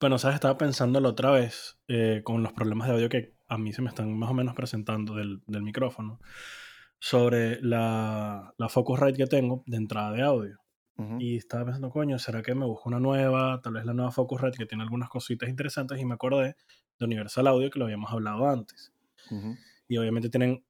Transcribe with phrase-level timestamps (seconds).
[0.00, 3.58] Bueno, sabes, estaba pensando la otra vez eh, con los problemas de audio que a
[3.58, 6.20] mí se me están más o menos presentando del, del micrófono,
[6.98, 10.58] sobre la, la Focusrite que tengo de entrada de audio.
[11.18, 13.58] Y estaba pensando, coño, ¿será que me busco una nueva?
[13.62, 16.56] Tal vez la nueva Focusrite que tiene algunas cositas interesantes y me acordé
[16.98, 18.92] de Universal Audio que lo habíamos hablado antes.
[19.88, 20.62] Y obviamente tienen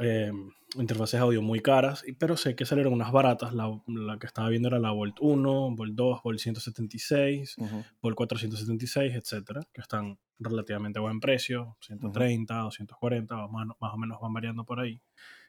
[0.00, 0.32] eh,
[0.74, 3.54] interfaces audio muy caras, pero sé que salieron unas baratas.
[3.54, 7.56] La, la, que estaba viendo era la Volt 1, Volt 2, Volt 176,
[8.00, 14.20] Volt 476, etcétera, que están relativamente a buen precio, 130, 240, más, más, o menos
[14.20, 15.00] van variando por ahí.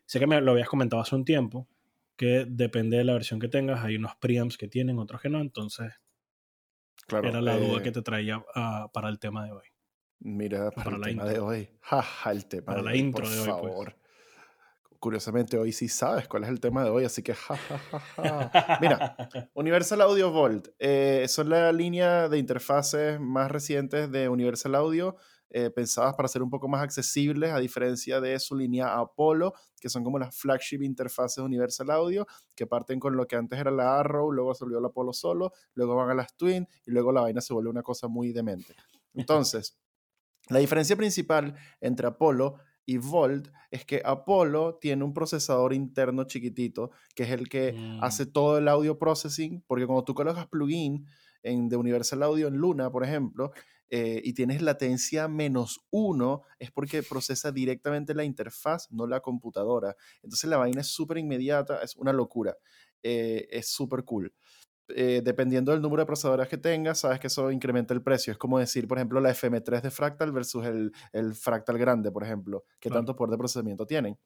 [0.06, 1.68] Sé que me lo habías comentado hace un tiempo,
[2.16, 5.42] que depende de la versión que tengas, hay unos preamps que tienen, otros que no,
[5.42, 5.94] entonces
[7.08, 9.66] claro, era la duda que eh te traía uh, para el tema de hoy.
[10.20, 11.30] Mira, para, para el tema intro.
[11.30, 11.70] de hoy.
[11.82, 13.94] Jaja, el tema para de la hoy, intro por de hoy, favor.
[13.94, 14.05] pues.
[15.00, 18.78] Curiosamente, hoy sí sabes cuál es el tema de hoy, así que jajajaja.
[18.82, 19.16] Mira,
[19.54, 25.16] Universal Audio Volt eh, son la línea de interfaces más recientes de Universal Audio,
[25.50, 29.90] eh, pensadas para ser un poco más accesibles, a diferencia de su línea Apollo, que
[29.90, 33.72] son como las flagship interfaces de Universal Audio, que parten con lo que antes era
[33.72, 37.12] la Arrow, luego se volvió la Apollo solo, luego van a las Twin y luego
[37.12, 38.76] la vaina se vuelve una cosa muy demente.
[39.14, 39.78] Entonces,
[40.50, 42.56] la diferencia principal entre Apollo
[42.86, 48.04] y Volt es que Apollo tiene un procesador interno chiquitito, que es el que mm.
[48.04, 51.06] hace todo el audio processing, porque cuando tú colocas plugin
[51.44, 53.52] en, de Universal Audio en Luna, por ejemplo,
[53.90, 59.96] eh, y tienes latencia menos uno, es porque procesa directamente la interfaz, no la computadora.
[60.24, 62.56] Entonces la vaina es súper inmediata, es una locura.
[63.04, 64.34] Eh, es súper cool.
[64.90, 68.32] Eh, dependiendo del número de procesadores que tengas, sabes que eso incrementa el precio.
[68.32, 72.24] Es como decir, por ejemplo, la FM3 de Fractal versus el, el Fractal grande, por
[72.24, 73.00] ejemplo, que claro.
[73.00, 74.18] tanto poder de procesamiento tienen.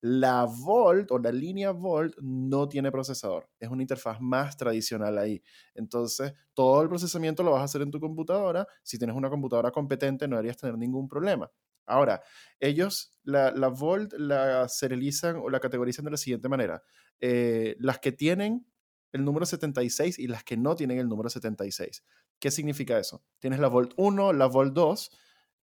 [0.00, 5.42] La Volt o la línea Volt no tiene procesador, es una interfaz más tradicional ahí.
[5.74, 8.66] Entonces, todo el procesamiento lo vas a hacer en tu computadora.
[8.82, 11.50] Si tienes una computadora competente, no deberías tener ningún problema.
[11.86, 12.22] Ahora,
[12.60, 16.82] ellos la, la Volt la serializan o la categorizan de la siguiente manera.
[17.20, 18.66] Eh, las que tienen
[19.14, 22.02] el número 76 y las que no tienen el número 76.
[22.40, 23.22] ¿Qué significa eso?
[23.38, 25.10] Tienes la Volt 1, la Volt 2,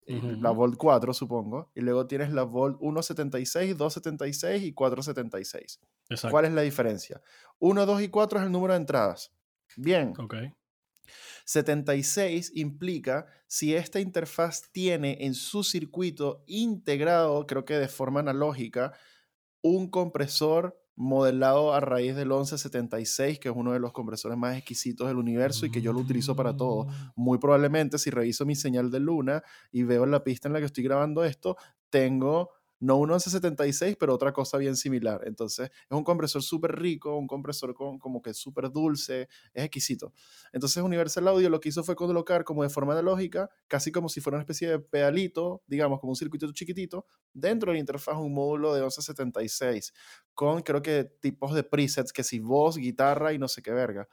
[0.08, 0.42] uh -huh.
[0.42, 5.82] la Volt 4, supongo, y luego tienes la Volt 176, 276 y 476.
[6.10, 6.32] Exacto.
[6.32, 7.22] ¿Cuál es la diferencia?
[7.60, 9.34] 1, 2 y 4 es el número de entradas.
[9.76, 10.14] Bien.
[10.18, 10.54] Okay.
[11.44, 18.94] 76 implica si esta interfaz tiene en su circuito integrado, creo que de forma analógica,
[19.62, 25.08] un compresor modelado a raíz del 1176, que es uno de los compresores más exquisitos
[25.08, 26.88] del universo y que yo lo utilizo para todo.
[27.16, 30.66] Muy probablemente si reviso mi señal de luna y veo la pista en la que
[30.66, 31.58] estoy grabando esto,
[31.90, 32.50] tengo
[32.82, 35.22] no un 1176, pero otra cosa bien similar.
[35.26, 40.14] Entonces, es un compresor súper rico, un compresor con, como que súper dulce, es exquisito.
[40.52, 44.20] Entonces, Universal Audio lo que hizo fue colocar como de forma analógica, casi como si
[44.20, 48.34] fuera una especie de pedalito, digamos, como un circuito chiquitito, dentro de la interfaz un
[48.34, 49.94] módulo de 1176,
[50.34, 54.08] con creo que tipos de presets, que si voz, guitarra y no sé qué verga.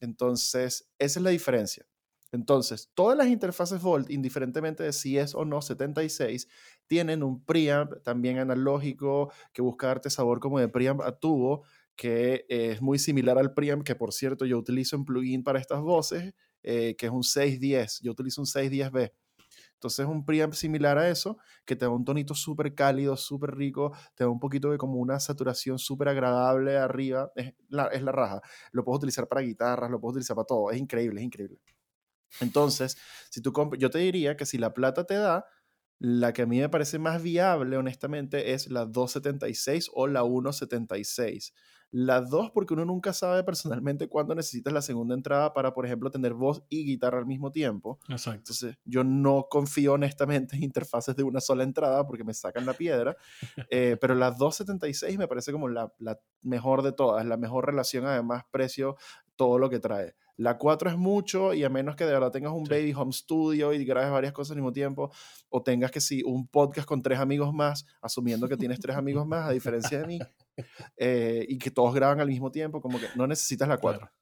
[0.00, 1.86] Entonces, esa es la diferencia.
[2.32, 6.48] Entonces, todas las interfaces Volt, indiferentemente de si es o no 76,
[6.86, 11.64] tienen un preamp también analógico que busca darte sabor como de preamp a tubo,
[11.96, 15.80] que es muy similar al preamp que, por cierto, yo utilizo en plugin para estas
[15.80, 18.00] voces, eh, que es un 610.
[18.02, 19.12] Yo utilizo un 610B.
[19.74, 23.92] Entonces, un preamp similar a eso, que te da un tonito súper cálido, súper rico,
[24.14, 27.30] te da un poquito de como una saturación súper agradable arriba.
[27.36, 28.40] Es la, raja.
[28.72, 30.70] Lo puedes utilizar para guitarras, lo puedes utilizar para todo.
[30.70, 31.58] Es increíble, es increíble.
[32.40, 32.96] Entonces,
[33.30, 35.46] si tú yo te diría que si la plata te da,
[35.98, 41.54] la que a mí me parece más viable, honestamente, es la 276 o la 176.
[41.92, 46.10] La 2 porque uno nunca sabe personalmente cuándo necesitas la segunda entrada para, por ejemplo,
[46.10, 47.98] tener voz y guitarra al mismo tiempo.
[48.08, 48.38] Exacto.
[48.38, 52.74] Entonces, yo no confío honestamente en interfaces de una sola entrada porque me sacan la
[52.74, 53.16] piedra.
[53.70, 58.04] eh, pero la 276 me parece como la, la mejor de todas, la mejor relación,
[58.04, 58.96] además, precio,
[59.36, 60.14] todo lo que trae.
[60.36, 62.70] La 4 es mucho y a menos que de verdad tengas un sí.
[62.70, 65.10] baby home studio y grabes varias cosas al mismo tiempo
[65.48, 69.26] o tengas que sí, un podcast con tres amigos más, asumiendo que tienes tres amigos
[69.26, 70.18] más, a diferencia de mí,
[70.96, 74.00] eh, y que todos graban al mismo tiempo, como que no necesitas la 4.
[74.00, 74.14] Claro.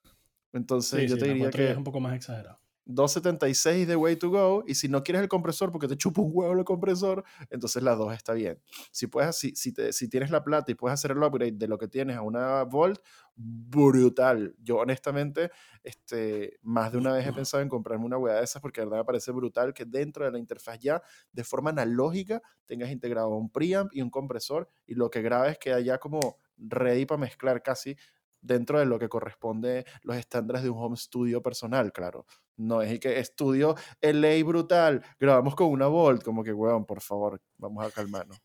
[0.53, 1.71] Entonces sí, yo sí, te diría que...
[1.71, 2.59] Es un poco más exagerado.
[2.85, 6.31] 276 de way to go y si no quieres el compresor porque te chupa un
[6.33, 8.61] huevo el compresor, entonces la 2 está bien.
[8.91, 11.67] Si, puedes, si, si, te, si tienes la plata y puedes hacer el upgrade de
[11.67, 12.99] lo que tienes a una Volt,
[13.35, 14.55] brutal.
[14.59, 15.51] Yo honestamente,
[15.83, 18.87] este, más de una vez he pensado en comprarme una hueá de esas porque de
[18.87, 23.29] verdad me parece brutal que dentro de la interfaz ya, de forma analógica, tengas integrado
[23.29, 27.61] un preamp y un compresor y lo que grabes queda ya como ready para mezclar
[27.61, 27.97] casi
[28.45, 32.25] dentro de lo que corresponde los estándares de un home studio personal, claro.
[32.57, 37.01] No es el que estudio ley brutal, grabamos con una Volt, como que, weón, por
[37.01, 38.37] favor, vamos a calmarnos.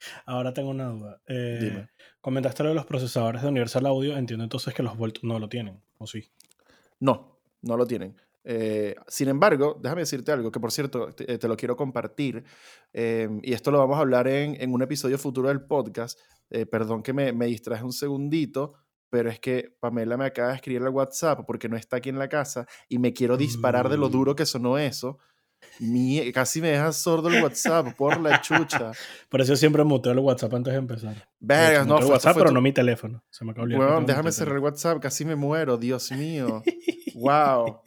[0.26, 1.20] Ahora tengo una duda.
[1.26, 1.86] Eh,
[2.20, 5.48] comentaste lo de los procesadores de Universal Audio, entiendo entonces que los Volt no lo
[5.48, 6.30] tienen, ¿o sí?
[6.98, 8.16] No, no lo tienen.
[8.42, 12.42] Eh, sin embargo, déjame decirte algo que por cierto te, lo quiero compartir
[12.92, 16.18] em, y esto lo vamos a hablar en, en un episodio futuro del podcast.
[16.50, 18.74] Eh, perdón que me, me distraje un segundito,
[19.10, 22.18] pero es que Pamela me acaba de escribir al WhatsApp porque no está aquí en
[22.18, 24.12] la casa y me quiero disparar de lo mm.
[24.12, 25.18] duro que sonó eso.
[25.78, 28.92] Mi, casi me deja sordo el WhatsApp por la chucha.
[29.28, 31.28] Por eso siempre muteo el WhatsApp antes de empezar.
[31.38, 33.22] Vergas, no, fue, WhatsApp, pero no mi teléfono.
[33.30, 33.66] Se me acabó
[34.00, 36.62] déjame cerrar el WhatsApp, casi me muero, Dios mío.
[37.14, 37.82] wow.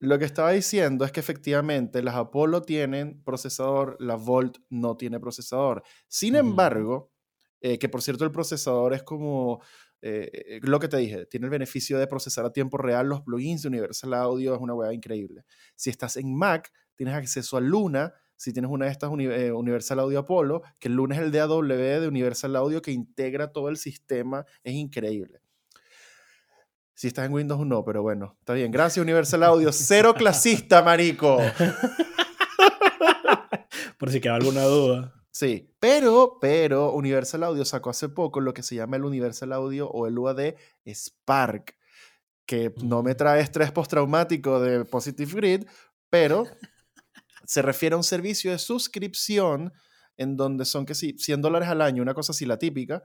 [0.00, 5.20] Lo que estaba diciendo es que efectivamente las Apollo tienen procesador, la Volt no tiene
[5.20, 5.82] procesador.
[6.08, 7.12] Sin embargo,
[7.60, 9.62] eh, que por cierto el procesador es como
[10.02, 13.20] eh, eh, lo que te dije, tiene el beneficio de procesar a tiempo real los
[13.20, 15.44] plugins de Universal Audio, es una hueá increíble.
[15.76, 20.18] Si estás en Mac, tienes acceso a Luna, si tienes una de estas Universal Audio
[20.18, 24.44] Apollo, que el Luna es el DAW de Universal Audio que integra todo el sistema,
[24.64, 25.40] es increíble.
[26.94, 28.72] Si estás en Windows, no, pero bueno, está bien.
[28.72, 29.68] Gracias, Universal Audio.
[29.72, 31.38] Cero clasista, marico.
[33.98, 35.21] Por si queda alguna duda.
[35.32, 39.88] Sí, pero, pero Universal Audio sacó hace poco lo que se llama el Universal Audio
[39.88, 40.54] o el UAD
[40.86, 41.74] Spark,
[42.44, 45.64] que no me trae estrés postraumático de Positive Grid,
[46.10, 46.44] pero
[47.46, 49.72] se refiere a un servicio de suscripción
[50.18, 53.02] en donde son que sí, 100 dólares al año, una cosa así la típica,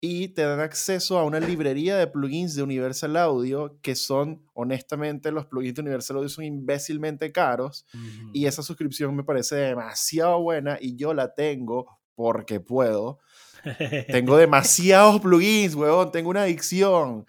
[0.00, 5.30] y te dan acceso a una librería de plugins de Universal Audio que son, honestamente,
[5.30, 7.84] los plugins de Universal Audio son imbécilmente caros
[8.32, 13.18] y esa suscripción me parece demasiado buena y yo la tengo porque puedo.
[14.08, 17.26] tengo demasiados plugins, weón, tengo una adicción.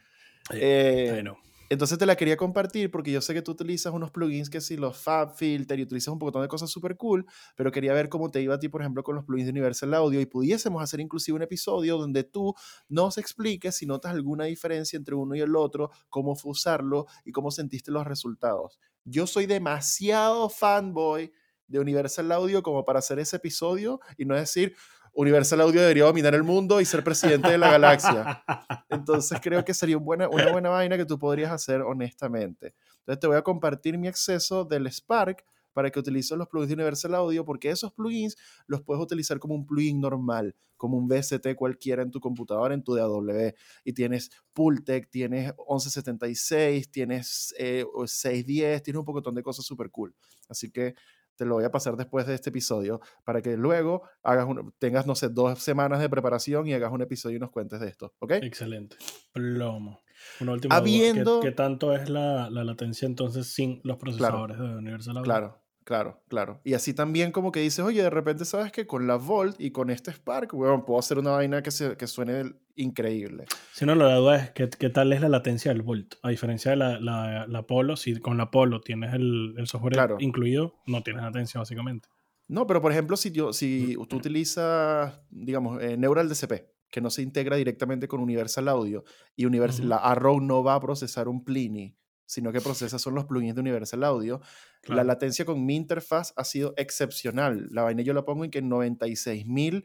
[0.54, 1.41] Eh, bueno.
[1.72, 4.76] Entonces te la quería compartir porque yo sé que tú utilizas unos plugins que sí,
[4.76, 7.26] los FabFilter y utilizas un montón de cosas súper cool,
[7.56, 9.94] pero quería ver cómo te iba a ti, por ejemplo, con los plugins de Universal
[9.94, 12.54] Audio y pudiésemos hacer inclusive un episodio donde tú
[12.90, 17.32] nos expliques si notas alguna diferencia entre uno y el otro, cómo fue usarlo y
[17.32, 18.78] cómo sentiste los resultados.
[19.06, 21.32] Yo soy demasiado fanboy
[21.68, 24.76] de Universal Audio como para hacer ese episodio y no decir,
[25.14, 28.44] Universal Audio debería dominar el mundo y ser presidente de la galaxia.
[28.90, 32.74] Entonces creo que sería una buena, vaina que tú podrías hacer honestamente.
[33.00, 35.44] Entonces te voy a compartir mi acceso del Spark
[35.74, 38.38] para que utilices los plugins de Universal Audio, porque esos plugins
[38.68, 42.84] los puedes utilizar como un plugin normal, como un VST cualquiera en tu computadora, en
[42.84, 43.54] tu DAW.
[43.84, 50.14] Y tienes Pultec, tienes 1176, tienes 610, eh, tienes un poco de cosas súper cool.
[50.50, 50.96] Así que
[51.42, 54.46] te lo voy a pasar después de este episodio para que luego hagas
[54.78, 57.88] tengas, no sé, dos semanas de preparación y hagas un episodio y nos cuentes de
[57.88, 58.34] esto, ¿ok?
[58.44, 58.96] Excelente.
[59.34, 60.04] Plomo.
[60.40, 61.40] Una última Habiendo...
[61.40, 65.24] ¿Qué, tanto es la, latencia entonces sin los procesadores de Universal Audio?
[65.24, 66.62] Claro, Claro, claro.
[66.64, 69.72] Y así también como que dices, oye, de repente sabes que con la Volt y
[69.72, 73.46] con este Spark, bueno, puedo hacer una vaina que, se, que suene increíble.
[73.74, 76.16] Si no, la duda es ¿qué, qué tal es la latencia del Volt.
[76.22, 80.16] A diferencia de la, la, la Polo, si con la Polo tienes el, el software
[80.20, 82.10] incluido, no tienes latencia básicamente.
[82.48, 87.10] No, pero por ejemplo, si, yo, si tú utilizas, digamos, eh, Neural DCP, que no
[87.10, 89.04] se integra directamente con Universal Audio,
[89.36, 91.96] y Universal, la Arrow no va a procesar un Plini,
[92.32, 94.40] sino que procesa son los plugins de Universal Audio.
[94.88, 97.68] La latencia con mi interfaz ha sido excepcional.
[97.72, 99.84] La vaina yo la pongo en que 96.000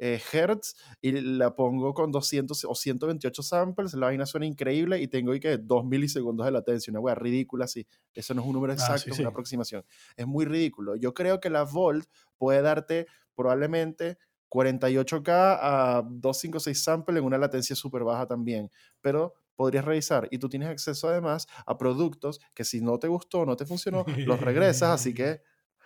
[0.00, 3.94] eh, Hz y la pongo con 200 o 128 samples.
[3.94, 6.90] La vaina suena increíble y tengo ahí que 2 milisegundos de latencia.
[6.90, 7.86] Una wea ridícula, sí.
[8.12, 9.84] Eso no es un número ah, exacto, es una aproximación.
[10.16, 10.96] Es muy ridículo.
[10.96, 14.18] Yo creo que la Volt puede darte probablemente
[14.50, 18.68] 48K a 256 samples en una latencia súper baja también.
[19.00, 23.46] Pero podrías revisar y tú tienes acceso además a productos que si no te gustó,
[23.46, 25.42] no te funcionó, los regresas, así que...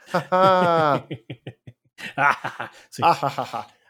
[2.90, 3.02] sí.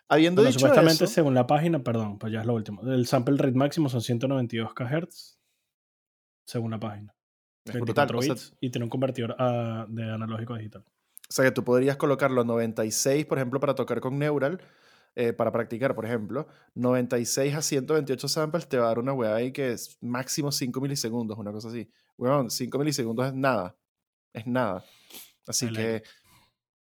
[0.08, 2.82] Habiendo dicho supuestamente según la página, perdón, pues ya es lo último.
[2.82, 5.38] El sample rate máximo son 192 kHz
[6.44, 7.14] según la página.
[7.64, 10.84] Es brutal, bits y tiene un convertidor ah, de analógico a digital.
[11.28, 14.62] O sea que tú podrías colocarlo a 96, por ejemplo, para tocar con Neural
[15.20, 16.46] eh, para practicar, por ejemplo,
[16.76, 20.80] 96 a 128 samples te va a dar una weá ahí que es máximo 5
[20.80, 21.90] milisegundos, una cosa así.
[22.16, 23.76] Weón, 5 milisegundos es nada.
[24.32, 24.84] Es nada.
[25.44, 26.04] Así que,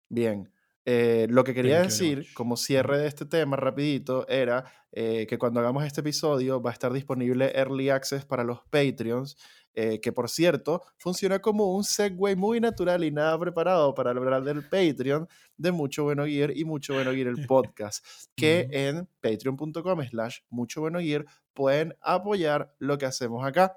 [0.09, 0.51] bien.
[0.85, 5.59] Eh, lo que quería decir, como cierre de este tema rapidito, era eh, que cuando
[5.59, 9.35] hagamos este episodio va a estar disponible Early Access para los Patreons
[9.77, 14.41] eh, que por cierto funciona como un segue muy natural y nada preparado para hablar
[14.41, 15.27] del Patreon
[15.57, 18.05] de Mucho Bueno Gear y Mucho Bueno Gear el podcast,
[18.37, 23.75] que en patreon.com slash Mucho Bueno Gear pueden apoyar lo que hacemos acá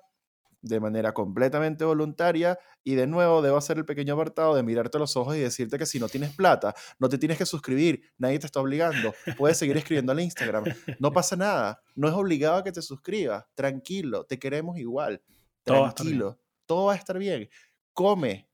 [0.60, 5.00] de manera completamente voluntaria y de nuevo debo hacer el pequeño apartado de mirarte a
[5.00, 8.38] los ojos y decirte que si no tienes plata, no te tienes que suscribir, nadie
[8.38, 10.64] te está obligando, puedes seguir escribiendo al Instagram,
[10.98, 15.22] no pasa nada, no es obligado a que te suscribas, tranquilo, te queremos igual,
[15.62, 17.48] tranquilo, todo va a estar bien,
[17.92, 18.48] come,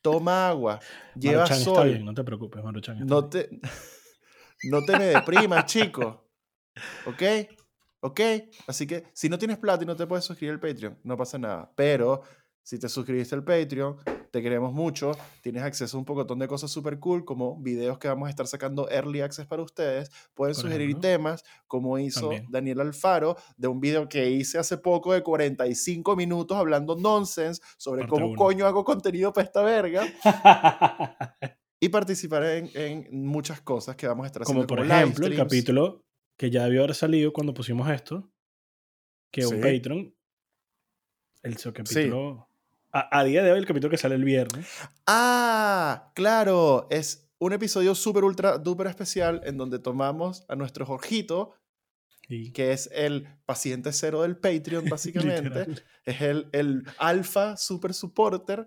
[0.00, 0.80] toma agua,
[1.14, 1.58] lleva sol.
[1.58, 3.06] Está bien, no te preocupes, Maruchan.
[3.06, 3.48] No te,
[4.64, 6.28] no te me deprimas, chico,
[7.06, 7.22] ¿ok?
[8.04, 8.20] ¿Ok?
[8.66, 11.38] Así que si no tienes plata y no te puedes suscribir al Patreon, no pasa
[11.38, 11.72] nada.
[11.76, 12.22] Pero
[12.64, 13.96] si te suscribiste al Patreon,
[14.32, 15.12] te queremos mucho.
[15.40, 18.48] Tienes acceso a un pocotón de cosas súper cool, como videos que vamos a estar
[18.48, 20.10] sacando early access para ustedes.
[20.34, 25.22] Pueden sugerir temas, como hizo Daniel Alfaro, de un video que hice hace poco de
[25.22, 30.04] 45 minutos hablando nonsense sobre cómo coño hago contenido para esta verga.
[31.80, 34.66] y participar en, en, muchas cosas que vamos a estar haciendo.
[34.66, 36.04] Como por ejemplo el capítulo
[36.36, 38.30] que ya debió haber salido cuando pusimos esto,
[39.30, 40.14] que un Patreon,
[41.42, 42.48] el capítulo...
[42.94, 44.68] A, día de hoy, el capítulo que sale el viernes.
[45.06, 51.54] Ah, claro, es un episodio súper, ultra, duper especial en donde tomamos a nuestro Jorgito,
[52.28, 55.82] que es el paciente cero del Patreon, básicamente.
[56.04, 58.66] es el, el alfa super supporter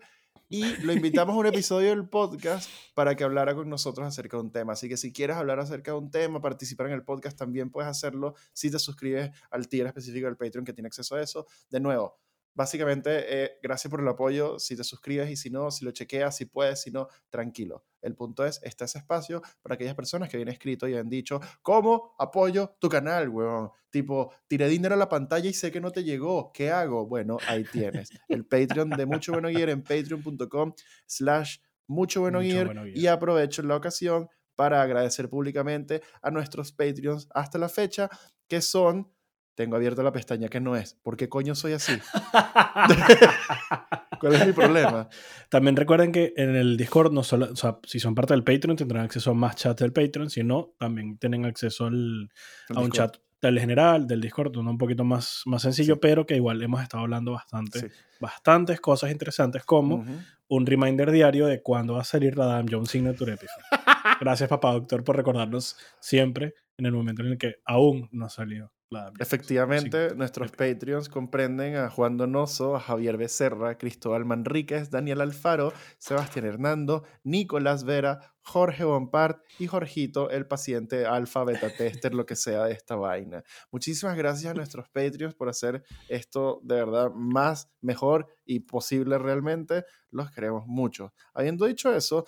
[0.56, 4.44] y lo invitamos a un episodio del podcast para que hablara con nosotros acerca de
[4.44, 4.72] un tema.
[4.72, 7.90] Así que si quieres hablar acerca de un tema, participar en el podcast, también puedes
[7.90, 11.46] hacerlo si te suscribes al tier específico del Patreon que tiene acceso a eso.
[11.70, 12.18] De nuevo,
[12.56, 14.58] básicamente, eh, gracias por el apoyo.
[14.58, 17.86] Si te suscribes y si no, si lo chequeas, si puedes, si no, tranquilo.
[18.02, 21.40] El punto es, está ese espacio para aquellas personas que habían escrito y han dicho,
[21.62, 23.70] ¿cómo apoyo tu canal, weón?
[23.90, 26.52] Tipo, tiré dinero a la pantalla y sé que no te llegó.
[26.54, 27.06] ¿Qué hago?
[27.06, 28.10] Bueno, ahí tienes.
[28.30, 30.74] El Patreon de Mucho Bueno Gear en patreon.com
[31.06, 31.58] slash
[31.88, 32.88] Mucho Bueno Gear.
[32.94, 38.10] Y aprovecho la ocasión para agradecer públicamente a nuestros Patreons hasta la fecha,
[38.48, 39.12] que son
[39.56, 40.96] tengo abierta la pestaña que no es.
[40.96, 41.94] ¿Por qué coño soy así?
[44.20, 45.10] ¿Cuál es mi problema?
[45.50, 48.78] También recuerden que en el Discord, no solo, o sea, si son parte del Patreon,
[48.78, 50.30] tendrán acceso a más chats del Patreon.
[50.30, 52.30] Si no, también tienen acceso al,
[52.70, 56.36] a un chat del general, del Discord, uno un poquito más, más sencillo, pero que
[56.36, 60.06] igual hemos estado hablando bastante, bastantes cosas interesantes, como
[60.48, 63.64] un reminder diario de cuándo va a salir la Adam Jones Signature Episode.
[64.22, 68.30] Gracias, papá doctor, por recordarnos siempre en el momento en el que aún no ha
[68.30, 68.72] salido.
[69.20, 76.46] Efectivamente, nuestros Patreons comprenden a Juan Donoso, a Javier Becerra, Cristóbal Manríquez, Daniel Alfaro, Sebastián
[76.46, 82.66] Hernando, Nicolás Vera, Jorge Bompard y Jorgito, el paciente alfa, beta tester, lo que sea
[82.66, 83.44] de esta vaina.
[83.72, 89.84] Muchísimas gracias a nuestros Patreons por hacer esto de verdad más, mejor y posible realmente.
[90.12, 91.12] Los queremos mucho.
[91.34, 92.26] Habiendo dicho eso,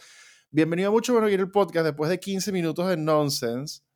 [0.49, 3.86] bienvenido a Mucho Bueno el podcast después de 15 minutos de nonsense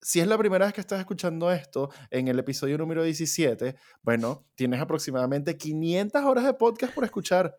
[0.00, 4.46] si es la primera vez que estás escuchando esto, en el episodio número 17, bueno,
[4.54, 7.58] tienes aproximadamente 500 horas de podcast por escuchar.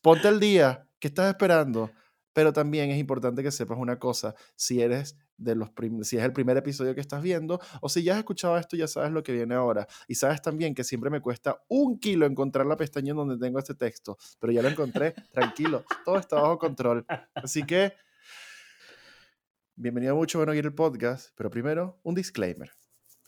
[0.00, 1.90] Ponte al día, ¿qué estás esperando?
[2.32, 5.70] Pero también es importante que sepas una cosa, si eres de los
[6.02, 8.86] si es el primer episodio que estás viendo o si ya has escuchado esto ya
[8.86, 12.66] sabes lo que viene ahora y sabes también que siempre me cuesta un kilo encontrar
[12.66, 16.58] la pestaña en donde tengo este texto, pero ya lo encontré, tranquilo, todo está bajo
[16.58, 17.04] control.
[17.34, 17.92] Así que
[19.74, 22.70] Bienvenido a Mucho Bueno Gear el podcast, pero primero un disclaimer.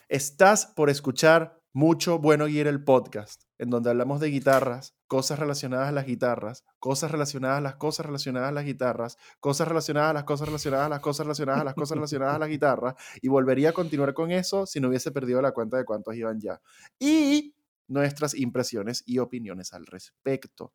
[0.09, 5.89] Estás por escuchar Mucho Bueno Gear el podcast, en donde hablamos de guitarras, cosas relacionadas
[5.89, 10.13] a las guitarras, cosas relacionadas a las cosas relacionadas a las guitarras, cosas relacionadas a
[10.13, 13.29] las cosas relacionadas a las cosas relacionadas a las cosas relacionadas a las guitarras, y
[13.29, 16.61] volvería a continuar con eso si no hubiese perdido la cuenta de cuántos iban ya.
[16.99, 17.57] Y
[17.89, 20.75] nuestras impresiones y opiniones al respecto.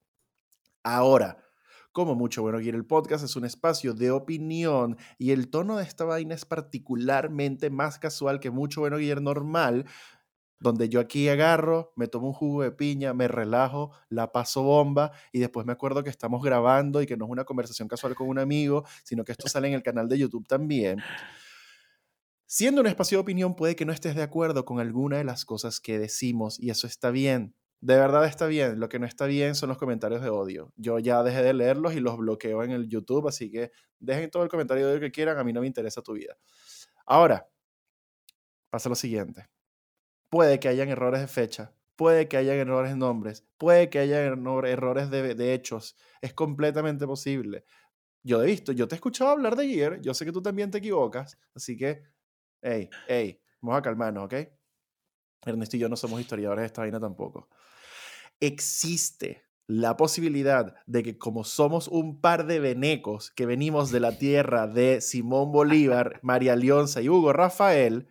[0.82, 1.38] Ahora,
[1.92, 5.84] como Mucho Bueno Gear, el podcast es un espacio de opinión y el tono de
[5.84, 9.86] esta vaina es particularmente más casual que Mucho Bueno Gear normal,
[10.60, 15.12] donde yo aquí agarro, me tomo un jugo de piña, me relajo, la paso bomba
[15.32, 18.28] y después me acuerdo que estamos grabando y que no es una conversación casual con
[18.28, 21.00] un amigo, sino que esto sale en el canal de YouTube también.
[22.46, 25.46] Siendo un espacio de opinión, puede que no estés de acuerdo con alguna de las
[25.46, 27.56] cosas que decimos y eso está bien.
[27.82, 28.80] De verdad está bien.
[28.80, 30.74] Lo que no está bien son los comentarios de odio.
[30.76, 34.44] Yo ya dejé de leerlos y los bloqueo en el YouTube, así que dejen todo
[34.44, 35.38] el comentario de odio que quieran.
[35.38, 36.38] A mí no me interesa tu vida.
[37.06, 37.50] Ahora,
[38.70, 39.48] pasa lo siguiente.
[40.30, 44.22] Puede que hayan errores de fecha, puede que hayan errores de nombres, puede que haya
[44.22, 45.98] errores de, hechos.
[46.22, 47.66] Es completamente posible.
[48.24, 50.70] Yo he visto, yo te he escuchado hablar de Gear, yo sé que tú también
[50.70, 52.04] te equivocas, así que,
[52.62, 54.59] hey, hey, vamos a calmarnos, ¿ok?
[55.46, 57.48] Ernesto y yo no somos historiadores de esta vaina tampoco
[58.40, 64.18] existe la posibilidad de que como somos un par de venecos que venimos de la
[64.18, 68.08] tierra de Simón Bolívar, María Leonza y Hugo Rafael,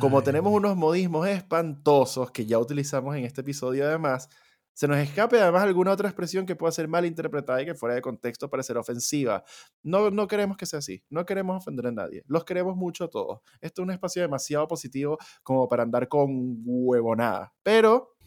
[0.00, 0.58] como Ay, tenemos no.
[0.58, 4.28] unos modismos espantosos que ya utilizamos en este episodio además,
[4.76, 7.94] se nos escape además alguna otra expresión que pueda ser mal interpretada y que fuera
[7.94, 9.42] de contexto parecer ofensiva.
[9.82, 13.08] No, no queremos que sea así, no queremos ofender a nadie, los queremos mucho a
[13.08, 13.40] todos.
[13.62, 16.28] Esto es un espacio demasiado positivo como para andar con
[16.62, 18.18] huevonada, pero,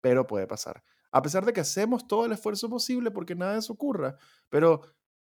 [0.00, 0.82] pero puede pasar.
[1.12, 4.16] A pesar de que hacemos todo el esfuerzo posible porque nada de eso ocurra,
[4.48, 4.80] pero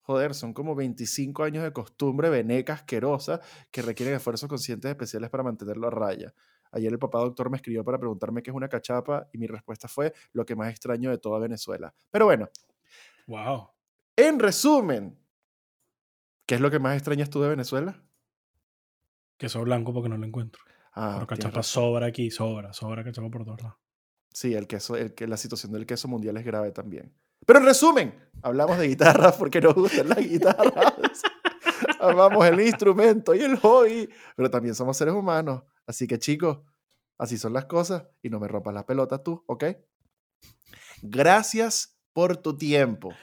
[0.04, 5.44] joder, son como 25 años de costumbre veneca asquerosa que requieren esfuerzos conscientes especiales para
[5.44, 6.34] mantenerlo a raya.
[6.76, 9.88] Ayer el papá doctor me escribió para preguntarme qué es una cachapa y mi respuesta
[9.88, 11.94] fue lo que más extraño de toda Venezuela.
[12.12, 12.50] Pero bueno,
[13.28, 13.70] Wow.
[14.18, 15.18] en resumen,
[16.46, 18.04] ¿qué es lo que más extrañas tú de Venezuela?
[19.38, 20.62] Queso blanco porque no lo encuentro.
[20.94, 23.78] Ah, Pero cachapa sobra aquí, sobra, sobra cachapa por todos lados.
[24.34, 27.14] Sí, el queso, el, que la situación del queso mundial es grave también.
[27.46, 31.22] Pero en resumen, hablamos de guitarras porque nos gustan las guitarras.
[32.00, 35.64] Amamos el instrumento y el hobby, pero también somos seres humanos.
[35.88, 36.60] Así que chicos,
[37.18, 39.66] así son las cosas y no me rompas las pelotas tú, ¿ok?
[41.02, 43.14] Gracias por tu tiempo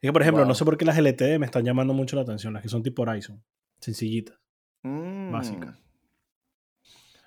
[0.00, 2.54] que, por ejemplo, no sé por qué las LTD me están llamando mucho la atención,
[2.54, 3.44] las que son tipo Horizon.
[3.80, 4.42] Sencillitas.
[4.82, 5.30] Mm.
[5.32, 5.78] Básica.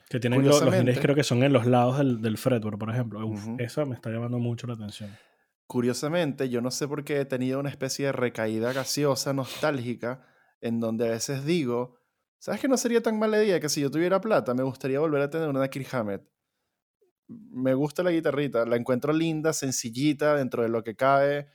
[0.09, 2.89] que tienen lo- los delays creo que son en los lados del, del fretboard, por
[2.91, 3.25] ejemplo.
[3.25, 3.55] Uf, Ujú.
[3.59, 5.09] Esa me está llamando mucho la atención.
[5.67, 10.23] Curiosamente, yo no sé por qué he tenido una especie de recaída gaseosa nostálgica
[10.61, 11.97] en donde a veces digo,
[12.37, 15.23] ¿sabes que no sería tan mala idea que si yo tuviera plata me gustaría volver
[15.23, 16.21] a tener una Kirk Hammett?
[17.27, 21.47] Me gusta la guitarrita, la encuentro linda, sencillita, dentro de lo que cabe.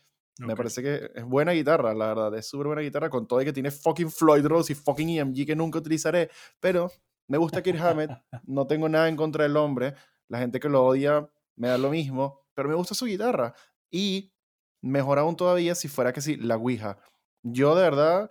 [0.46, 2.34] Me parece que es buena guitarra, la verdad.
[2.34, 5.46] Es súper buena guitarra con todo y que tiene fucking Floyd Rose y fucking EMG
[5.46, 6.30] que nunca utilizaré.
[6.60, 6.90] Pero
[7.28, 8.10] me gusta Kirk Hammett.
[8.44, 9.94] No tengo nada en contra del hombre.
[10.28, 12.40] La gente que lo odia me da lo mismo.
[12.54, 13.54] Pero me gusta su guitarra.
[13.90, 14.32] Y
[14.80, 16.98] mejor aún todavía si fuera que sí, la Ouija.
[17.42, 18.30] Yo de verdad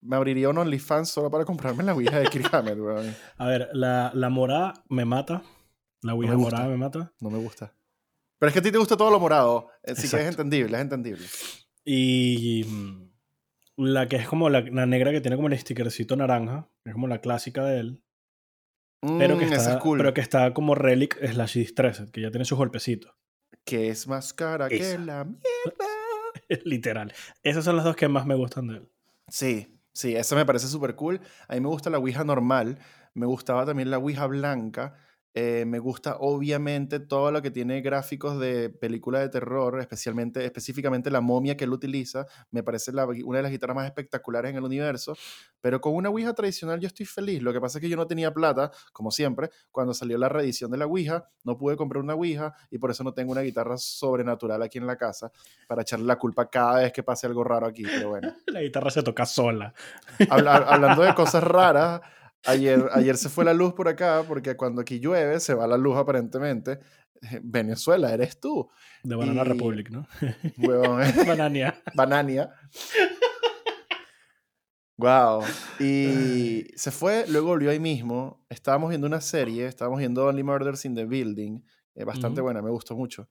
[0.00, 2.78] me abriría un OnlyFans solo para comprarme la Ouija de Kirk Hammett.
[3.38, 5.42] A ver, la, la morada me mata.
[6.02, 6.50] La Ouija gusta.
[6.56, 7.12] morada me mata.
[7.20, 7.74] No me gusta.
[8.38, 9.68] Pero es que a ti te gusta todo lo morado.
[9.86, 11.26] Así que es entendible, es entendible.
[11.84, 13.10] Y mm,
[13.76, 16.94] la que es como la, la negra que tiene como el stickercito naranja, que es
[16.94, 18.02] como la clásica de él,
[19.18, 19.98] pero que, Mm, está, es cool.
[19.98, 23.12] pero que está como relic slash distressed, que ya tiene sus golpecitos.
[23.64, 26.62] que es más cara que la mierda.
[26.64, 27.12] Literal.
[27.42, 28.88] Esas son las dos que más me gustan de él.
[29.28, 31.20] Sí, sí, esa me parece súper cool.
[31.48, 32.78] A mí me gusta la Ouija normal,
[33.14, 34.94] me gustaba también la Ouija blanca,
[35.34, 41.10] eh, me gusta obviamente todo lo que tiene gráficos de película de terror, especialmente, específicamente
[41.10, 44.56] la momia que él utiliza, me parece la- una de las guitarras más espectaculares en
[44.56, 45.16] el universo,
[45.60, 47.42] pero con una Ouija tradicional yo estoy feliz.
[47.42, 50.70] Lo que pasa es que yo no tenía plata, como siempre, cuando salió la reedición
[50.70, 53.76] de la Ouija, no pude comprar una Ouija y por eso no tengo una guitarra
[53.76, 55.30] sobrenatural aquí en la casa
[55.68, 58.34] para echarle la culpa cada vez que pase algo raro aquí, pero bueno.
[58.46, 59.72] La guitarra se toca sola.
[60.30, 62.00] Habla- hablando de cosas raras,
[62.48, 65.76] ayer, ayer se fue la luz por acá porque cuando aquí llueve se va la
[65.76, 66.78] luz aparentemente.
[67.42, 68.68] Venezuela, eres tú.
[69.02, 70.06] De Banana Y- Republic, ¿no?
[70.58, 71.80] Huevón, Banania.
[71.94, 72.50] Banania.
[74.96, 75.44] Wow.
[75.78, 78.44] Y se fue, luego volvió ahí mismo.
[78.48, 81.60] Estábamos viendo una serie, estábamos viendo Only Murders in the Building.
[81.94, 82.46] eh, bastante Ujú.
[82.46, 83.28] buena, me gustó mucho.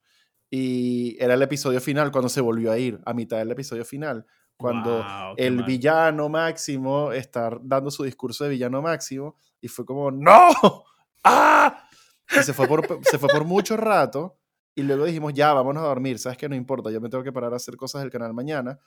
[0.49, 4.25] Y era el episodio final cuando se volvió a ir, a mitad del episodio final.
[4.57, 5.65] Cuando Wow, el mal.
[5.65, 10.49] villano máximo está dando su discurso de villano máximo y fue como ¡No!
[11.23, 11.87] ¡Ah!
[12.35, 14.37] Y se fue por, se fue por mucho rato
[14.75, 17.31] y luego dijimos ya, vámonos a dormir, sabes que no importa, yo me tengo que
[17.31, 18.79] parar a hacer cosas del canal mañana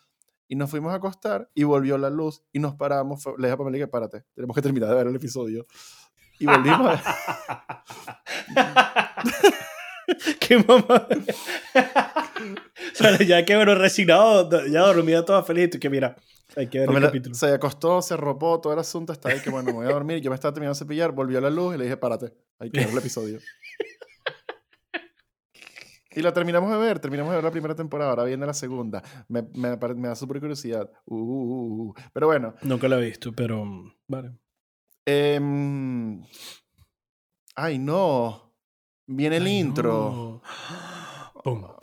[0.47, 3.57] y nos fuimos a acostar y volvió la luz y nos paramos, le dije a
[3.57, 5.67] Pamela que párate, tenemos que terminar de ver el episodio
[6.39, 7.85] y volvimos a...
[10.40, 11.09] Qué mamá.
[11.11, 15.70] o sea, ya que bueno, resignado, ya dormida toda feliz.
[15.70, 16.16] Tú que mira,
[16.57, 17.35] hay que ver el Pamela capítulo.
[17.35, 20.20] se acostó, se arropó, todo el asunto está ahí que bueno, me voy a dormir,
[20.20, 22.81] yo me estaba terminando de cepillar, volvió la luz y le dije párate, hay que
[22.81, 23.38] ver el episodio.
[26.12, 29.01] Y la terminamos de ver, terminamos de ver la primera temporada, ahora viene la segunda.
[29.29, 30.90] Me, me, me da súper curiosidad.
[31.05, 31.94] Uh, uh, uh, uh.
[32.12, 34.33] Pero bueno, Nunca lo he visto, pero mm, vale.
[35.07, 36.20] em,
[37.55, 38.50] ay no,
[39.12, 39.92] Viene el Ay, intro.
[39.92, 41.42] no.
[41.42, 41.80] Pum.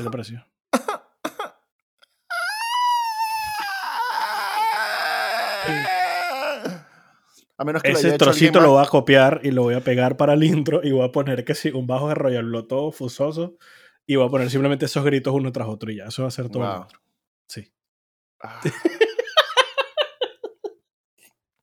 [0.00, 0.46] ¿Qué te pareció?
[7.58, 10.32] A menos que Ese trocito lo voy a copiar y lo voy a pegar para
[10.32, 13.58] el intro y voy a poner que sí, un bajo de Royal todo fusoso
[14.06, 16.06] y voy a poner simplemente esos gritos uno tras otro y ya.
[16.06, 16.62] Eso va a ser todo.
[16.62, 16.86] Wow.
[17.46, 17.70] Sí.
[18.42, 18.62] Ah.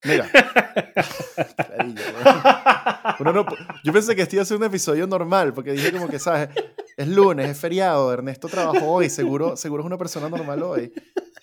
[0.03, 0.29] Mira.
[3.19, 3.43] Uno no
[3.83, 6.49] yo pensé que este iba a ser un episodio normal, porque dije como que, ¿sabes?
[6.97, 10.91] Es lunes, es feriado, Ernesto trabajó hoy, seguro, seguro es una persona normal hoy.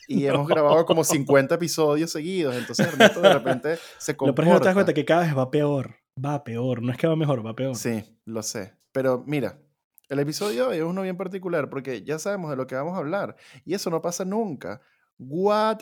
[0.08, 4.42] Y hemos grabado como 50 episodios seguidos, entonces Ernesto de repente se Lo comporta.
[4.44, 5.94] que no te das cuenta que cada vez va peor.
[6.22, 6.82] Va peor.
[6.82, 7.74] No es que va mejor, va peor.
[7.76, 8.74] Sí, lo sé.
[8.92, 9.60] Pero mira,
[10.08, 12.94] el episodio de hoy es uno bien particular porque ya sabemos de lo que vamos
[12.94, 13.36] a hablar.
[13.64, 14.80] Y eso no pasa nunca.
[15.18, 15.78] What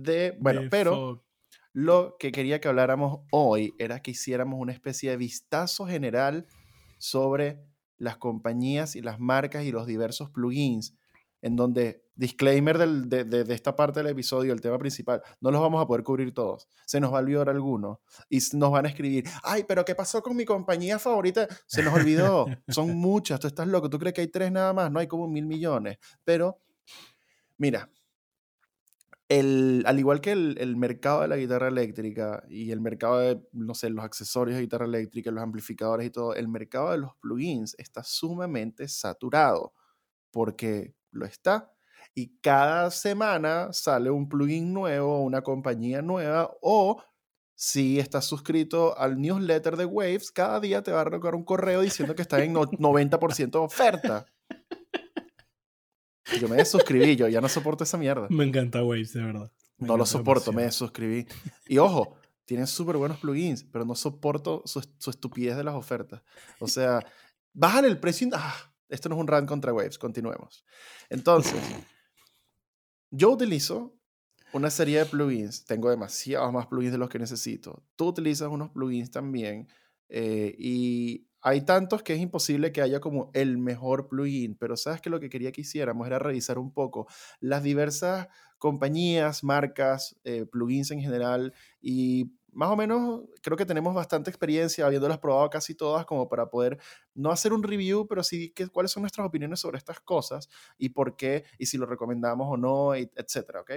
[0.00, 0.36] the...
[0.40, 1.24] Bueno, The pero fuck.
[1.72, 6.46] lo que quería que habláramos hoy era que hiciéramos una especie de vistazo general
[6.98, 7.65] sobre
[7.98, 10.94] las compañías y las marcas y los diversos plugins,
[11.42, 15.50] en donde, disclaimer del- de, de- de esta parte del episodio, el tema principal, no
[15.50, 18.86] los vamos a poder cubrir todos, se nos va a olvidar alguno y nos van
[18.86, 21.46] a escribir, ay, pero ¿qué pasó con mi compañía favorita?
[21.66, 24.90] Se nos olvidó, son muchas, tú estás loco, tú crees que hay tres nada más,
[24.90, 26.58] no hay como mil millones, pero
[27.58, 27.90] mira,
[29.28, 33.40] el, al igual que el, el mercado de la guitarra eléctrica y el mercado de,
[33.52, 37.14] no sé, los accesorios de guitarra eléctrica, los amplificadores y todo, el mercado de los
[37.16, 39.72] plugins está sumamente saturado
[40.30, 41.72] porque lo está.
[42.14, 47.02] Y cada semana sale un plugin nuevo, una compañía nueva o
[47.54, 51.80] si estás suscrito al newsletter de Waves, cada día te va a recoger un correo
[51.80, 54.26] diciendo que está en no- 90% de oferta.
[56.40, 58.26] Yo me desuscribí, yo ya no soporto esa mierda.
[58.30, 59.52] Me encanta Waves, de verdad.
[59.78, 61.26] Me No lo soporto, me desuscribí.
[61.66, 66.22] Y ojo, tienen súper buenos plugins, pero no soporto su, su estupidez de las ofertas.
[66.58, 67.04] O sea,
[67.52, 68.30] bajan el precio y...
[68.34, 70.64] ah, esto no es un rant contra Waves, continuemos.
[71.10, 71.60] Entonces,
[73.10, 73.96] yo utilizo
[74.52, 77.84] una serie de plugins, tengo demasiados más plugins de los que necesito.
[77.96, 79.68] Tú utilizas unos plugins también
[80.08, 85.00] eh, y hay tantos que es imposible que haya como el mejor plugin, pero sabes
[85.00, 87.06] que lo que quería que hiciéramos era revisar un poco
[87.38, 88.26] las diversas
[88.58, 94.86] compañías, marcas, eh, plugins en general y más o menos creo que tenemos bastante experiencia
[94.86, 96.78] habiéndolas probado casi todas como para poder
[97.14, 100.88] no hacer un review, pero sí que, cuáles son nuestras opiniones sobre estas cosas y
[100.88, 103.70] por qué y si lo recomendamos o no, etcétera, ¿ok?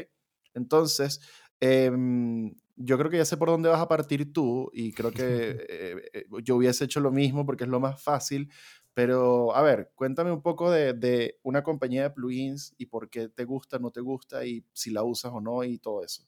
[0.55, 1.21] Entonces,
[1.59, 5.21] em, yo creo que ya sé por dónde vas a partir tú y creo que
[5.69, 8.51] eh, eh, yo hubiese hecho lo mismo porque es lo más fácil,
[8.93, 13.29] pero a ver, cuéntame un poco de, de una compañía de plugins y por qué
[13.29, 16.23] te gusta, no te gusta y si la usas o no y todo eso.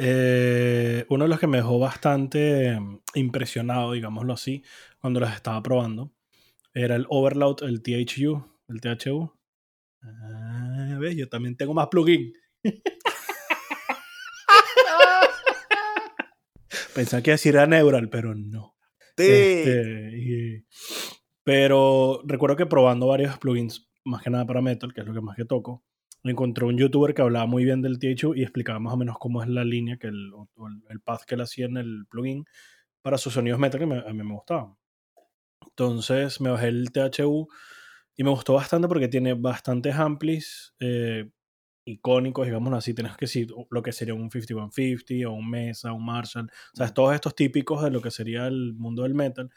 [0.00, 4.62] Eh, uno de los que me dejó bastante mm, impresionado, digámoslo así,
[5.00, 6.12] cuando los estaba probando,
[6.72, 9.32] era el Overload, el THU, el THU.
[10.02, 11.16] Ah, ¿ves?
[11.16, 12.32] Yo también tengo más plugin.
[16.98, 18.74] Pensaba que iba a decir era Neural, pero no.
[19.16, 20.64] Este, y-
[21.44, 25.20] pero recuerdo que probando varios plugins, más que nada para Metal, que es lo que
[25.20, 25.84] más que toco,
[26.24, 29.44] encontré un youtuber que hablaba muy bien del THU y explicaba más o menos cómo
[29.44, 32.04] es la línea, que el, o- o el, el path que él hacía en el
[32.10, 32.44] plugin
[33.00, 34.74] para sus sonidos metal que me- a mí me gustaban.
[35.68, 37.46] Entonces me bajé el THU
[38.16, 41.30] y me gustó bastante porque tiene bastantes amplis eh,
[41.88, 42.94] icónicos, digamos así.
[42.94, 46.50] Tienes que decir lo que sería un 5150 o un Mesa, un Marshall.
[46.74, 49.50] O sea, todos estos típicos de lo que sería el mundo del metal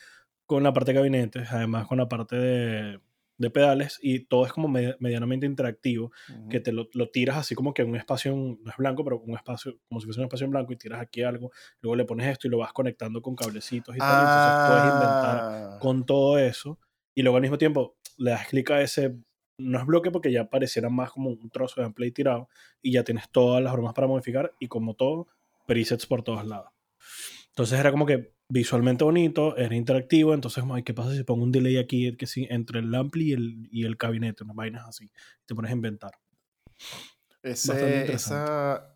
[0.46, 3.00] con la parte de gabinetes, además con la parte de,
[3.38, 6.50] de pedales y todo es como me- medianamente interactivo Ujú.
[6.50, 9.04] que te lo, lo tiras así como que en un espacio, en- no es blanco,
[9.06, 11.96] pero un espacio, como si fuese un espacio en blanco y tiras aquí algo, luego
[11.96, 15.38] le pones esto y lo vas conectando con cablecitos y tal, y entonces puedes inventar
[15.48, 16.80] Ah, con todo eso
[17.16, 19.16] y luego al mismo tiempo le das clic a ese,
[19.62, 22.50] no es bloque porque ya pareciera más como un trozo de gameplay tirado
[22.82, 25.28] y ya tienes todas las formas para modificar y como todo,
[25.68, 26.70] presets por todos lados.
[27.50, 31.52] Entonces era como que visualmente bonito, era interactivo, entonces, ay, ¿qué pasa si pongo un
[31.52, 34.44] delay aquí que sí, entre el ampli y el, y el gabinete?
[34.44, 35.10] Unas vainas así.
[35.46, 36.12] Te pones a inventar.
[37.44, 38.88] ese- esa,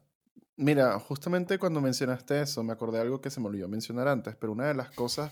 [0.57, 4.37] Mira, justamente cuando mencionaste eso, me acordé de algo que se me olvidó mencionar antes,
[4.37, 5.31] pero una de las cosas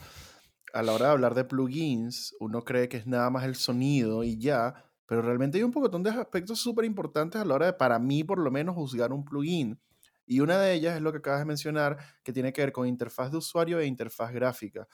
[0.73, 4.25] a la hora de hablar de plugins, uno cree que es nada más el sonido
[4.25, 7.73] y ya, pero realmente hay un poco de aspectos súper importantes a la hora de,
[7.73, 9.79] para mí por lo menos, juzgar un plugin.
[10.25, 12.87] Y una de ellas es lo que acabas de mencionar, que tiene que ver con
[12.87, 14.87] interfaz de usuario e interfaz gráfica.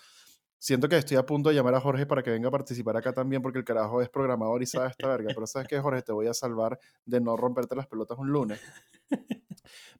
[0.58, 3.13] Siento que estoy a punto de llamar a Jorge para que venga a participar acá
[3.13, 5.32] también, porque el carajo es programador y sabe esta verga.
[5.34, 8.60] Pero sabes que, Jorge, te voy a salvar de no romperte las pelotas un lunes.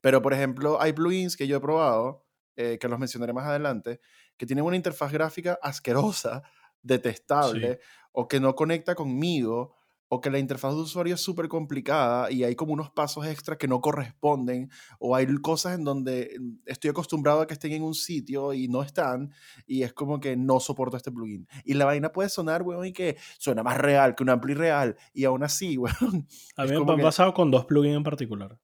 [0.02, 2.26] Pero, por ejemplo, hay plugins que yo he probado,
[2.58, 4.02] eh, que los mencionaré más adelante,
[4.36, 6.43] que tienen una interfaz gráfica asquerosa,
[6.82, 7.80] detestable,
[8.12, 9.76] o que no conecta conmigo,
[10.10, 13.58] o que la interfaz de usuario es súper complicada y hay como unos pasos extra
[13.58, 14.69] que no corresponden,
[15.00, 18.67] o hay cosas en donde mm, estoy acostumbrado a que estén en un sitio y
[18.67, 19.32] no están,
[19.67, 21.48] y es como que no soporto este plugin.
[21.63, 24.98] Y la vaina puede sonar, weón, y que suena más real que un ampli real,
[25.13, 26.28] y aún así, weón.
[26.58, 28.60] A mí me ha pasado con dos plugins en particular.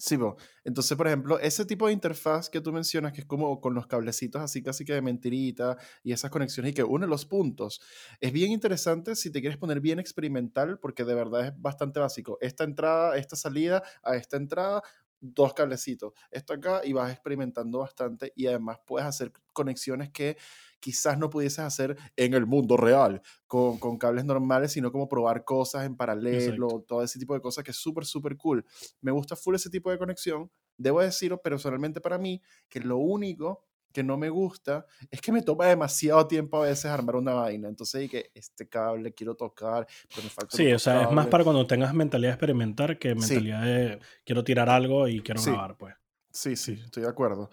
[0.00, 0.16] Sí,
[0.62, 3.88] entonces, por ejemplo, ese tipo de interfaz que tú mencionas, que es como con los
[3.88, 7.80] cablecitos así casi que de mentirita y esas conexiones y que une los puntos,
[8.20, 12.38] es bien interesante si te quieres poner bien experimental, porque de verdad es bastante básico.
[12.40, 14.82] Esta entrada, esta salida, a esta entrada,
[15.20, 16.12] dos cablecitos.
[16.30, 20.36] Esto acá y vas experimentando bastante y además puedes hacer conexiones que
[20.80, 25.44] quizás no pudieses hacer en el mundo real con, con cables normales, sino como probar
[25.44, 28.64] cosas en paralelo, todo ese tipo de cosas que es súper, súper cool.
[29.00, 30.50] Me gusta full ese tipo de conexión.
[30.76, 35.42] Debo decirlo personalmente para mí que lo único que no me gusta es que me
[35.42, 37.68] toma demasiado tiempo a veces armar una vaina.
[37.68, 41.26] Entonces, y que este cable quiero tocar, pero me falta Sí, o sea, es más
[41.28, 45.76] para cuando tengas mentalidad de experimentar que mentalidad de quiero tirar algo y quiero grabar,
[45.76, 45.94] pues.
[46.30, 47.50] Sí, sí, estoy de acuerdo.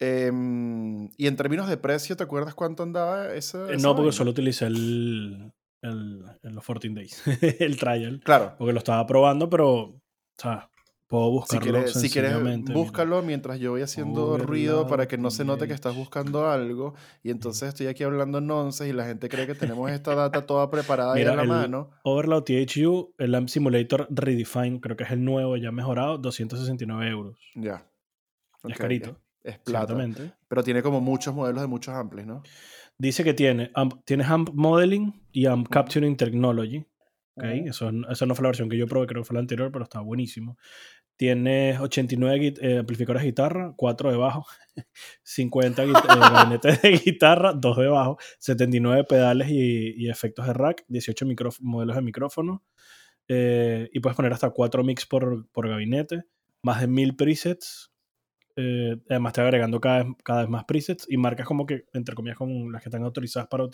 [0.00, 3.58] Em, y en términos de precio, ¿te acuerdas cuánto andaba ese?
[3.72, 7.22] Eh, no, porque solo utilicé el, el, los 14 days,
[7.60, 8.20] el trial.
[8.24, 8.54] Claro.
[8.58, 10.00] Porque lo estaba probando, pero, o
[10.36, 10.70] sea,
[11.08, 11.88] puedo buscarlo.
[11.90, 15.74] Si quieres, si búscalo mientras yo voy haciendo ruido para que no se note que
[15.74, 16.94] estás buscando algo.
[17.24, 20.70] Y entonces estoy aquí hablando nonsense y la gente cree que tenemos esta data toda
[20.70, 21.90] preparada Mira, en la mano.
[22.04, 27.36] Overload THU, el AMP Simulator Redefine, creo que es el nuevo, ya mejorado, 269 euros.
[27.56, 27.84] Ya.
[28.62, 29.18] es carito
[29.50, 29.96] es plata.
[30.48, 32.42] Pero tiene como muchos modelos de muchos amplis, ¿no?
[32.98, 36.84] Dice que tiene, AMP, tiene AMP Modeling y AMP Capturing Technology.
[37.36, 37.60] Okay.
[37.68, 39.84] Eso, esa no fue la versión que yo probé, creo que fue la anterior, pero
[39.84, 40.58] está buenísimo.
[41.16, 44.46] Tiene 89 eh, amplificadores de guitarra, 4 de bajo,
[45.22, 51.26] 50 eh, gabinetes de guitarra, 2 de bajo, 79 pedales y, efectos de rack, 18
[51.60, 52.64] modelos de micrófono.
[53.28, 56.24] Eh, y puedes poner hasta 4 mix por, por gabinete,
[56.62, 57.92] más de 1000 presets,
[58.60, 62.16] eh, además te agregando cada vez, cada vez más presets y marcas como que, entre
[62.16, 63.64] comillas, como las que están autorizadas para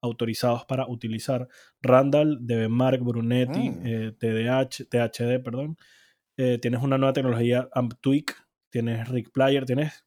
[0.00, 1.48] autorizados para utilizar
[1.82, 3.86] Randall, DBMark, Brunetti, TDH, mm.
[3.86, 5.76] eh, THD, perdón.
[6.36, 8.36] Eh, tienes una nueva tecnología AmpTweak,
[8.70, 10.04] tienes Rick Player, tienes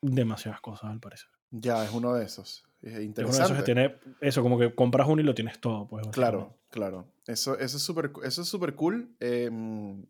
[0.00, 1.28] demasiadas cosas al parecer.
[1.50, 2.64] Ya, es uno de esos.
[2.80, 3.24] Es interesante.
[3.24, 5.86] uno de esos que tiene eso, como que compras uno y lo tienes todo.
[5.86, 7.12] Pues, claro, claro.
[7.26, 9.14] Eso, eso es súper eso es cool.
[9.20, 10.06] Em,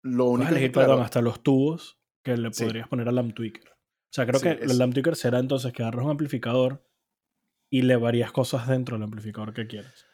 [0.00, 3.68] lo único que, claro, hasta los tubos que le podrías poner al lamp tweaker.
[3.68, 6.86] O sea, creo que el lamp tweaker será entonces que agarras un amplificador
[7.70, 10.06] y le varías cosas dentro del amplificador que quieres.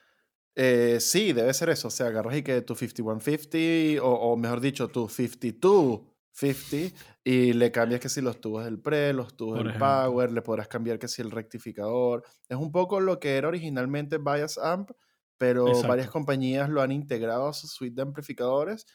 [0.55, 1.89] Eh, sí, debe ser eso.
[1.89, 7.73] O sea, agarras y que tu 5150 o, o mejor dicho, tu 5250 y le
[7.73, 11.09] cambias que si los tubos del pre, los tubos del power, le podrás cambiar que
[11.09, 12.25] si el rectificador.
[12.49, 14.91] Es un poco lo que era originalmente Bias Amp,
[15.37, 18.87] pero varias compañías lo han integrado a su suite de amplificadores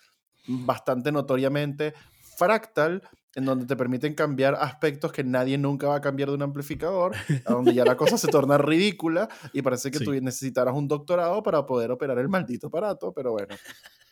[0.48, 1.94] bastante notoriamente
[2.38, 3.02] fractal,
[3.36, 7.16] en donde te permiten cambiar aspectos que nadie nunca va a cambiar de un amplificador,
[7.46, 11.42] a donde ya la cosa se torna ridícula y parece que tú necesitarás un doctorado
[11.42, 13.56] para poder operar el maldito aparato, pero bueno.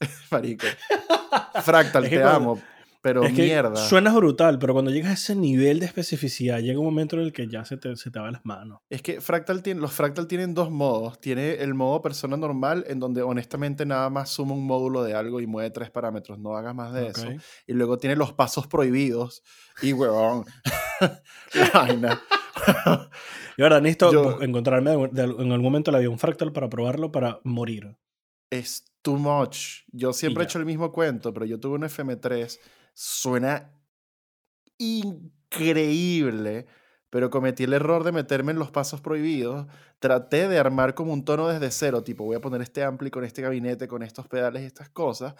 [0.30, 0.66] Marico.
[1.62, 2.60] Fractal, te amo.
[3.00, 3.76] Pero es mierda.
[3.76, 7.32] Suenas brutal, pero cuando llegas a ese nivel de especificidad, llega un momento en el
[7.32, 8.80] que ya se te, se te va las manos.
[8.90, 11.20] Es que Fractal tiene, los Fractal tienen dos modos.
[11.20, 15.40] Tiene el modo persona normal, en donde honestamente nada más suma un módulo de algo
[15.40, 16.38] y mueve tres parámetros.
[16.38, 17.28] No hagas más de eso.
[17.66, 19.42] Y luego tiene los pasos prohibidos.
[19.80, 20.44] Y huevón.
[21.74, 22.20] vaina.
[23.56, 27.96] y ahora necesito encontrarme en algún momento la de un fractal para probarlo para morir.
[28.50, 29.84] Es too much.
[29.92, 32.58] Yo siempre he hecho el mismo cuento, pero yo tuve un FM3
[33.00, 33.70] Suena
[34.76, 36.66] increíble,
[37.10, 39.68] pero cometí el error de meterme en los pasos prohibidos.
[40.00, 43.22] Traté de armar como un tono desde cero, tipo voy a poner este ampli con
[43.22, 45.36] este gabinete, con estos pedales y estas cosas.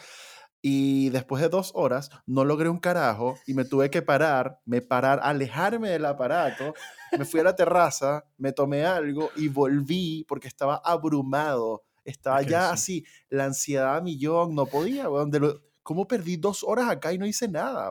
[0.63, 4.81] Y después de dos horas no logré un carajo y me tuve que parar, me
[4.81, 6.75] parar, alejarme del aparato.
[7.19, 11.83] Me fui a la terraza, me tomé algo y volví porque estaba abrumado.
[12.05, 16.91] Estaba ya así, la ansiedad a millón, no podía, donde lo, ¿Cómo perdí dos horas
[16.91, 17.91] acá y no hice nada?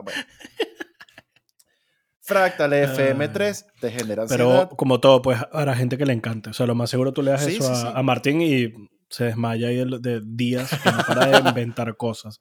[2.20, 4.68] Fractal FM3 te genera ansiedad.
[4.68, 6.50] Pero como todo, pues habrá gente que le encante.
[6.50, 8.72] O sea, lo más seguro tú le das eso a, Martín y
[9.10, 10.70] se desmaya ahí de, días
[11.08, 12.40] para de inventar cosas.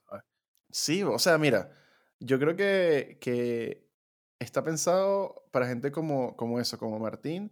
[0.69, 1.71] Sí, o sea, mira,
[2.19, 3.89] yo creo que, que
[4.37, 7.51] está pensado para gente como, como eso, como Martín,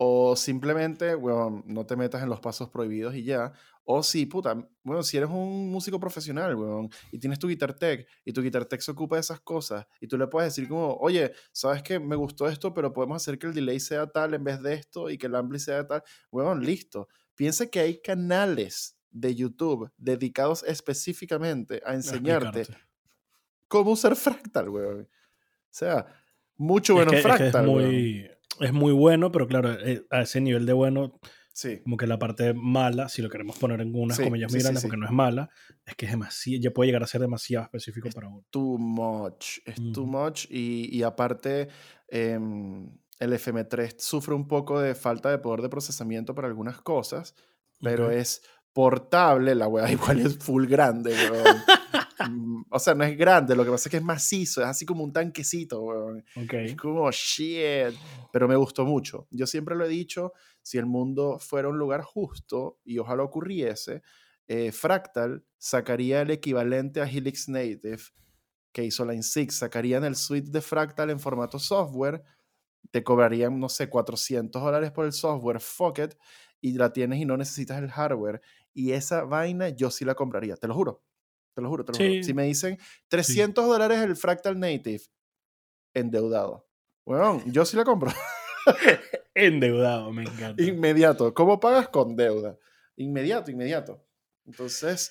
[0.00, 3.52] o simplemente, bueno, no te metas en los pasos prohibidos y ya.
[3.82, 8.06] O si, puta, bueno, si eres un músico profesional, weón, y tienes tu guitar tech,
[8.24, 10.94] y tu guitar tech se ocupa de esas cosas, y tú le puedes decir como,
[11.00, 14.44] oye, ¿sabes que Me gustó esto, pero podemos hacer que el delay sea tal en
[14.44, 16.02] vez de esto, y que el ampli sea tal.
[16.30, 17.08] Weón, listo.
[17.34, 22.66] Piensa que hay canales de YouTube dedicados específicamente a enseñarte
[23.66, 25.00] cómo usar Fractal, weón.
[25.00, 25.08] O
[25.70, 26.06] sea,
[26.56, 27.64] mucho bueno Fractal.
[27.64, 28.30] Es, muy,
[28.60, 31.18] es muy bueno, pero claro, eh, a ese nivel de bueno,
[31.52, 31.80] sí.
[31.82, 34.96] como que la parte mala, si lo queremos poner en unas comillas muy grandes, porque
[34.96, 35.50] no es mala,
[35.84, 38.44] es que es demasiado, ya puede llegar a ser demasiado específico para uno.
[38.50, 40.46] Too much, es too much.
[40.50, 41.68] Y, y aparte,
[42.08, 47.34] em, el FM3 sufre un poco de falta de poder de procesamiento para algunas cosas,
[47.80, 48.42] pero es
[48.72, 51.56] portable, la weá igual es full grande, weón.
[52.20, 54.84] Mm, o sea, no es grande, lo que pasa es que es macizo, es así
[54.84, 56.24] como un tanquecito, weón.
[56.64, 57.94] Es como shit,
[58.32, 59.28] pero me gustó mucho.
[59.30, 64.02] Yo siempre lo he dicho, si el mundo fuera un lugar justo y ojalá ocurriese,
[64.46, 68.02] eh, Fractal sacaría el equivalente a Helix Native
[68.72, 72.22] que hizo Line 6, sacarían el suite de Fractal en formato software,
[72.90, 76.14] te cobrarían, no sé, 400 dólares por el software, fuck it,
[76.60, 78.40] y la tienes y no necesitas el hardware.
[78.72, 81.02] Y esa vaina yo sí la compraría, te lo juro.
[81.58, 82.22] Te lo juro, te lo juro.
[82.22, 85.02] Si me dicen 300 dólares el Fractal Native,
[85.92, 86.68] endeudado.
[87.04, 88.12] Bueno, yo sí la compro.
[89.34, 90.62] endeudado, me encanta.
[90.62, 91.34] Inmediato.
[91.34, 91.88] ¿Cómo pagas?
[91.88, 92.56] Con deuda.
[92.94, 94.06] Inmediato, inmediato.
[94.46, 95.10] Entonces,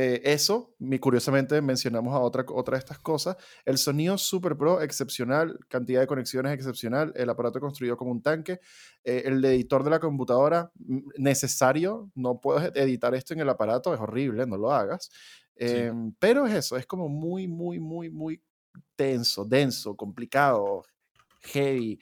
[0.00, 3.36] eh, eso, curiosamente mencionamos a otra, otra de estas cosas.
[3.64, 8.60] El sonido Super Pro, excepcional, cantidad de conexiones excepcional, el aparato construido como un tanque,
[9.02, 10.70] eh, el editor de la computadora,
[11.16, 15.10] necesario, no puedes editar esto en el aparato, es horrible, no lo hagas.
[15.58, 18.42] Em, pero es eso, es como muy, muy, muy, muy
[18.94, 20.84] tenso, denso, complicado,
[21.40, 21.98] heavy,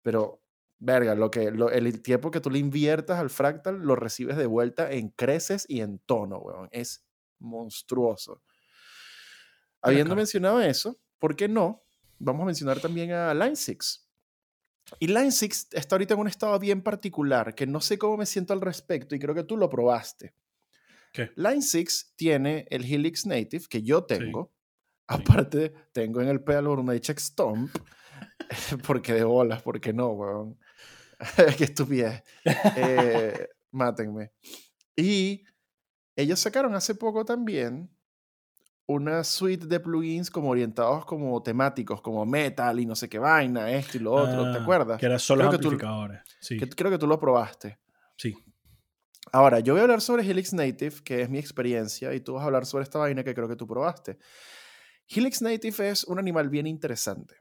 [0.00, 0.40] pero
[0.78, 4.90] verga, lo que, el tiempo que tú le inviertas al fractal lo recibes de vuelta
[4.90, 6.68] en creces y en tono, weón.
[6.70, 7.04] Es
[7.38, 8.42] monstruoso.
[9.82, 11.82] Habiendo mencionado eso, ¿por qué no?
[12.18, 14.08] Vamos a mencionar también a Line 6.
[14.98, 18.26] Y Line 6 está ahorita en un estado bien particular, que no sé cómo me
[18.26, 20.34] siento al respecto y creo que tú lo probaste.
[21.12, 21.30] ¿Qué?
[21.36, 24.52] Line 6 tiene el Helix Native, que yo tengo.
[25.06, 27.74] Aparte, tengo en el pedal una Check Stomp.
[28.86, 30.58] porque de bolas, porque no, weón.
[31.58, 32.22] Qué estupidez.
[32.76, 34.32] Eh, mátenme.
[34.96, 35.44] Y
[36.16, 37.90] ellos sacaron hace poco también
[38.86, 43.70] una suite de plugins como orientados como temáticos, como metal y no sé qué vaina,
[43.70, 44.98] esto y lo otro, ¿te ah, acuerdas?
[44.98, 46.22] Que era solo creo amplificadores.
[46.40, 46.58] sí.
[46.58, 47.78] creo que tú lo probaste.
[49.32, 52.42] Ahora, yo voy a hablar sobre Helix Native, que es mi experiencia, y tú vas
[52.42, 54.18] a hablar sobre esta vaina que creo que tú probaste.
[55.08, 57.36] Helix Native es un animal bien interesante,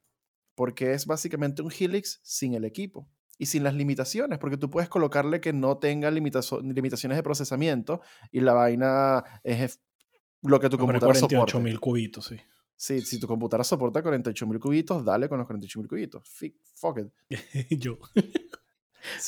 [0.55, 4.89] porque es básicamente un Helix sin el equipo y sin las limitaciones, porque tú puedes
[4.89, 9.79] colocarle que no tenga limitaciones de procesamiento y la vaina es
[10.41, 11.57] lo que tu computadora soporta.
[11.57, 12.37] 48.000 cubitos, sí.
[12.75, 16.23] Sí, si tu computadora soporta 48.000 cubitos, dale con los 48.000 cubitos.
[16.75, 17.11] Fuck it.
[17.79, 17.97] Yo.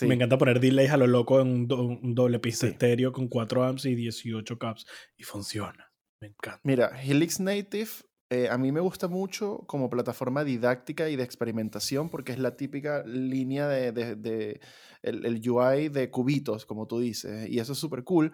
[0.02, 3.86] Me encanta poner delays a lo loco en un, doble pista estéreo con 4 amps
[3.86, 4.86] y 18 caps.
[5.18, 5.92] Y funciona.
[6.20, 6.62] Me encanta.
[6.64, 7.90] Mira, Helix Native
[8.32, 12.56] eh, a mí me gusta mucho como plataforma didáctica y de experimentación porque es la
[12.56, 14.62] típica línea de, de,
[15.02, 18.32] el, el, UI de cubitos, como tú dices, y eso es súper cool.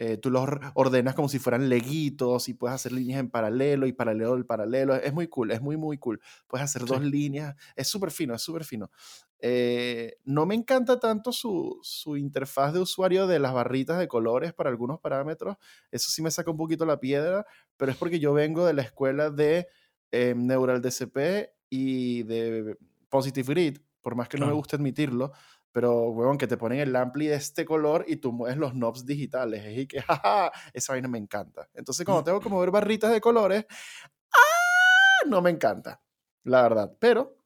[0.00, 3.92] Eh, tú los ordenas como si fueran leguitos y puedes hacer líneas en paralelo y
[3.92, 4.94] paralelo del paralelo.
[4.94, 6.20] Es muy cool, es muy, muy cool.
[6.46, 8.92] Puedes hacer dos líneas, es súper fino, es súper fino.
[9.40, 14.52] Eh, no me encanta tanto su, su, interfaz de usuario de las barritas de colores
[14.52, 15.56] para algunos parámetros.
[15.90, 17.44] Eso sí me saca un poquito la piedra,
[17.76, 19.66] pero es porque yo vengo de la escuela de
[20.12, 25.32] eh, Neural DCP y de Positive Grid, por más que no me guste admitirlo,
[25.72, 29.04] pero, huevón, que te ponen el ampli de este color y tú mueves los knobs
[29.04, 29.78] digitales.
[29.78, 31.68] Y que, jaja, esa vaina me encanta.
[31.74, 33.66] Entonces, cuando tengo que mover barritas de colores,
[34.32, 35.28] ¡ah!
[35.28, 36.00] No me encanta,
[36.44, 36.96] la verdad.
[36.98, 37.36] Pero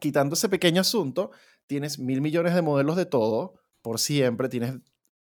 [0.00, 1.30] quitando ese pequeño asunto,
[1.66, 4.74] tienes mil millones de modelos de todo, por siempre, tienes...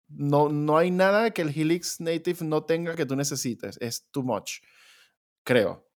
[0.08, 4.22] No, no hay nada que el Helix Native no tenga que tú necesites, es too
[4.22, 4.60] much,
[5.42, 5.88] creo.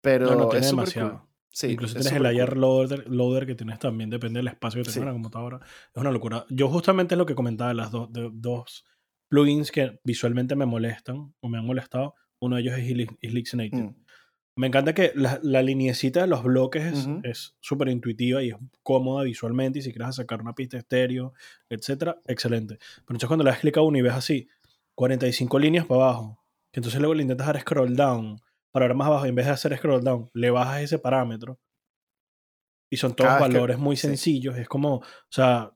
[0.00, 1.25] Pero no, es demasiado.
[1.56, 5.06] Sí, Incluso tienes el layer loader, que tienes también, depende del espacio que tengas en
[5.06, 5.60] la computadora.
[5.64, 6.44] Es una locura.
[6.50, 8.84] Yo justamente es lo que comentaba, las dos
[9.30, 12.14] plugins que visualmente me molestan o me han molestado.
[12.40, 12.74] Uno de ellos
[13.22, 13.82] es Native.
[13.84, 13.96] Mm.
[14.56, 17.20] Me encanta que la, la liniecita de los bloques es- Ujú.
[17.22, 19.78] es súper intuitiva y es cómoda visualmente.
[19.78, 21.32] Y si quieres sacar una pista estéreo,
[21.70, 22.76] etcétera, excelente.
[22.76, 24.46] Pero entonces cuando le das clic a uno y ves así,
[24.94, 28.42] 45 líneas para abajo, que entonces luego le intentas dar scroll down
[28.76, 31.58] para ver más abajo, en vez de hacer scroll down, le bajas ese parámetro.
[32.90, 34.06] Y son todos que- valores muy sí.
[34.08, 34.58] sencillos.
[34.58, 35.72] Es como, o sea,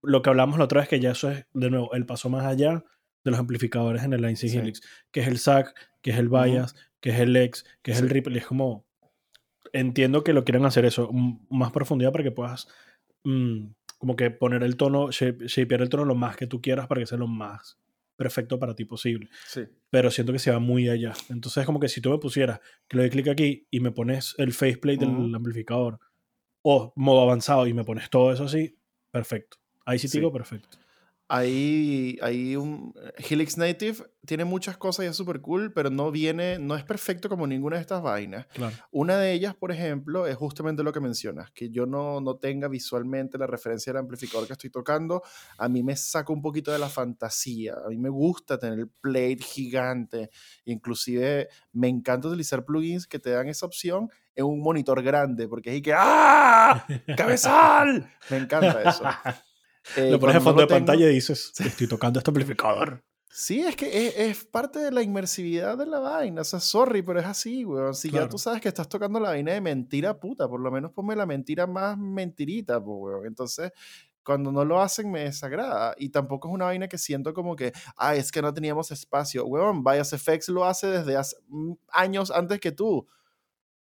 [0.00, 2.46] lo que hablamos la otra vez, que ya eso es, de nuevo, el paso más
[2.46, 2.84] allá
[3.24, 4.58] de los amplificadores en el Line 6 Sí.
[4.58, 7.98] Helix, que es el SAC, que es el bias, que es el X, que es
[8.00, 8.08] el.
[8.08, 8.38] Ripple.
[8.38, 8.86] Es como,
[9.72, 11.10] entiendo que lo quieren hacer eso,
[11.50, 12.68] más profundidad para que puedas
[13.24, 13.64] mm,
[13.98, 17.00] como que poner el tono, shape- shapear el tono lo más que tú quieras para
[17.00, 17.76] que sea lo más
[18.20, 19.30] perfecto para ti posible.
[19.46, 19.62] Sí.
[19.88, 21.14] Pero siento que se va muy allá.
[21.30, 23.92] Entonces es como que si tú me pusieras que le doy clic aquí y me
[23.92, 25.98] pones el faceplate del amplificador
[26.62, 28.76] o modo avanzado y me pones todo eso así,
[29.10, 29.56] perfecto.
[29.86, 30.18] Ahí sí te Sí.
[30.18, 30.76] digo perfecto.
[31.32, 36.58] Hay, hay un Helix Native tiene muchas cosas y es súper cool, pero no viene,
[36.58, 38.46] no es perfecto como ninguna de estas vainas.
[38.48, 38.76] Claro.
[38.90, 42.68] Una de ellas, por ejemplo, es justamente lo que mencionas, que yo no, no tenga
[42.68, 45.22] visualmente la referencia del amplificador que estoy tocando,
[45.56, 48.88] a mí me saca un poquito de la fantasía, a mí me gusta tener el
[48.88, 50.30] plate gigante,
[50.64, 55.70] inclusive me encanta utilizar plugins que te dan esa opción en un monitor grande, porque
[55.70, 56.86] es ahí que ¡ah!
[57.16, 58.10] ¡Cabezal!
[58.30, 59.04] Me encanta eso.
[59.96, 62.30] Eh, lo pones en cuando no fondo de tengo- pantalla y dices, estoy tocando este
[62.30, 63.02] amplificador.
[63.32, 66.40] Sí, es que es, es parte de la inmersividad de la vaina.
[66.40, 67.94] O sea, sorry, pero es así, weón.
[67.94, 68.28] Si ya Claro.
[68.30, 71.26] tú sabes que estás tocando la vaina de mentira puta, por lo menos ponme la
[71.26, 73.26] mentira más mentirita, weón.
[73.26, 73.70] Entonces,
[74.24, 75.94] cuando no lo hacen me desagrada.
[75.96, 79.46] Y tampoco es una vaina que siento como que, ah, es que no teníamos espacio.
[79.46, 83.06] Weón, Bias FX lo hace desde hace mm, años antes que tú.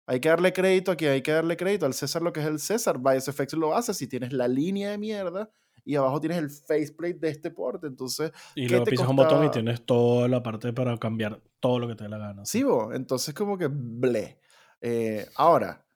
[0.06, 1.86] Hay que darle crédito a quien hay que darle crédito.
[1.86, 2.98] Al César lo que es el César.
[2.98, 5.50] Bias FX lo hace si tienes la línea de mierda
[5.86, 7.86] y abajo tienes el faceplate de este porte.
[7.86, 11.78] Entonces, Y ¿Qué luego pisas un botón y tienes toda la parte para cambiar todo
[11.78, 12.44] lo que te dé la gana.
[12.44, 14.40] Sí, bo, entonces como que ble.
[14.80, 15.86] Eh, ahora,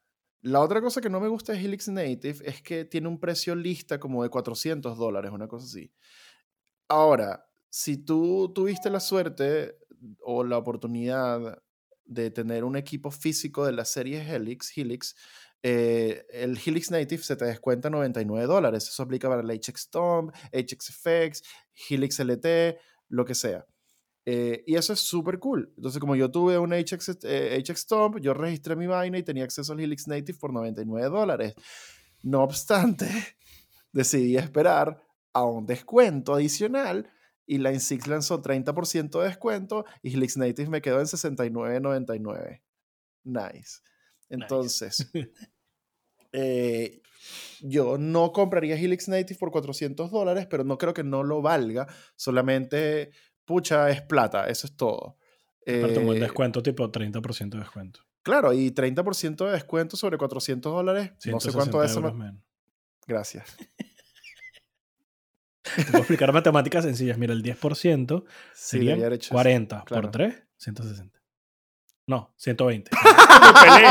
[0.42, 3.54] la otra cosa que no me gusta de Helix Native es que tiene un precio
[3.56, 5.92] lista como de 400 dólares, una cosa así.
[6.88, 9.76] Ahora, si tú tuviste la suerte
[10.20, 11.60] o la oportunidad
[12.04, 15.16] de tener un equipo físico de la serie Helix, Helix,
[15.62, 18.88] eh, el Helix Native se te descuenta 99 dólares.
[18.88, 21.42] Eso aplica para el HX Tomb, HX FX,
[21.88, 23.66] Helix LT, lo que sea.
[24.26, 25.72] Eh, y eso es súper cool.
[25.76, 27.62] Entonces, como yo tuve un HX, eh,
[28.20, 31.54] yo registré mi vaina y tenía acceso al Helix Native por 99 dólares.
[32.22, 33.06] No obstante,
[33.92, 35.02] decidí esperar
[35.32, 37.10] a un descuento adicional
[37.46, 42.62] y Line 6 lanzó 30% de descuento y Helix Native me quedó en 69.99.
[43.24, 43.80] Nice.
[44.30, 45.10] Entonces,
[46.32, 47.02] eh,
[47.60, 51.86] yo no compraría Helix Native por 400 dólares, pero no creo que no lo valga.
[52.16, 53.10] Solamente,
[53.44, 55.18] pucha, es plata, eso es todo.
[55.66, 58.00] Aparte, un buen Eh, descuento, tipo 30% de descuento.
[58.22, 61.10] Claro, y 30% de descuento sobre 400 dólares.
[61.26, 62.12] No sé cuánto 160 es eso.
[62.14, 62.42] menos.
[63.06, 63.56] Gracias.
[65.76, 67.18] Te puedo explicar matemáticas sencillas.
[67.18, 68.24] Mira, el 10%
[68.54, 69.34] Sí, serían debía haber hecho eso.
[69.34, 70.02] 40 claro.
[70.02, 71.19] por 3, 160.
[72.10, 72.90] No, 120.
[72.90, 73.86] Me peleé.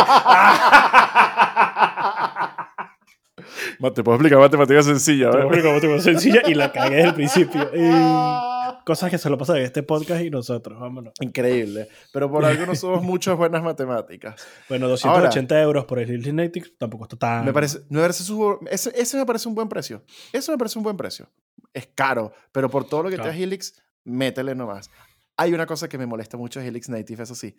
[3.79, 5.31] Ma- Te puedo explicar matemáticas sencillas.
[5.31, 7.69] Te explico como tipo sencilla y la cagué desde el principio.
[7.73, 7.89] Y
[8.85, 11.13] Cosas que se lo pasan en este podcast y nosotros, vámonos.
[11.21, 11.87] Increíble.
[12.11, 14.45] Pero por algo no somos muchas buenas matemáticas.
[14.67, 17.45] Bueno, 280 euros por el Native tampoco está tan.
[17.45, 20.03] Me parece, me parece su- ese, ese me parece un buen precio.
[20.33, 21.29] Eso me parece un buen precio.
[21.73, 24.89] Es caro, pero por todo lo que te da Helix, métele nomás.
[25.37, 27.55] Hay una cosa que me molesta mucho de Helix Native, eso sí.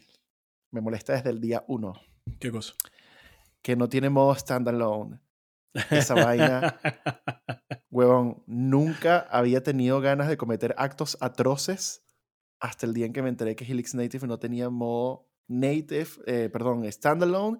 [0.70, 1.94] Me molesta desde el día uno.
[2.38, 2.74] ¿Qué cosa?
[3.62, 5.20] Que no tiene modo standalone.
[5.90, 6.80] Esa vaina,
[7.90, 12.04] huevón, nunca había tenido ganas de cometer actos atroces
[12.58, 16.48] hasta el día en que me enteré que Helix Native no tenía modo native, eh,
[16.52, 17.58] perdón, standalone,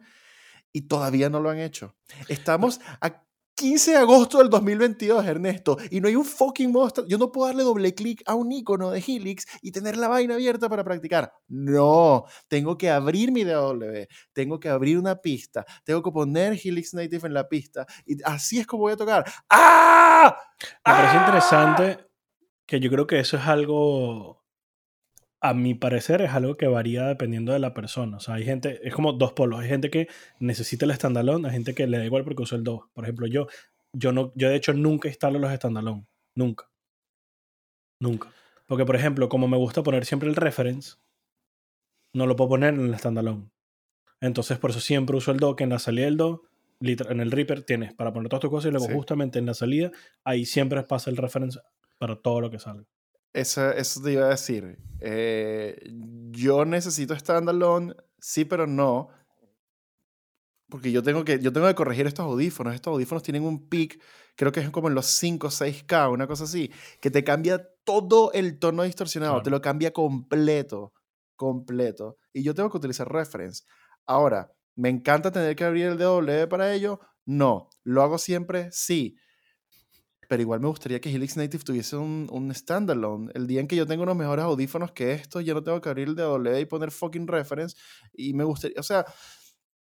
[0.73, 1.97] y todavía no lo han hecho.
[2.29, 3.25] Estamos a
[3.61, 7.07] 15 de agosto del 2022, Ernesto, y no hay un fucking modo.
[7.07, 10.37] Yo no puedo darle doble clic a un icono de Helix y tener la vaina
[10.37, 11.31] abierta para practicar.
[11.47, 16.95] No, tengo que abrir mi DAW, tengo que abrir una pista, tengo que poner Helix
[16.95, 19.31] Native en la pista, y así es como voy a tocar.
[19.51, 20.35] ¡Ah!
[20.87, 21.25] Me parece ¡Ah!
[21.27, 21.99] interesante
[22.65, 24.40] que yo creo que eso es algo,
[25.43, 28.19] a mi parecer, es algo que varía dependiendo de la persona.
[28.19, 29.61] O sea, hay gente, es como dos polos.
[29.61, 32.65] Hay gente que necesita el standalone, hay gente que le da igual porque usa el
[32.65, 32.81] 2.
[32.93, 33.47] Por ejemplo, yo,
[33.93, 36.07] yo, no, yo de hecho nunca instalo los standalone.
[36.37, 36.71] Nunca.
[38.01, 38.33] Nunca.
[38.67, 40.97] Porque, por ejemplo, como me gusta poner siempre el reference,
[42.15, 43.51] no lo puedo poner en el standalone.
[44.21, 46.43] Entonces, por eso siempre uso el do, que en la salida del do,
[46.81, 48.95] en el Reaper tienes para poner todas tus cosas y luego Sí.
[48.95, 49.91] justamente en la salida,
[50.25, 51.59] ahí siempre pasa el reference
[51.99, 52.87] para todo lo que salga.
[53.33, 54.79] Eso, eso te iba a decir.
[55.01, 55.77] Eh,
[56.31, 59.09] yo necesito standalone, sí, pero no.
[60.69, 62.75] Porque yo tengo, que, yo tengo que corregir estos audífonos.
[62.75, 64.01] Estos audífonos tienen un peak,
[64.37, 66.71] creo que es como en los 5 o 6K, una cosa así,
[67.01, 70.93] que te cambia todo el tono distorsionado, te lo cambia completo,
[71.35, 72.19] completo.
[72.33, 73.65] Y yo tengo que utilizar reference.
[74.07, 77.01] Ahora, ¿me encanta tener que abrir el DW para ello?
[77.27, 77.69] No.
[77.83, 78.69] ¿Lo hago siempre?
[78.71, 79.17] Sí
[80.31, 83.33] pero igual me gustaría que Helix Native tuviese un, un standalone.
[83.35, 85.89] El día en que yo tengo unos mejores audífonos que estos, yo no tengo que
[85.89, 87.77] abrir el DW y poner fucking reference.
[88.13, 89.05] Y me gustaría, o sea,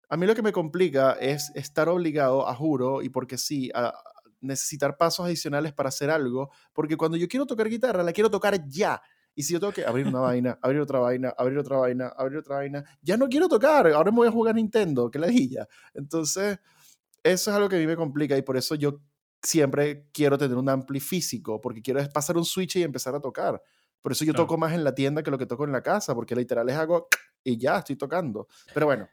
[0.08, 3.94] a mí lo que me complica es estar obligado, a juro, y porque sí, a
[4.40, 8.68] necesitar pasos adicionales para hacer algo, porque cuando yo quiero tocar guitarra, la quiero tocar
[8.68, 9.00] ya.
[9.36, 12.38] Y si yo tengo que abrir una vaina, abrir otra vaina, abrir otra vaina, abrir
[12.38, 15.68] otra vaina, ya no quiero tocar, ahora me voy a jugar Nintendo, que la dilla.
[15.94, 16.58] Entonces,
[17.22, 19.00] eso es algo que a mí me complica y por eso yo
[19.42, 23.60] siempre quiero tener un ampli físico, porque quiero pasar un switch y empezar a tocar.
[24.00, 26.14] Por eso yo toco más en la tienda que lo que toco en la casa,
[26.14, 27.08] porque literal es hago
[27.44, 28.48] y ya estoy tocando.
[28.74, 29.08] Pero bueno,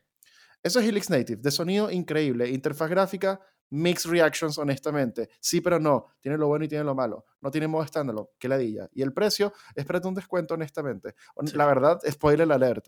[0.64, 5.30] eso es Helix Native, de sonido increíble, interfaz gráfica, mixed reactions, honestamente.
[5.40, 7.26] Sí, pero no, tiene lo bueno y tiene lo malo.
[7.42, 8.90] No tiene modo estándar, que ladilla.
[8.94, 11.14] Y el precio, espérate un descuento, honestamente.
[11.54, 12.88] La verdad, spoiler alert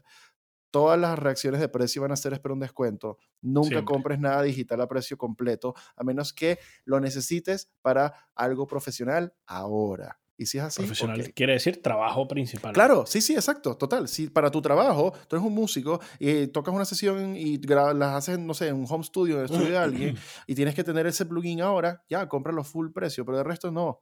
[0.71, 3.17] todas las reacciones de precio van a ser esperar un descuento.
[3.41, 9.33] Nunca compres nada digital a precio completo, a menos que lo necesites para algo profesional
[9.45, 10.19] ahora.
[10.41, 10.81] Y si es así.
[10.81, 12.73] Profesional quiere decir trabajo principal.
[12.73, 14.07] Claro, sí, sí, exacto, total.
[14.07, 18.39] Si para tu trabajo, tú eres un músico y tocas una sesión y las haces,
[18.39, 20.17] no sé, en un home studio, en el estudio de alguien,
[20.47, 24.01] y tienes que tener ese plugin ahora, ya, cómpralo full precio, pero de resto no.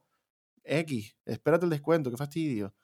[0.64, 2.74] X, espérate el descuento, qué fastidio.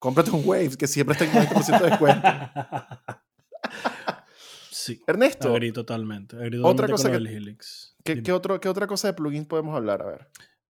[0.00, 2.28] Cómprate un Wave que siempre está en 90% de descuento.
[4.70, 5.02] sí.
[5.06, 5.50] Ernesto.
[5.50, 6.36] Agri totalmente.
[6.62, 10.00] otra cosa que, ¿qué, otro, ¿Qué otra cosa de plugins podemos hablar?
[10.00, 10.28] A ver.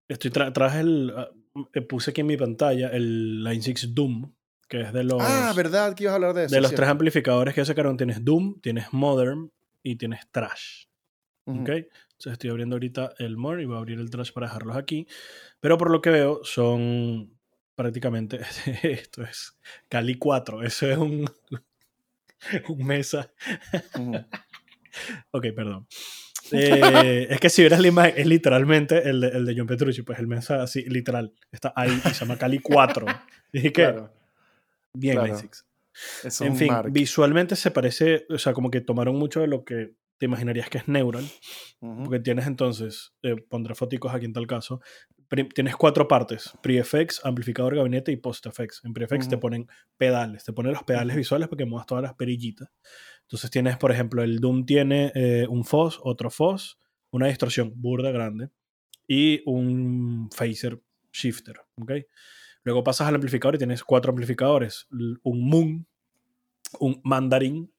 [0.09, 1.13] Estoy traje el.
[1.15, 1.29] Ah,
[1.73, 4.33] eh, puse aquí en mi pantalla el Line 6 Doom,
[4.67, 5.21] que es de los.
[5.21, 5.95] Ah, ¿verdad?
[5.95, 6.55] Que ibas a hablar de eso.
[6.55, 9.49] De los tres amplificadores que sacaron, tienes Doom, tienes Modern
[9.81, 10.87] y tienes Trash.
[11.45, 11.69] ¿Ok?
[11.69, 15.07] Entonces estoy abriendo ahorita el Modern y voy a abrir el Trash para dejarlos aquí.
[15.61, 17.39] Pero por lo que veo, son
[17.75, 18.39] prácticamente
[18.83, 19.57] esto es
[19.87, 21.29] Cali 4, eso es un,
[22.69, 23.31] un mesa.
[25.31, 25.87] ok, perdón.
[26.51, 30.01] Eh, es que si vieras la imagen, es literalmente el de, el de John Petrucci,
[30.01, 33.05] pues el mesa así, literal, está ahí y se llama Cali 4.
[33.53, 34.13] Dije que, claro.
[34.93, 35.39] bien, claro.
[36.39, 40.25] En fin, visualmente se parece, o sea, como que tomaron mucho de lo que te
[40.25, 41.27] imaginarías que es Neural,
[41.79, 44.81] porque tienes entonces, eh, pondré fotos aquí en tal caso,
[45.53, 48.81] tienes cuatro partes, pre-effects, amplificador, gabinete y post-effects.
[48.83, 49.67] En pre-effects te ponen
[49.97, 52.69] pedales, te ponen los pedales visuales para que muevas todas las perillitas.
[53.21, 56.77] Entonces tienes, por ejemplo, el Doom tiene eh, un fuzz, otro fuzz,
[57.11, 58.49] una distorsión burda grande
[59.07, 60.81] y un phaser
[61.13, 61.91] shifter, ¿ok?
[62.63, 65.87] Luego pasas al amplificador y tienes cuatro amplificadores, un Moon,
[66.79, 67.71] un Mandarin,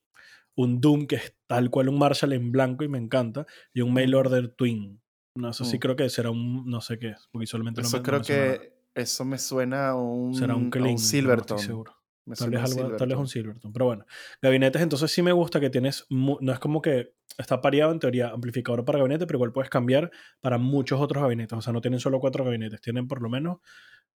[0.54, 3.92] un Doom que es tal cual un Marshall en blanco y me encanta, y un
[3.92, 5.01] Mail Order Twin.
[5.34, 5.80] No, eso sí mm.
[5.80, 9.38] creo que será un, no sé qué, porque solamente eso no creo que eso me
[9.38, 11.58] suena a un, será un, Silverton.
[11.58, 11.96] seguro.
[12.36, 13.72] tal vez, algo, tal vez un Silverton.
[13.72, 14.04] Pero bueno,
[14.42, 18.28] gabinetes entonces sí me gusta que tienes, no es como que está pareado en teoría
[18.28, 20.10] amplificador para gabinete, pero igual puedes cambiar
[20.40, 21.56] para muchos otros gabinetes.
[21.58, 23.58] O sea, no tienen solo cuatro gabinetes, tienen por lo menos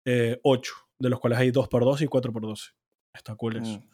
[0.05, 2.71] eh, ocho, de los cuales hay dos por dos y cuatro por 12.
[3.13, 3.79] Está cool eso.
[3.79, 3.89] Mm.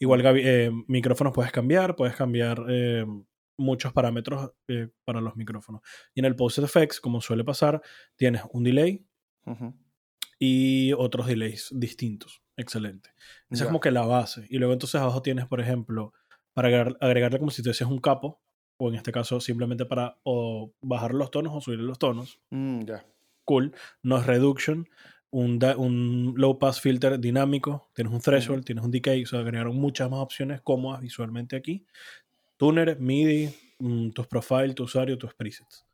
[0.00, 3.06] Igual eh, micrófonos puedes cambiar, puedes cambiar eh,
[3.56, 5.82] muchos parámetros eh, para los micrófonos.
[6.14, 7.82] Y en el Post Effects, como suele pasar,
[8.16, 9.06] tienes un delay
[10.38, 12.42] y otros delays distintos.
[12.56, 13.10] Excelente.
[13.50, 14.46] Esa es como que la base.
[14.48, 16.12] Y luego entonces abajo tienes, por ejemplo,
[16.52, 16.68] para
[17.00, 18.40] agregarle como si te hicieses un capo,
[18.76, 22.40] o en este caso simplemente para o bajar los tonos o subir los tonos.
[22.50, 23.06] Mm, ya.
[23.44, 23.74] Cool.
[24.02, 24.88] Noise reduction
[25.34, 30.08] un, low pass filter dinámico, tienes un threshold, tienes un decay, o sea, agregaron muchas
[30.08, 31.84] más opciones cómodas visualmente aquí.
[32.56, 35.84] Tuner, MIDI, mm, tus profiles, tu usuario, tus presets.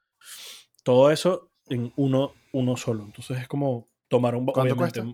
[0.83, 3.05] Todo eso en uno, uno solo.
[3.05, 4.47] Entonces es como tomar un...
[4.47, 5.05] ¿Cuánto cuesta?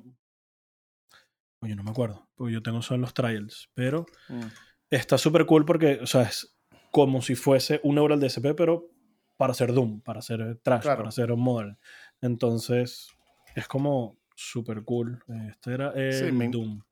[1.61, 4.47] Oye, no me acuerdo, porque yo tengo solo los trials, pero mm.
[4.91, 6.57] está súper cool porque, o sea, es
[6.91, 8.91] como si fuese un Neural DSP, pero
[9.37, 11.77] para hacer Doom, para hacer Trash, para hacer Model.
[12.21, 13.09] Entonces,
[13.55, 15.23] es como súper cool.
[15.49, 16.83] Este era el Doom.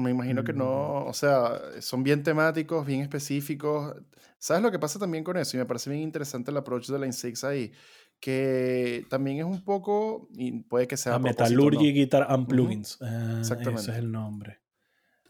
[0.00, 3.94] Me imagino que no, o sea, son bien temáticos, bien específicos.
[4.38, 5.56] ¿Sabes lo que pasa también con eso?
[5.56, 7.72] Y me parece bien interesante el approach de la 6 ahí,
[8.18, 11.14] que también es un poco, y puede que sea...
[11.14, 12.98] A Metallurgy Guitar and Plugins.
[13.38, 13.82] Exactamente.
[13.82, 14.60] Ese es el nombre.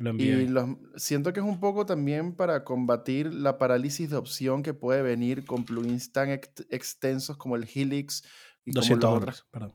[0.01, 0.49] Lo y
[0.97, 5.45] siento que es un poco también para combatir la parálisis de opción que puede venir
[5.45, 8.25] con plugins tan extensos como el Helix
[8.65, 9.75] y 200 como perdón.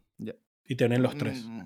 [0.67, 1.45] Y tienen los tres.
[1.45, 1.61] Mm,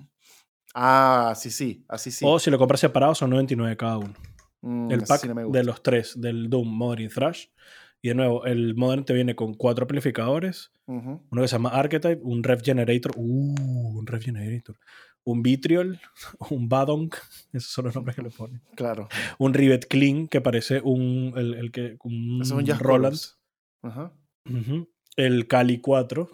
[0.74, 2.24] Ah, sí, sí, así sí.
[2.26, 4.14] O si lo compras separado son 99 cada uno.
[4.62, 7.46] Mm, el pack sí no de los tres, del Doom, Modern y Thrash.
[8.02, 10.72] Y de nuevo, el Modern te viene con cuatro amplificadores.
[10.86, 13.12] Uno que se llama Archetype, un Rev Generator.
[13.16, 14.76] Uh, un Rev Generator.
[15.22, 16.00] Un Vitriol,
[16.50, 17.14] un Badonk.
[17.52, 18.62] Esos son los nombres que le ponen.
[18.74, 19.08] Claro.
[19.38, 21.34] Un Rivet Clean, que parece un.
[21.36, 23.18] El, el que, un es Roland.
[25.16, 26.30] El Cali 4.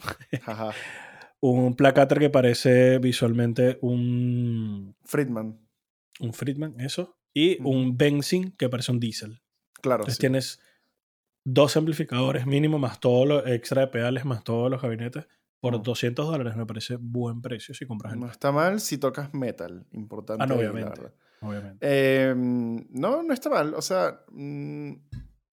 [0.46, 0.70] Ajá.
[1.48, 4.96] Un Placaster que parece visualmente un.
[5.04, 5.60] Friedman.
[6.18, 7.16] Un Friedman, eso.
[7.32, 9.40] Y un Benzin que parece un Diesel.
[9.80, 10.02] Claro.
[10.02, 10.20] Entonces sí.
[10.20, 10.60] tienes
[11.44, 15.28] dos amplificadores mínimo, más todo lo extra de pedales, más todos los gabinetes.
[15.60, 15.84] Por Ujú.
[15.84, 19.86] 200 dólares me parece buen precio si compras el No está mal si tocas metal.
[19.92, 20.42] Importante.
[20.42, 21.00] Ah, no, obviamente.
[21.40, 21.78] obviamente.
[21.80, 23.72] Eh, no, no está mal.
[23.74, 24.92] O sea, mm,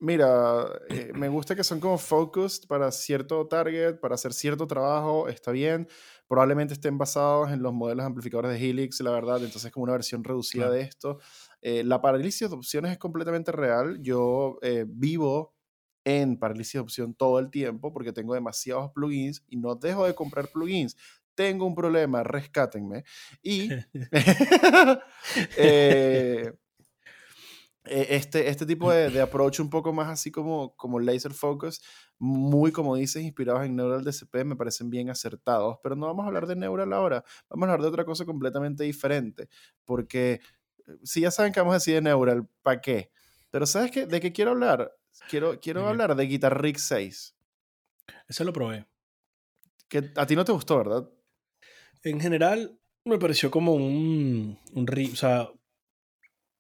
[0.04, 5.28] mira, eh, me gusta que son como focused para cierto target, para hacer cierto trabajo,
[5.28, 5.88] está bien.
[6.28, 9.38] Probablemente estén basados en los modelos amplificadores de Helix, la verdad.
[9.38, 10.74] Entonces, es como una versión reducida Claro.
[10.76, 11.20] de esto.
[11.62, 14.00] Eh, la parálisis de opciones es completamente real.
[14.02, 15.56] Yo eh, vivo
[16.06, 20.16] en parálisis de opción todo el tiempo porque tengo demasiados plugins y no dejo de
[20.16, 20.98] comprar plugins.
[21.36, 23.04] Tengo un problema, rescátenme.
[23.42, 23.70] Y
[25.58, 26.54] eh,
[27.86, 31.82] este, este tipo de, de approach un poco más así como, como laser focus,
[32.18, 35.78] muy como dices, inspirados en Neural DCP, me parecen bien acertados.
[35.84, 38.84] Pero no vamos a hablar de Neural ahora, vamos a hablar de otra cosa completamente
[38.84, 39.50] diferente.
[39.84, 40.40] Porque
[40.88, 43.12] eh, si ya saben que vamos a decir de Neural, ¿para qué?
[43.52, 44.06] Pero ¿sabes qué?
[44.06, 44.96] ¿De qué quiero hablar?
[45.30, 47.36] Quiero, quiero hablar de Guitar Rig 6.
[48.28, 48.88] Ese lo probé.
[49.88, 51.10] Que a ti no te gustó, ¿verdad?
[52.04, 55.50] En general, me pareció como un, un O sea,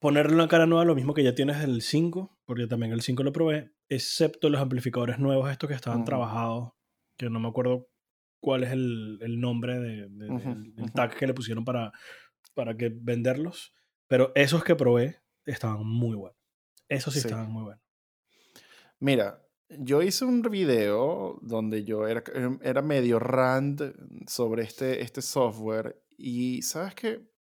[0.04, 3.24] ponerle una cara nueva, lo mismo que ya tienes del 5, porque también el 5
[3.24, 6.74] lo probé, excepto los amplificadores nuevos, estos que estaban trabajados,
[7.18, 7.88] que no me acuerdo
[8.41, 11.93] cuál es el, el nombre de, de- Ujú, del, tag que le pusieron para,
[12.54, 13.74] para que venderlos.
[14.10, 16.38] Pero esos que probé estaban muy buenos.
[16.89, 17.28] Esos sí, Sí.
[17.30, 17.82] estaban muy buenos.
[18.99, 23.82] Mira, yo hice un video donde yo era, em, era medio rant
[24.28, 27.32] sobre este, este software y sabes que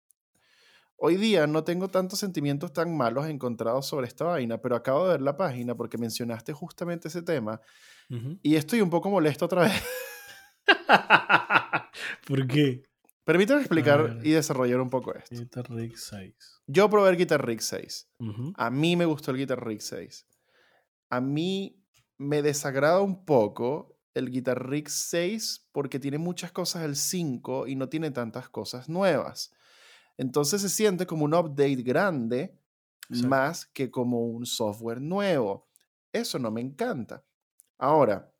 [1.03, 5.13] hoy día no tengo tantos sentimientos tan malos encontrados sobre esta vaina, pero acabo de
[5.13, 7.59] ver la página porque mencionaste justamente ese tema
[8.09, 8.37] Ujú.
[8.43, 9.73] y estoy un poco molesto otra vez.
[12.27, 12.83] ¿Por qué?
[13.23, 15.35] Permítame explicar y desarrollar un poco esto.
[15.35, 16.61] Guitar Rig 6.
[16.67, 18.09] Yo probé el Guitar Rig 6.
[18.19, 18.53] Ujú.
[18.55, 20.27] A mí me gustó el Guitar Rig 6.
[21.09, 21.83] A mí
[22.17, 27.75] me desagrada un poco el Guitar Rig 6 porque tiene muchas cosas del 5 y
[27.75, 29.51] no tiene tantas cosas nuevas.
[30.21, 32.55] Entonces se siente como un update grande
[33.09, 33.27] Exacto.
[33.27, 35.67] más que como un software nuevo.
[36.13, 37.25] Eso no me encanta.
[37.79, 38.31] Ahora,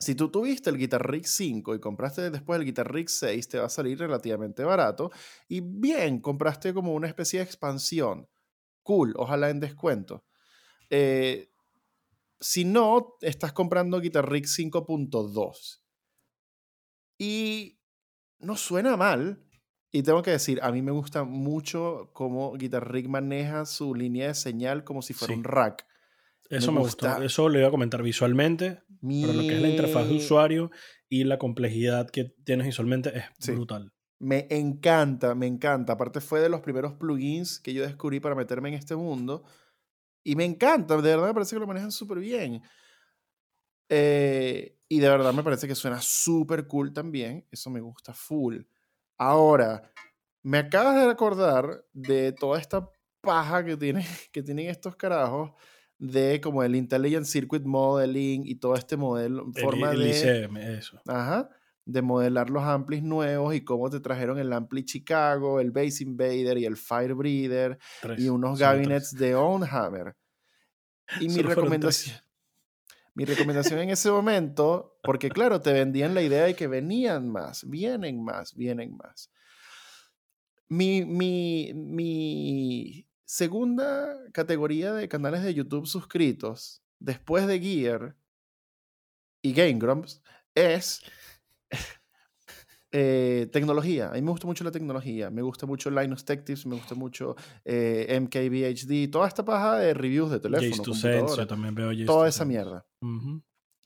[0.00, 3.58] si tú tuviste el Guitar Rig 5 y compraste después el Guitar Rig 6, te
[3.60, 5.12] va a salir relativamente barato.
[5.46, 8.28] Y bien, compraste como una especie de expansión.
[8.82, 10.24] Cool, ojalá en descuento.
[10.90, 11.52] Eh,
[12.40, 15.82] si no, estás comprando Guitar Rig 5.2.
[17.16, 17.78] Y
[18.40, 19.45] no suena mal.
[19.96, 24.28] Y tengo que decir, a mí me gusta mucho cómo Guitar Rig maneja su línea
[24.28, 25.38] de señal como si fuera Sí.
[25.38, 25.86] un rack.
[26.50, 27.06] Eso me, gustó.
[27.06, 27.24] gusta.
[27.24, 28.82] Eso lo iba a comentar visualmente.
[29.00, 30.70] Pero lo que es la interfaz de Mi- usuario
[31.08, 33.52] y la complejidad que tienes visualmente es Sí.
[33.52, 33.90] brutal.
[34.18, 35.94] Me encanta, me encanta.
[35.94, 39.44] Aparte fue de los primeros plugins que yo descubrí para meterme en este mundo.
[40.24, 42.60] Y me encanta, de verdad me parece que lo manejan súper bien.
[43.88, 47.46] Eh, y de verdad me parece que suena súper cool también.
[47.50, 48.58] Eso me gusta full.
[49.18, 49.90] Ahora,
[50.42, 52.88] me acabas de acordar de toda esta
[53.20, 55.52] paja que, tiene, que tienen estos carajos
[55.98, 60.10] de como el Intelligent Circuit Modeling y todo este modelo, El, forma el de...
[60.10, 61.00] ICM, eso.
[61.06, 61.48] Ajá.
[61.84, 66.58] De modelar los amplis nuevos y cómo te trajeron el ampli Chicago, el Base Invader
[66.58, 68.20] y el Firebreather Tres.
[68.20, 69.20] y unos gabinets tres.
[69.20, 70.16] de Ownhammer.
[71.20, 72.16] Y mi recomendación,
[73.16, 77.66] mi recomendación en ese momento, porque claro, te vendían la idea de que venían más,
[77.66, 79.32] vienen más, vienen más.
[80.68, 81.72] Mi,
[83.24, 88.16] segunda categoría de canales de YouTube suscritos, después de Gear
[89.40, 90.22] y Game Grumps,
[90.54, 91.00] es
[92.92, 94.08] eh, tecnología.
[94.08, 95.30] A mí me gusta mucho la tecnología.
[95.30, 97.34] Me gusta mucho Linus Tech Tips, me gusta mucho
[97.64, 100.82] eh, MKBHD, toda esta paja de reviews de teléfono,
[101.36, 102.86] yo también veo Jace toda to esa mierda.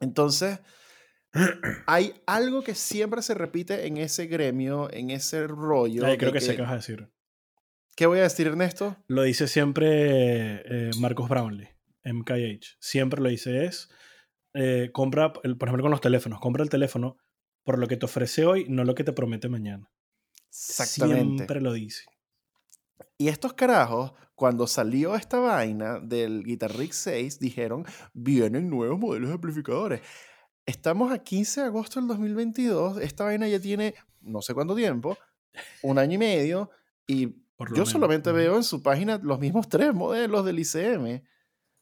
[0.01, 0.61] Entonces,
[1.87, 6.05] hay algo que siempre se repite en ese gremio, en ese rollo.
[6.07, 7.09] Ay, creo que sé qué vas a decir.
[7.97, 8.97] ¿Qué voy a decir, Ernesto?
[9.09, 11.69] Lo dice siempre eh, Marcos Brownlee,
[12.05, 12.77] MKH.
[12.81, 13.91] Siempre lo dice es,
[14.55, 17.17] eh, compra, el- por ejemplo con los teléfonos, compra el teléfono
[17.71, 19.89] por lo que te ofrece hoy, no lo que te promete mañana.
[20.49, 21.37] Exactamente.
[21.37, 22.03] Siempre lo dice.
[23.17, 29.29] Y estos carajos, cuando salió esta vaina del Guitar Rig 6, dijeron, vienen nuevos modelos
[29.29, 30.01] de amplificadores.
[30.67, 35.17] Estamos a 15 de agosto del 2022, esta vaina ya tiene no sé cuánto tiempo,
[35.85, 36.71] un año y medio,
[37.07, 37.37] y
[37.73, 41.23] yo solamente veo en su página los mismos tres modelos del ICM.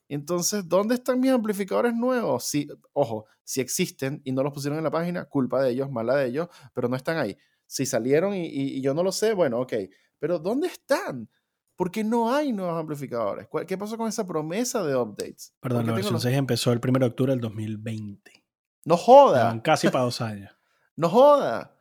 [0.08, 2.44] Entonces, ¿dónde están mis amplificadores nuevos?
[2.44, 6.16] Si, ojo, si existen y no los pusieron en la página, culpa de ellos, mala
[6.16, 7.36] de ellos, pero no están ahí.
[7.66, 9.74] Si salieron y, yo no lo sé, bueno, ok.
[10.18, 11.28] Pero ¿dónde están?
[11.76, 13.46] Porque no hay nuevos amplificadores.
[13.66, 15.54] ¿Qué pasó con esa promesa de updates?
[15.60, 18.44] Perdón, la versión 6 empezó el 1 de octubre del 2020.
[18.84, 19.62] No joda.
[19.62, 20.50] casi para dos años.
[20.96, 21.78] no joda.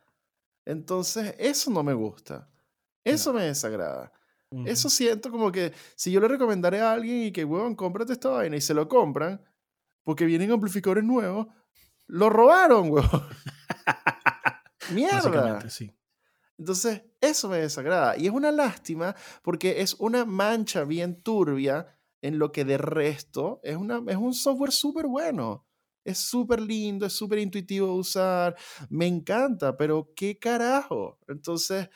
[0.66, 2.48] Entonces, eso no me gusta.
[3.02, 4.12] Eso me desagrada.
[4.64, 8.30] Eso siento como que si yo le recomendaré a alguien y que, huevón, cómprate esta
[8.30, 9.42] vaina y se lo compran
[10.04, 11.48] porque vienen amplificadores nuevos,
[12.06, 13.22] lo robaron, huevón.
[14.92, 15.68] Mierda.
[15.68, 15.94] Sí.
[16.56, 18.16] Entonces, eso me desagrada.
[18.16, 23.60] Y es una lástima porque es una mancha bien turbia en lo que de resto
[23.62, 25.66] es, una, es un software súper bueno.
[26.04, 28.56] Es súper lindo, es súper intuitivo de usar.
[28.88, 31.18] Me encanta, pero ¿qué carajo?
[31.28, 31.90] Entonces,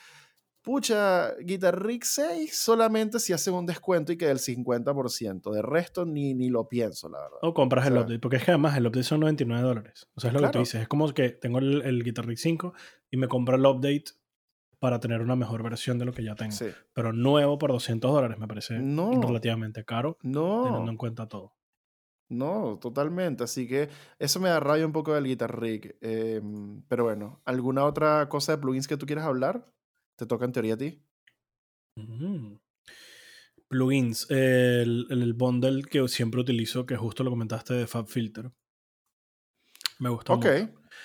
[0.62, 5.52] pucha, Guitar Rig 6 solamente si hacen un descuento y que del 50%.
[5.52, 7.38] De resto, ni, ni lo pienso, la verdad.
[7.42, 10.08] O compras el update, porque es que además el update son 99 dólares.
[10.14, 10.82] O sea, es lo que tú dices.
[10.82, 12.72] Es como que tengo el, el Guitar Rig 5
[13.10, 14.04] y me compro el update
[14.82, 16.56] para tener una mejor versión de lo que ya tengo.
[16.92, 20.64] Pero nuevo por 200 dólares me parece relativamente caro, no.
[20.64, 21.54] teniendo en cuenta todo.
[22.28, 23.44] No, totalmente.
[23.44, 25.96] Así que eso me da rabia un poco del Guitar Rig.
[26.00, 29.72] Em, pero bueno, ¿alguna otra cosa de plugins que tú quieras hablar?
[30.22, 31.02] ¿Te toca en teoría a ti?
[31.96, 32.54] Mm.
[33.66, 34.30] Plugins.
[34.30, 38.52] El, el, bundle que siempre utilizo, que justo lo comentaste de FabFilter.
[39.98, 40.46] Me gustó Ok.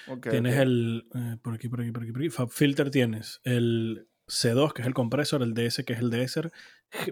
[0.08, 1.08] okay tienes el.
[1.16, 2.30] Eh, por aquí, por aquí, por aquí, por aquí.
[2.30, 6.52] FabFilter tienes el C2, que es el compresor, el DS, que es el DSer,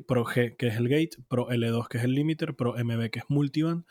[0.05, 3.17] Pro G, que es el gate, Pro L2, que es el limiter, Pro MB, que
[3.17, 3.85] es multiband,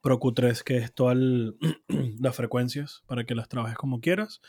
[0.00, 1.18] Pro Q3, que es todas
[2.18, 4.40] las frecuencias para que las trabajes como quieras.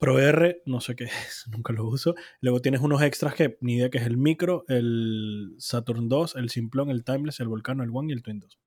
[0.00, 2.14] Pro R, no sé qué es, nunca lo uso.
[2.40, 6.48] Luego tienes unos extras que ni idea que es el micro, el Saturn 2, el
[6.48, 8.58] Simplon, el Timeless, el Volcano, el One y el Twin 2.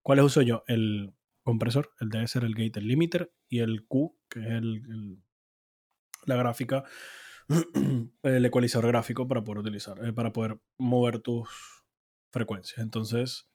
[0.00, 0.64] ¿Cuáles uso yo?
[0.66, 1.12] El
[1.44, 5.22] compresor, el DSer, el gate, el limiter y el Q, que es el,
[6.24, 6.84] la gráfica
[8.22, 11.48] el ecualizador gráfico para poder utilizar, eh, para poder mover tus
[12.30, 12.78] frecuencias.
[12.78, 13.46] Entonces,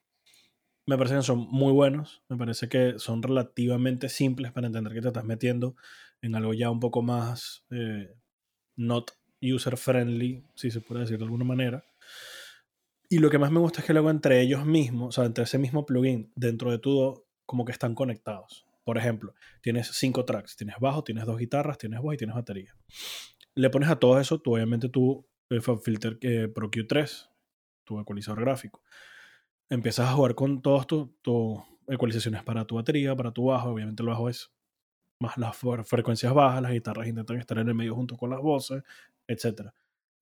[0.86, 5.02] me parece que son muy buenos, me parece que son relativamente simples para entender que
[5.02, 5.76] te estás metiendo
[6.22, 8.14] en algo ya un poco más eh,
[8.76, 9.12] not
[9.42, 11.84] user friendly, si se puede decir de alguna manera.
[13.10, 15.46] Y lo que más me gusta es que luego entre ellos mismos, o sea, entre
[15.46, 18.66] ese mismo plugin, dentro de todo, como que están conectados.
[18.84, 22.74] Por ejemplo, tienes cinco tracks, tienes bajo, tienes dos guitarras, tienes voz y tienes batería
[23.58, 27.30] le pones a todo eso, tú obviamente tu eh, Filter eh, Pro Q3,
[27.84, 28.84] tu ecualizador gráfico.
[29.68, 33.72] Empiezas a jugar con todas tus ecualizaciones para tu batería, para tu bajo.
[33.72, 34.52] Obviamente el bajo es
[35.20, 35.58] más las
[35.88, 38.84] frecuencias bajas, las guitarras intentan estar en el medio junto con las voces,
[39.28, 39.72] etc.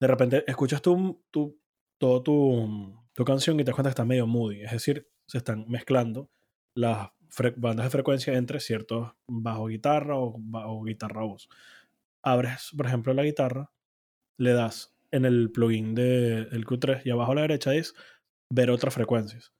[0.00, 1.58] De repente escuchas tu, tu,
[1.98, 4.62] todo tu, tu canción y te das cuenta que está medio moody.
[4.62, 6.30] Es decir, se están mezclando
[6.74, 7.10] las
[7.56, 11.48] bandas de frecuencia entre ciertos bajo guitarra o, o guitarra voz
[12.26, 13.70] abres, por ejemplo, la guitarra,
[14.36, 17.94] le das en el plugin del de Q3 y abajo a la derecha es
[18.52, 19.52] ver otras frecuencias.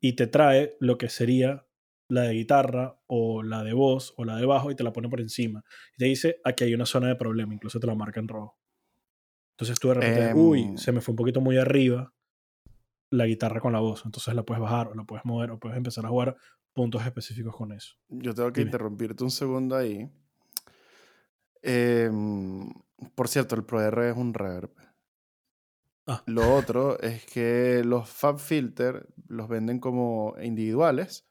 [0.00, 1.66] Y te trae lo que sería
[2.12, 5.08] la de guitarra o la de voz o la de bajo y te la pone
[5.08, 5.62] por encima.
[5.94, 8.58] Y te dice, aquí hay una zona de problema, incluso te la marca en rojo.
[9.56, 10.76] Entonces tú de repente, uy, em.
[10.76, 12.12] se me fue un poquito muy arriba
[13.10, 14.02] la guitarra con la voz.
[14.04, 16.36] Entonces la puedes bajar o la puedes mover o puedes empezar a jugar
[16.72, 17.96] puntos específicos con eso.
[18.08, 20.10] Yo tengo que interrumpirte un segundo ahí
[21.62, 22.68] Em,
[23.14, 24.70] por cierto, el ProR es un reverb.
[26.06, 26.22] Ah.
[26.26, 31.28] Lo otro es que los Fab Filter los venden como individuales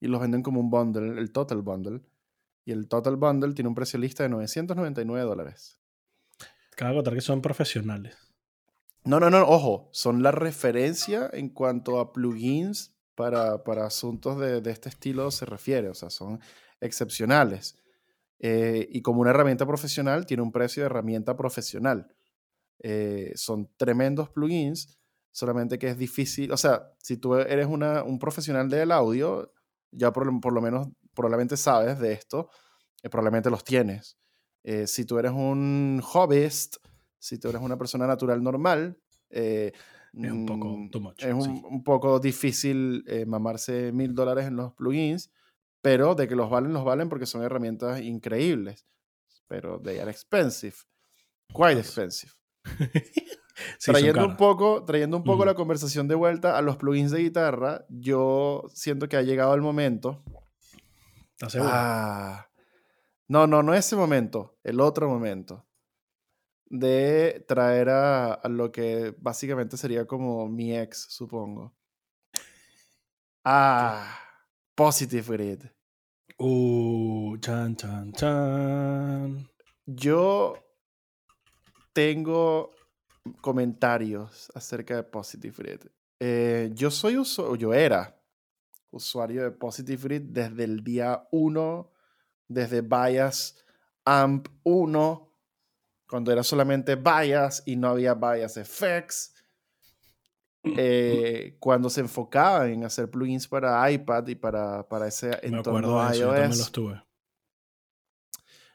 [0.00, 2.00] y los venden como un bundle, el Total Bundle.
[2.64, 5.78] Y el Total Bundle tiene un precio lista de 999 dólares.
[6.76, 8.16] Cabe contar que son profesionales.
[9.04, 14.60] No, no, no, ojo, son la referencia en cuanto a plugins para, para asuntos de,
[14.60, 16.40] de este estilo se refiere, o sea, son
[16.80, 17.76] excepcionales.
[18.38, 22.14] Eh, y como una herramienta profesional, tiene un precio de herramienta profesional.
[22.78, 24.98] Eh, son tremendos plugins,
[25.32, 29.52] solamente que es difícil, o sea, si tú eres una, un profesional del audio,
[29.90, 32.50] ya por, lo menos probablemente sabes de esto,
[33.02, 34.16] eh, probablemente los tienes.
[34.86, 36.76] si tú eres un hobbyist,
[37.18, 38.98] si tú eres una persona natural normal,
[39.30, 39.72] es
[40.12, 45.30] un poco, mm, es un, un poco difícil mamarse mil dólares en los plugins
[45.82, 48.86] pero de que los valen, los valen porque son herramientas increíbles,
[49.46, 50.76] pero they are expensive.
[51.52, 52.32] quite expensive.
[53.84, 57.84] trayendo, un poco, trayendo un poco la conversación de vuelta a los plugins de guitarra,
[57.88, 60.22] yo siento que ha llegado el momento.
[61.32, 61.70] ¿Estás seguro?
[61.72, 62.48] Ah,
[63.28, 65.66] no, no, no ese momento, el otro momento.
[66.66, 71.74] De traer a, a lo que básicamente sería como mi ex, supongo.
[73.44, 74.18] Ah,
[74.74, 75.64] Positive Grid.
[76.38, 79.50] Uh, chan, chan, chan.
[79.84, 80.56] Yo
[81.92, 82.70] tengo
[83.40, 85.80] comentarios acerca de Positive Grid.
[86.18, 88.20] Eh, yo soy usuario, yo era
[88.90, 91.92] usuario de Positive Grid desde el día 1,
[92.48, 93.64] desde Bias
[94.04, 95.32] AMP 1,
[96.08, 99.34] cuando era solamente Bias y no había Bias Effects.
[100.62, 106.18] Eh, cuando se enfocaba en hacer plugins para iPad y para, para ese entorno de
[106.18, 106.18] iOS.
[106.18, 107.02] Yo los tuve.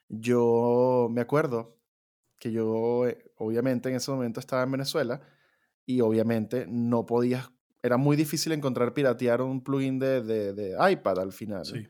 [0.08, 1.78] Yo me acuerdo
[2.46, 5.20] que yo, eh, obviamente, en ese momento estaba en Venezuela
[5.84, 7.50] y obviamente no podías,
[7.82, 11.66] era muy difícil encontrar piratear un plugin de, de, de iPad al final.
[11.66, 11.88] Sí.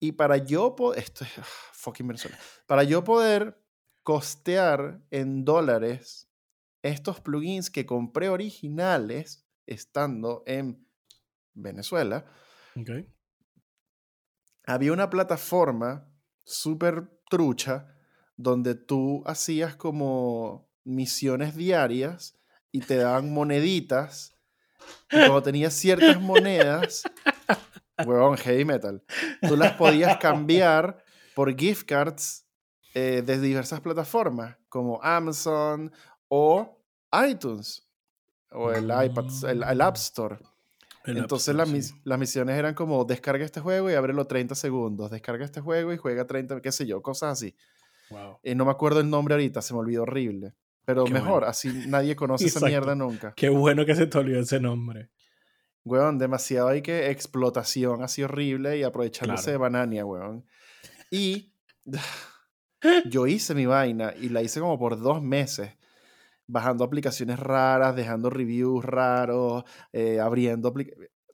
[0.00, 1.44] Y para yo poder, esto es ah,
[1.74, 2.36] fucking Venezuela,
[2.66, 3.64] para yo poder
[4.02, 6.28] costear en dólares
[6.82, 10.88] estos plugins que compré originales estando en
[11.54, 12.24] Venezuela,
[12.76, 13.12] Okay.
[14.66, 16.12] había una plataforma
[16.44, 17.97] súper trucha
[18.38, 22.38] donde tú hacías como misiones diarias
[22.72, 24.32] y te daban moneditas.
[25.10, 27.02] Y cuando tenías ciertas monedas,
[28.06, 29.02] huevón, heavy metal,
[29.46, 32.46] tú las podías cambiar por gift cards
[32.94, 35.92] eh, de diversas plataformas, como Amazon
[36.28, 36.80] o
[37.28, 37.86] iTunes
[38.52, 40.36] o el iPad, el, el App Store.
[41.04, 41.94] El App Entonces Store, las, sí.
[42.04, 45.96] las misiones eran como descarga este juego y ábrelo 30 segundos, descarga este juego y
[45.96, 47.56] juega 30, qué sé yo, cosas así.
[48.10, 48.38] Wow.
[48.42, 50.54] Eh, no me acuerdo el nombre ahorita, se me olvidó horrible.
[50.84, 51.46] Pero Qué mejor, bueno.
[51.48, 53.34] así nadie conoce esa mierda nunca.
[53.36, 55.10] Qué bueno que se te olvidó ese nombre.
[55.84, 59.52] Weón, demasiado hay que explotación así horrible y aprovechándose Claro.
[59.52, 60.44] de Banania, weón.
[61.10, 61.52] Y
[63.06, 65.72] yo hice mi vaina y la hice como por dos meses,
[66.46, 70.72] bajando aplicaciones raras, dejando reviews raros, eh, abriendo...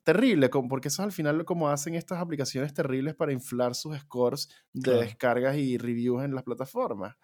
[0.05, 4.49] Terrible, porque eso es al final como hacen estas aplicaciones terribles para inflar sus scores
[4.73, 5.01] de Claro.
[5.01, 7.17] descargas y reviews en las plataformas.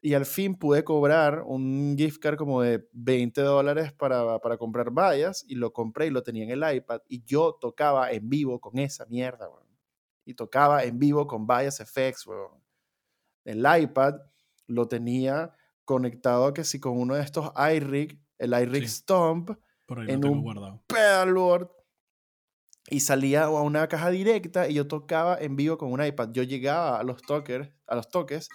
[0.00, 4.90] Y al fin pude cobrar un gift card como de 20 dólares para, para comprar
[4.90, 8.60] vallas y lo compré y lo tenía en el iPad y yo tocaba en vivo
[8.60, 9.66] con esa mierda, weón.
[10.24, 12.62] Y tocaba en vivo con Bias FX, weón.
[13.44, 14.14] El iPad
[14.66, 15.54] lo tenía
[15.86, 18.96] conectado que si con uno de estos iRig, el iRig Sí.
[18.98, 19.50] Stomp,
[20.06, 20.82] En un- guardado.
[20.86, 21.70] pedalboard
[22.90, 26.30] y salía a una caja directa y yo tocaba en vivo con un iPad.
[26.32, 28.48] Yo llegaba a los toques, a los toques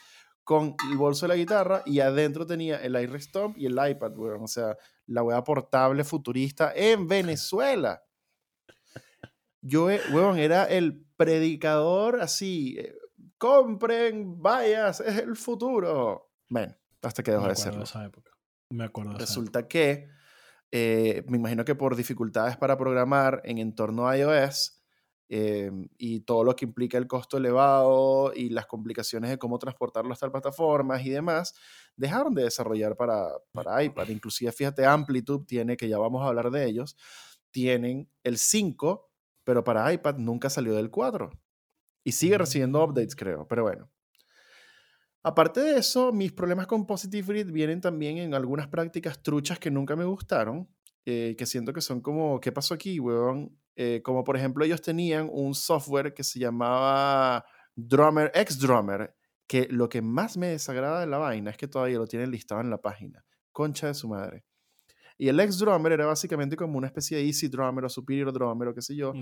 [0.44, 4.18] con el bolso de la guitarra y adentro tenía el iRig Stomp y el iPad,
[4.18, 4.44] weón.
[4.44, 4.76] O sea,
[5.06, 8.04] la weá portable futurista en Venezuela.
[9.62, 12.76] Yo, eh, weón, era el predicador así.
[12.78, 12.96] eh,
[13.38, 16.32] Compren, vayas, es el futuro.
[16.50, 17.80] Bueno, hasta que dejó de serlo.
[17.80, 18.32] de esa época.
[18.70, 20.08] Me acuerdo de esa Resulta que
[20.76, 24.82] eh, me imagino que por dificultades para programar en entorno iOS
[25.30, 25.70] eh,
[26.00, 30.32] y todo lo que implica el costo elevado y las complicaciones de cómo transportarlo hasta
[30.32, 31.54] plataformas y demás,
[31.96, 34.08] dejaron de desarrollar para, para iPad.
[34.08, 36.98] Inclusive, fíjate, Amplitude tiene, que ya vamos a hablar de ellos,
[37.52, 39.12] tienen el 5,
[39.44, 41.30] pero para iPad nunca salió del 4.
[42.04, 43.93] Y sigue recibiendo updates, creo, pero bueno.
[45.24, 49.72] Aparte de eso, mis problemas con Positive Read vienen también en algunas prácticas truchas que
[49.72, 50.70] nunca me gustaron,
[51.06, 53.58] eh, que siento que son como, ¿qué pasó aquí, weón?
[53.76, 59.16] Eh, como por ejemplo, ellos tenían un software que se llamaba Drummer, X Drummer,
[59.48, 62.60] que lo que más me desagrada de la vaina es que todavía lo tienen listado
[62.60, 63.26] en la página.
[63.52, 64.44] Concha de su madre.
[65.18, 68.68] Y el X Drummer era básicamente como una especie de Easy Drummer o Superior Drummer
[68.68, 69.14] o qué sé yo.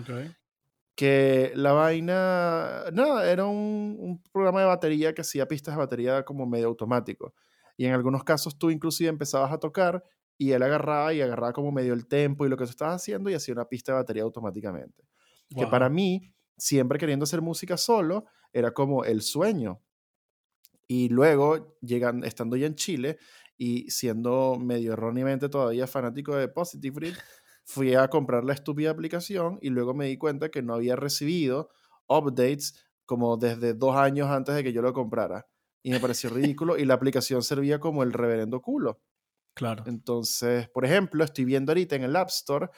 [0.95, 6.23] Que la vaina, nada, era un, un programa de batería que hacía pistas de batería
[6.23, 7.33] como medio automático.
[7.77, 10.03] Y en algunos casos tú inclusive empezabas a tocar
[10.41, 13.29] y él agarraba y agarraba como medio el tempo y lo que tú estabas haciendo
[13.29, 15.03] y hacía una pista de batería automáticamente.
[15.55, 19.81] Que para mí, siempre queriendo hacer música solo, era como el sueño.
[20.87, 23.19] Y luego, llegan, estando ya en Chile
[23.55, 27.13] y siendo medio erróneamente todavía fanático de Positive Read,
[27.71, 31.69] fui a comprar la estúpida aplicación y luego me di cuenta que no había recibido
[32.07, 35.47] updates como desde dos años antes de que yo lo comprara.
[35.81, 39.01] Y me pareció ridículo y la aplicación servía como el reverendo culo.
[39.53, 39.85] Claro.
[39.87, 42.69] Entonces, por ejemplo, estoy viendo ahorita en el App Store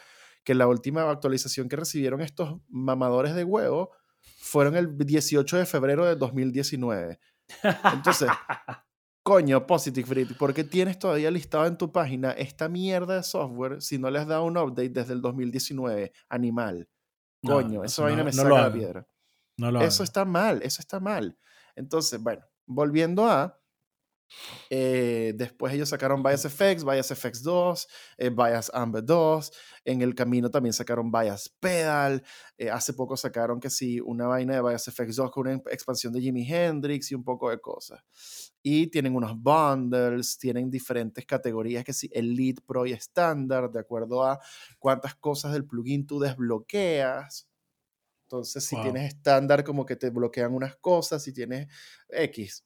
[0.44, 3.92] que la última actualización que recibieron estos mamadores de huevo
[4.38, 7.20] fueron el 18 de febrero de 2019.
[7.92, 8.30] Entonces,
[9.24, 13.82] Coño, Positive Grid, ¿por qué tienes todavía listado en tu página esta mierda de software
[13.82, 16.12] si no le has dado un update desde el 2019?
[16.28, 16.90] Animal.
[17.42, 19.08] Coño, No, eso no, vaina no me lo saca la piedra.
[19.58, 21.38] No lo Eso está mal, eso está mal.
[21.76, 23.63] Entonces, bueno, volviendo a.
[24.70, 29.52] eh, después ellos sacaron Bias FX, Bias FX 2, eh, Bias Amber 2.
[29.86, 32.24] En el camino también sacaron Bias Pedal.
[32.58, 36.14] eh, hace poco sacaron que sí, una vaina de Bias FX 2 con una expansión
[36.14, 38.02] de Jimi Hendrix y un poco de cosas.
[38.62, 44.24] Y tienen unos bundles, tienen diferentes categorías que sí, Elite, Pro y Standard, de acuerdo
[44.24, 44.40] a
[44.80, 47.48] cuántas cosas del plugin tú desbloqueas.
[48.26, 48.80] Entonces, si Wow.
[48.80, 51.68] tienes estándar, como que te bloquean unas cosas, si tienes
[52.10, 52.66] X.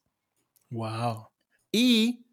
[0.70, 1.30] Wow.
[1.72, 2.26] Y,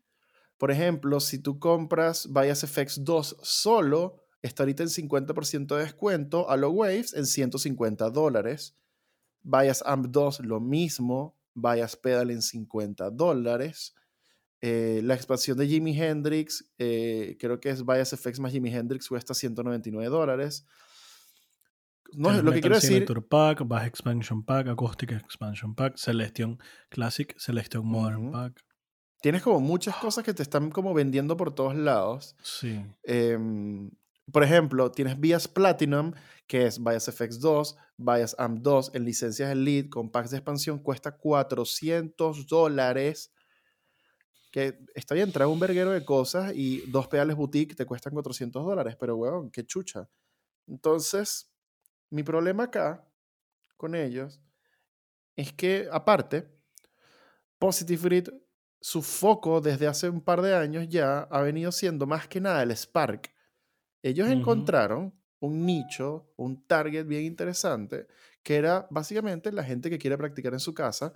[0.58, 6.50] por ejemplo, si tú compras Bias FX 2 solo, está ahorita en 50% de descuento
[6.50, 8.76] a los Waves en 150 dólares.
[9.44, 11.38] Bias Amp 2 lo mismo.
[11.54, 13.96] Bias Pedal en 50 dólares.
[14.62, 19.08] Eh, la expansión de Jimi Hendrix, eh, creo que es Bias FX más Jimi Hendrix,
[19.08, 20.66] cuesta 199 dólares.
[22.14, 26.58] No, lo que quiero decir, Signature Pack, Bass Expansion Pack, Acoustic Expansion Pack, Celestion
[26.90, 28.32] Classic, Celestion Modern.
[28.32, 28.65] Pack.
[29.26, 32.36] Tienes como muchas cosas que te están como vendiendo por todos lados.
[32.44, 32.86] Sí.
[33.02, 33.90] Em,
[34.32, 36.14] por ejemplo, tienes Bias Platinum,
[36.46, 40.78] que es Bias FX 2, Bias Amp 2 en licencias Elite con packs de expansión,
[40.78, 43.34] cuesta 400 dólares.
[44.52, 48.64] Que está bien, trae un verguero de cosas y dos pedales boutique te cuestan 400
[48.64, 50.08] dólares, pero weón, qué chucha.
[50.68, 51.52] Entonces,
[52.12, 53.04] mi problema acá
[53.76, 54.40] con ellos
[55.36, 56.48] es que, aparte,
[57.58, 58.30] Positive Grid,
[58.86, 62.62] su foco desde hace un par de años ya ha venido siendo más que nada
[62.62, 63.34] el Spark.
[64.04, 68.06] Ellos encontraron un nicho, un target bien interesante,
[68.44, 71.14] que era básicamente la gente que quiere practicar en su casa,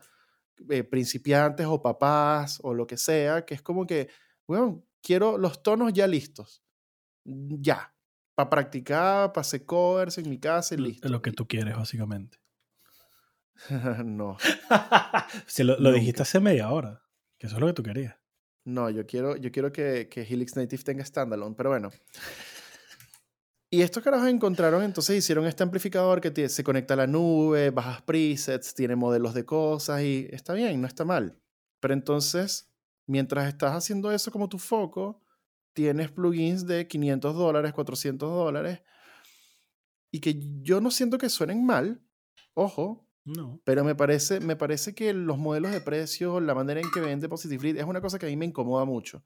[0.67, 4.09] eh, principiantes o papás o lo que sea, que es como que,
[4.47, 6.63] bueno, quiero los tonos ya listos.
[7.23, 7.93] Ya.
[8.33, 11.07] Para practicar, para hacer covers en mi casa y listo.
[11.07, 12.39] Lo que tú quieres, básicamente.
[14.03, 14.37] no.
[15.45, 17.03] Si lo, lo dijiste hace media hora,
[17.39, 18.15] que eso es lo que tú querías.
[18.65, 21.89] No, yo quiero, yo quiero que, que Helix Native tenga standalone, pero bueno.
[23.71, 28.01] Y estos carajos encontraron, entonces hicieron este amplificador que se conecta a la nube, bajas
[28.01, 31.39] presets, tiene modelos de cosas y está bien, no está mal.
[31.79, 32.67] Pero entonces,
[33.05, 35.21] mientras estás haciendo eso como tu foco,
[35.73, 38.81] tienes plugins de 500 dólares, 400 dólares
[40.11, 42.01] y que yo no siento que suenen mal,
[42.53, 43.61] ojo, No.
[43.63, 47.29] pero me parece, me parece que los modelos de precio, la manera en que vende
[47.29, 49.23] Positive Lead es una cosa que a mí me incomoda mucho.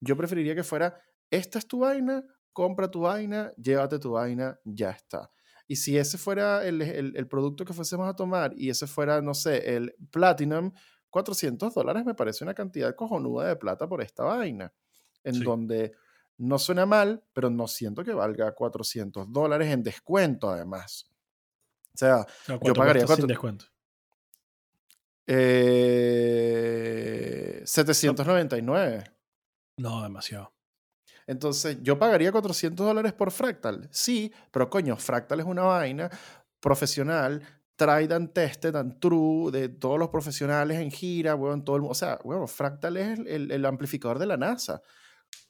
[0.00, 2.22] Yo preferiría que fuera, esta es tu vaina,
[2.52, 5.30] compra tu vaina, llévate tu vaina, ya está.
[5.68, 9.20] Y si ese fuera el, el- el producto que fuésemos a tomar y ese fuera,
[9.22, 10.72] no sé, el Platinum,
[11.10, 14.72] 400 dólares me parece una cantidad cojonuda de plata por esta vaina.
[15.24, 15.42] En Sí.
[15.44, 15.92] donde
[16.38, 21.10] no suena mal, pero no siento que valga 400 dólares en descuento además.
[21.96, 23.64] O sea, O sea, ¿cuánto pagaría sin descuento.
[26.26, 29.04] Eh, 799.
[29.78, 30.52] No, demasiado.
[31.26, 33.88] Entonces, yo pagaría 400 dólares por Fractal.
[33.90, 36.08] Sí, pero coño, Fractal es una vaina
[36.60, 37.42] profesional,
[37.76, 41.92] tried and tested and true, de todos los profesionales en gira, weón, todo el mundo.
[41.92, 44.80] O sea, weón, Fractal es el, el- el amplificador de la NASA.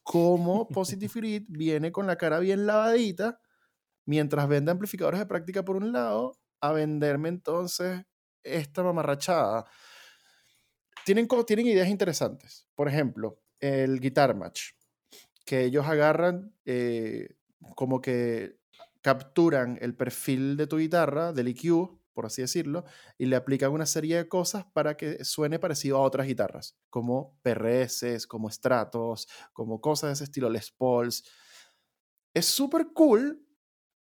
[0.03, 3.39] ¿Cómo Positive Grid viene con la cara bien lavadita
[4.07, 8.03] mientras vende amplificadores de práctica por un lado a venderme entonces
[8.43, 9.67] esta mamarrachada?
[11.05, 12.67] Tienen, tienen ideas interesantes.
[12.75, 14.71] Por ejemplo, el Guitar Match,
[15.45, 17.37] que ellos agarran eh,
[17.75, 18.59] como que
[19.03, 22.85] capturan el perfil de tu guitarra, del EQ, por así decirlo,
[23.19, 27.39] y le aplican una serie de cosas para que suene parecido a otras guitarras, como
[27.43, 31.23] PRS, como Stratos, como cosas de ese estilo, Les Pauls.
[32.35, 33.46] Es súper cool,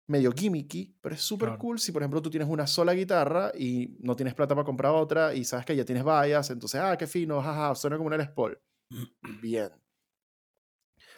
[0.09, 1.59] medio gimmicky, pero es súper Claro.
[1.61, 4.93] cool si, por ejemplo, tú tienes una sola guitarra y no tienes plata para comprar
[4.93, 8.17] otra y sabes que ya tienes vallas, entonces, ah, qué fino, jaja, suena como una
[8.17, 8.59] Les Paul.
[9.43, 9.71] Bien.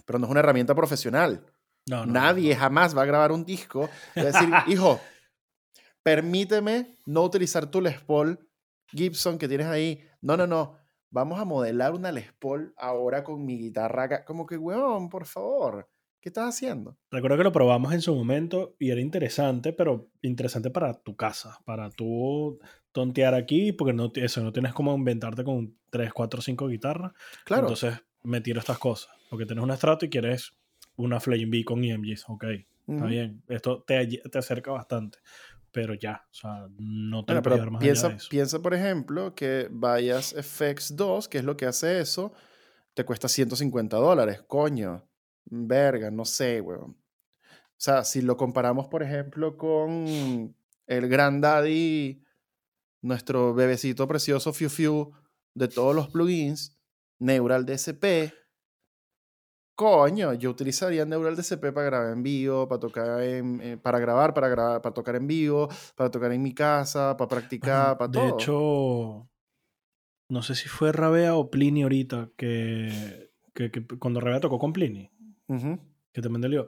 [0.07, 1.45] Pero no es una herramienta profesional.
[1.87, 2.61] No, Nadie no.
[2.61, 5.01] jamás va a grabar un disco y decir, hijo,
[6.03, 8.39] permíteme no utilizar tu Les Paul
[8.89, 10.03] Gibson que tienes ahí.
[10.21, 10.77] No, no, no.
[11.11, 14.25] Vamos a modelar una Les Paul ahora con mi guitarra.
[14.25, 15.89] Como que, weón, por favor,
[16.29, 16.99] ¿qué estás haciendo?
[17.11, 21.59] Recuerdo que lo probamos en su momento y era interesante, pero interesante para tu casa,
[21.65, 22.59] para tú
[22.93, 27.13] tontear aquí, porque no, eso, no tienes como inventarte con 3, 4, 5 guitarras.
[27.45, 27.63] Claro.
[27.63, 29.11] Entonces me tiro estas cosas.
[29.31, 30.55] Porque tienes un estrato y quieres
[30.97, 32.25] una Flame B con EMGs.
[32.29, 33.07] Ok, está Ujú.
[33.07, 33.43] bien.
[33.49, 35.19] Esto te, te acerca bastante.
[35.73, 38.29] Pero ya, o sea, no te Bueno, más piensa, allá de eso.
[38.31, 42.33] piensa, por ejemplo, que Bias FX2, que es lo que hace eso,
[42.93, 45.08] te cuesta 150 dólares, coño.
[45.51, 46.91] Verga, no sé, weón.
[46.91, 50.55] O sea, si lo comparamos, por ejemplo, con
[50.87, 52.23] el Granddaddy,
[53.03, 55.13] nuestro bebecito precioso Fiu Fiu
[55.55, 56.77] de todos los plugins,
[57.21, 58.33] Neural DSP,
[59.77, 64.35] coño, yo utilizaría Neural DSP para grabar en vivo, para tocar en, eh, para grabar,
[64.35, 68.23] para grabar, para tocar en vivo, para tocar en mi casa, para practicar, para todo.
[68.25, 69.31] De hecho,
[70.29, 75.13] no sé si fue Rabea o Plini ahorita que, que, cuando Rabea tocó con Plini,
[76.13, 76.67] que te mandé yo,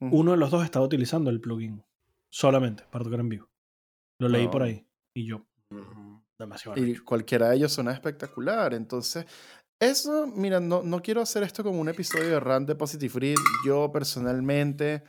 [0.00, 1.84] uno de los dos estaba utilizando el plugin
[2.28, 3.50] solamente para tocar en vivo.
[4.18, 5.46] Lo leí por ahí y yo,
[6.38, 6.82] demasiado.
[6.82, 8.74] Y cualquiera de ellos suena espectacular.
[8.74, 9.26] Entonces,
[9.78, 13.38] eso, mira, no, no quiero hacer esto como un episodio de rant de Positive Read.
[13.64, 15.02] Yo personalmente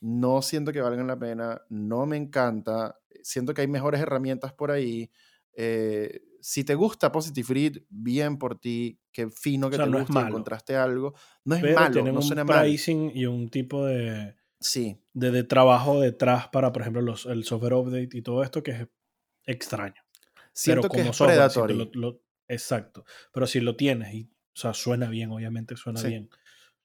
[0.00, 2.98] no siento que valgan la pena, no me encanta.
[3.22, 5.10] Siento que hay mejores herramientas por ahí.
[5.54, 10.18] Eh, si te gusta Positive Read, bien por ti, qué fino que te no guste,
[10.18, 11.14] encontraste algo.
[11.44, 15.00] No es malo, tienen no un pricing y un tipo de, sí.
[15.12, 18.88] de, trabajo detrás para, por ejemplo, los, el software update y todo esto que es
[19.44, 20.02] extraño.
[20.52, 21.90] Siento que es predatorio.
[22.48, 23.04] Exacto.
[23.32, 26.28] Pero si lo tienes y, o sea, suena bien, obviamente suena bien.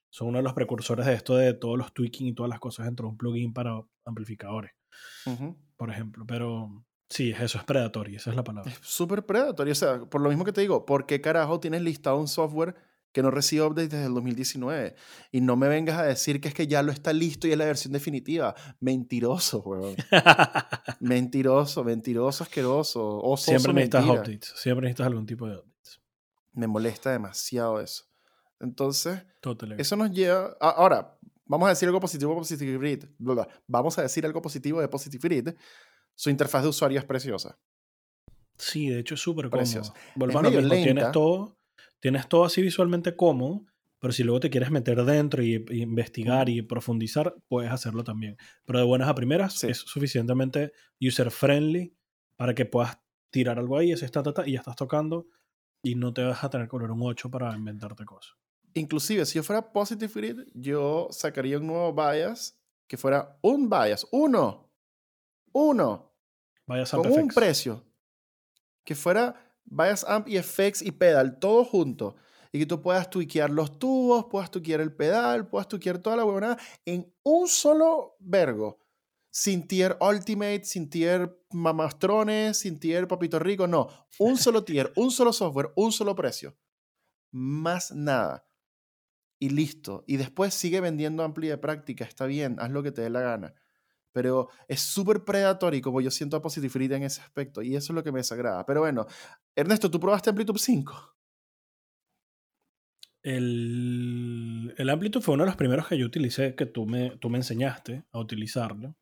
[0.08, 2.86] Son uno de los precursores de esto de todos los tweaking y todas las cosas
[2.86, 4.72] dentro de un plugin para amplificadores,
[5.76, 6.24] por ejemplo.
[6.26, 8.70] Pero sí, eso es predatorio, esa es la palabra.
[8.70, 9.72] Es súper predatorio.
[9.72, 12.74] O sea, por lo mismo que te digo, ¿por qué carajo tienes listado un software
[13.12, 14.94] que no recibe updates desde el 2019?
[15.32, 17.58] Y no me vengas a decir que es que ya lo está listo y es
[17.58, 18.54] la versión definitiva.
[18.80, 19.96] Mentiroso, weón.
[21.00, 23.22] mentiroso, mentiroso, asqueroso.
[23.36, 24.52] siempre necesitas updates.
[24.56, 26.00] Siempre necesitas algún tipo de updates.
[26.52, 28.04] Me molesta demasiado eso.
[28.60, 29.22] Entonces,
[29.78, 30.56] eso nos lleva.
[30.60, 33.04] ahora, vamos a decir algo positivo de Positive Read.
[33.66, 35.54] Vamos a decir algo positivo de Positive Read.
[36.18, 37.60] Su interfaz de usuario es preciosa.
[38.56, 39.94] Sí, de hecho es súper cómodo.
[40.16, 41.56] Volvamos a tienes todo
[42.00, 43.64] tienes todo así visualmente cómodo,
[44.00, 48.36] pero si luego te quieres meter dentro y, investigar y profundizar, puedes hacerlo también.
[48.64, 51.94] Pero de buenas a primeras es suficientemente user friendly
[52.34, 52.98] para que puedas
[53.30, 55.28] tirar algo ahí, ese está, y ya estás tocando
[55.84, 58.34] y no te vas a tener que volver un 8 para inventarte cosas.
[58.74, 62.58] Inclusive, si yo fuera Positive Grid, yo sacaría un nuevo bias
[62.88, 64.68] que fuera un bias, uno,
[65.52, 66.07] uno,
[66.68, 67.84] bias con un precio,
[68.84, 72.16] que fuera Bias Amp y Effects y Pedal, todo junto.
[72.52, 76.24] Y que tú puedas tuiquear los tubos, puedas tuiquear el pedal, puedas tuiquear toda la
[76.24, 78.78] huevonada en un solo vergo.
[79.30, 83.88] Sin tier Ultimate, sin tier Mamastrones, sin tier Papito Rico, no.
[84.18, 86.56] Un solo tier, un solo software, un solo precio.
[87.30, 88.46] Más nada.
[89.38, 90.04] Y listo.
[90.06, 93.20] Y después sigue vendiendo amplia de práctica, está bien, haz lo que te dé la
[93.20, 93.54] gana
[94.18, 97.94] pero es súper predatorio como yo siento a Positive en ese aspecto y eso es
[97.94, 98.66] lo que me desagrada.
[98.66, 99.06] Pero bueno,
[99.54, 101.16] Ernesto, ¿tú probaste Amplitude 5?
[103.22, 107.30] El, el Amplitude fue uno de los primeros que yo utilicé, que tú me, tú
[107.30, 108.96] me enseñaste a utilizarlo.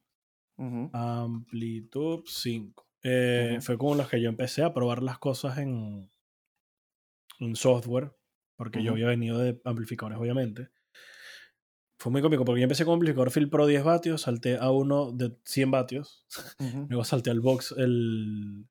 [0.92, 2.86] Amplitude 5.
[3.02, 6.10] Eh, fue como los que yo empecé a probar las cosas en,
[7.38, 8.12] en software,
[8.54, 10.68] porque yo había venido de amplificadores, obviamente.
[11.98, 14.70] Fue muy cómico porque yo empecé con un amplificador Field Pro 10 vatios, salté a
[14.70, 16.26] uno de 100 vatios,
[16.90, 18.66] luego salté al box el,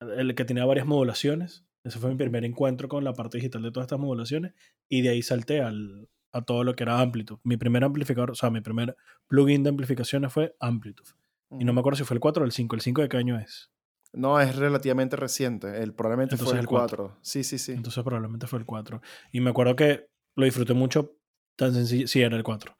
[0.00, 1.64] el que tenía varias modulaciones.
[1.84, 4.54] Ese fue mi primer encuentro con la parte digital de todas estas modulaciones
[4.88, 7.40] y de ahí salté al, a todo lo que era Amplitude.
[7.44, 11.10] Mi primer amplificador, o sea, mi primer plugin de amplificaciones fue Amplitude.
[11.58, 12.74] Y no me acuerdo si fue el 4 o el 5.
[12.74, 13.70] ¿El 5 de qué año es?
[14.12, 15.82] No, es relativamente reciente.
[15.82, 17.18] El, probablemente fue el 4.
[17.22, 17.72] Sí, sí, sí.
[17.72, 19.00] Entonces probablemente fue el 4.
[19.32, 21.17] Y me acuerdo que lo disfruté mucho
[21.58, 22.06] Tan sencillo.
[22.06, 22.76] Sí, era el 4.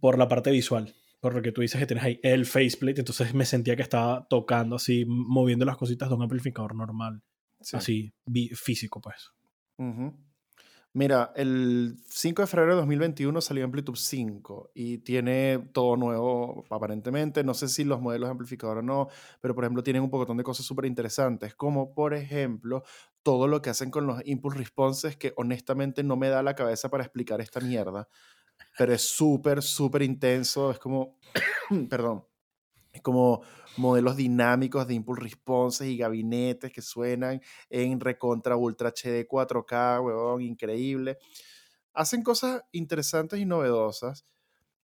[0.00, 0.94] Por la parte visual.
[1.18, 3.00] Por lo que tú dices que tienes ahí el faceplate.
[3.00, 7.22] Entonces me sentía que estaba tocando así, moviendo las cositas de un amplificador normal.
[7.72, 8.14] Así,
[8.54, 9.32] físico, pues.
[10.92, 17.44] Mira, el 5 de febrero de 2021 salió Amplitude 5 y tiene todo nuevo aparentemente.
[17.44, 19.08] No sé si los modelos de amplificador o no,
[19.40, 22.82] pero por ejemplo tienen un poco de cosas súper interesantes, como por ejemplo
[23.22, 26.88] todo lo que hacen con los impulse responses que honestamente no me da la cabeza
[26.88, 28.08] para explicar esta mierda,
[28.78, 30.70] pero es súper, súper intenso.
[30.72, 31.18] Es como,
[31.90, 32.24] perdón,
[33.02, 33.42] como
[33.76, 40.42] modelos dinámicos de impulse responses y gabinetes que suenan en recontra ultra HD 4K, huevón,
[40.42, 41.18] increíble.
[41.92, 44.26] Hacen cosas interesantes y novedosas.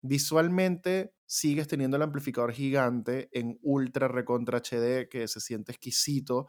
[0.02, 6.48] Visualmente sigues teniendo el amplificador gigante en ultra recontra HD que se siente exquisito.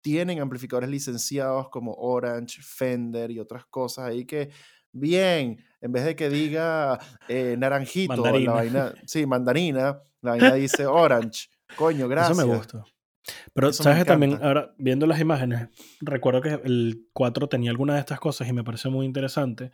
[0.00, 4.50] Tienen amplificadores licenciados como Orange, Fender y otras cosas ahí que
[4.98, 6.98] bien, en vez de que diga
[7.28, 11.48] eh, naranjito, la vaina, sí, mandarina, la vaina dice orange.
[11.76, 12.38] Coño, gracias.
[12.38, 12.84] Eso me gusta.
[13.52, 15.68] Pero Eso sabes que también, ahora viendo las imágenes,
[16.00, 19.72] recuerdo que el 4 tenía alguna de estas cosas y me parece muy interesante.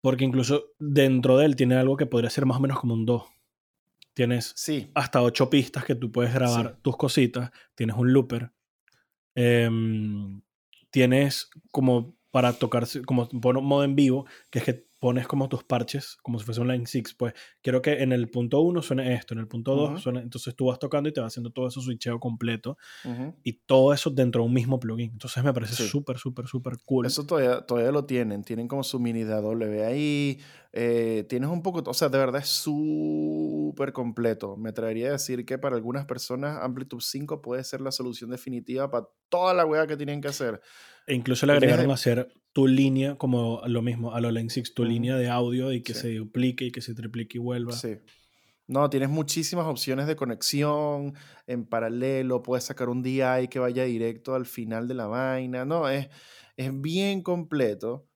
[0.00, 3.04] Porque incluso dentro de él tiene algo que podría ser más o menos como un
[3.04, 3.24] 2.
[4.14, 6.80] Tienes Sí, hasta 8 pistas que tú puedes grabar Sí.
[6.82, 7.50] tus cositas.
[7.74, 8.50] Tienes un looper.
[9.34, 10.40] em,
[10.90, 13.30] tienes como para tocar, como
[13.62, 16.84] modo en vivo, que es que pones como tus parches, como si fuese un Line
[16.86, 17.14] 6.
[17.16, 19.98] Pues quiero que en el punto 1 suene esto, en el punto 2 Ujú.
[20.00, 20.20] suene.
[20.20, 23.34] Entonces tú vas tocando y te va haciendo todo eso switcheo completo ujú.
[23.44, 25.12] y todo eso dentro de un mismo plugin.
[25.12, 25.88] Entonces me parece Sí.
[25.88, 27.06] súper, súper, súper cool.
[27.06, 28.42] Eso todavía, todavía lo tienen.
[28.42, 30.40] Tienen como su mini DAW ahí.
[30.78, 34.56] eh, tienes un poco, o sea, de verdad es súper completo.
[34.56, 38.90] Me atrevería a decir que para algunas personas Amplitude 5 puede ser la solución definitiva
[38.90, 40.60] para toda la weá que tienen que hacer.
[41.06, 44.72] E incluso le agregaron a hacer tu línea, como lo mismo, a lo Line 6,
[44.72, 46.00] tu línea de audio y que Sí.
[46.00, 47.72] se duplique y que se triplique y vuelva.
[47.72, 47.98] Sí.
[48.66, 51.12] No, tienes muchísimas opciones de conexión
[51.46, 52.42] en paralelo.
[52.42, 55.66] Puedes sacar un DI que vaya directo al final de la vaina.
[55.66, 56.08] No, es,
[56.56, 58.06] es bien completo.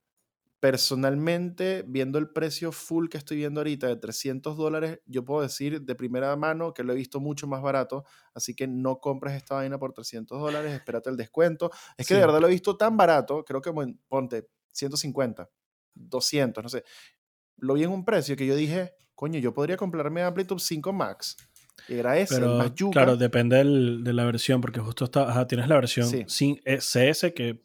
[0.60, 5.82] Personalmente, viendo el precio full que estoy viendo ahorita de 300 dólares, yo puedo decir
[5.82, 8.04] de primera mano que lo he visto mucho más barato.
[8.34, 11.70] Así que no compres esta vaina por 300 dólares, espérate el descuento.
[11.96, 13.72] Es que de verdad lo he visto tan barato, creo que
[14.08, 15.48] ponte 150,
[15.94, 16.84] 200, no sé
[17.62, 21.36] lo vi en un precio que yo dije, coño, yo podría comprarme Amplitude 5 Max.
[21.88, 22.92] Y era ese, el Pero más yuca.
[22.92, 26.24] claro, depende del- de la versión, porque justo está, ajá, tienes la versión Sí.
[26.26, 27.62] sin eh, CS que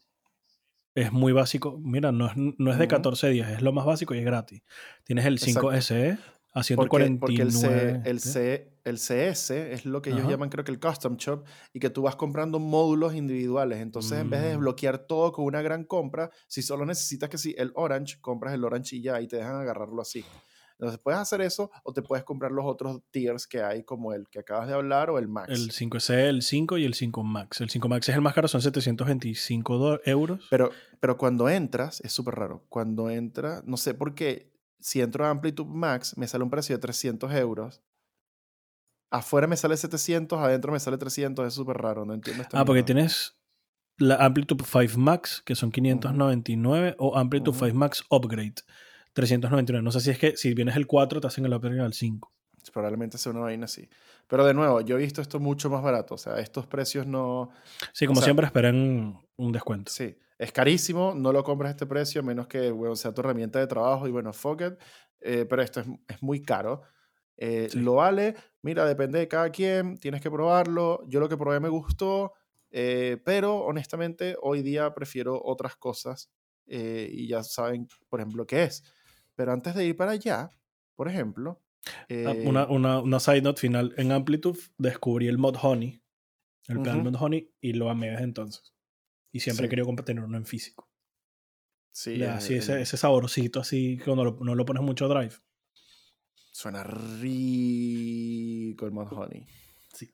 [0.95, 1.77] es muy básico.
[1.83, 2.87] Mira, no es, no es de Ujú.
[2.87, 4.63] 14 días, es lo más básico y es gratis.
[5.03, 6.17] Tienes el 5 SE
[6.53, 7.19] a porque, 149.
[7.19, 8.65] porque el, C- el.
[8.65, 10.29] C- el CS es lo que ellos Ajá.
[10.33, 11.43] llaman, creo que el Custom Shop,
[11.73, 13.79] y que tú vas comprando módulos individuales.
[13.79, 14.51] Entonces, en vez de Mm.
[14.51, 18.63] desbloquear todo con una gran compra, si solo necesitas que si el Orange, compras el
[18.63, 20.29] Orange y ya, y te dejan agarrarlo así.
[20.77, 24.27] Entonces, puedes hacer eso o te puedes comprar los otros tiers que hay, como el
[24.29, 25.49] que acabas de hablar o el Max.
[25.49, 27.61] El 5SE, el 5 y el 5 Max.
[27.61, 30.45] El 5 Max es el más caro, son 725 do- euros.
[30.49, 32.65] Pero, pero cuando entras, es súper raro.
[32.67, 36.75] Cuando entras, no sé por qué, si entro a Amplitude Max, me sale un precio
[36.75, 37.81] de 300 euros.
[39.11, 41.47] Afuera me sale 700, adentro me sale 300.
[41.47, 43.37] Es súper raro, no entiendo esta Ah, porque tienes
[43.97, 47.65] la Amplitude 5 Max, que son 599, o Amplitude Ujú.
[47.67, 48.55] 5 Max Upgrade,
[49.15, 49.81] 399.
[49.83, 52.31] No sé si es que si vienes el 4, te hacen el upgrade al 5.
[52.73, 53.87] Probablemente sea una vaina así.
[54.27, 56.15] Pero de nuevo, yo he visto esto mucho más barato.
[56.15, 57.49] O sea, estos precios no...
[57.93, 59.91] Sí, O como sea- siempre esperan un descuento.
[59.91, 63.21] Sí, es carísimo, no lo compras a este precio a menos que bueno, sea tu
[63.21, 64.73] herramienta de trabajo y bueno, fuck it.
[65.21, 66.81] Eh, pero esto es, es muy caro.
[67.37, 67.79] Eh, Sí.
[67.79, 71.03] Lo vale, mira, depende de cada quien, tienes que probarlo.
[71.07, 72.33] Yo lo que probé me gustó,
[72.71, 76.31] eh, pero honestamente hoy día prefiero otras cosas
[76.67, 78.83] eh, y ya saben, por ejemplo, qué es.
[79.35, 80.51] Pero antes de ir para allá,
[80.95, 81.61] por ejemplo...
[81.87, 83.93] Ah, eh, Una, una, una side note final.
[83.97, 86.01] En Amplitude descubrí el mod Honey,
[86.67, 87.11] el pedal Ujú.
[87.11, 88.73] mod Honey, y lo amé desde entonces.
[89.31, 89.75] Y siempre he Sí.
[89.75, 90.89] querido tener uno en físico.
[91.91, 95.07] sí, Le da el- así ese, ese saborcito así cuando lo- no lo pones mucho
[95.07, 95.33] drive.
[96.51, 99.45] Suena rico el Mod Honey.
[99.93, 100.09] Sí.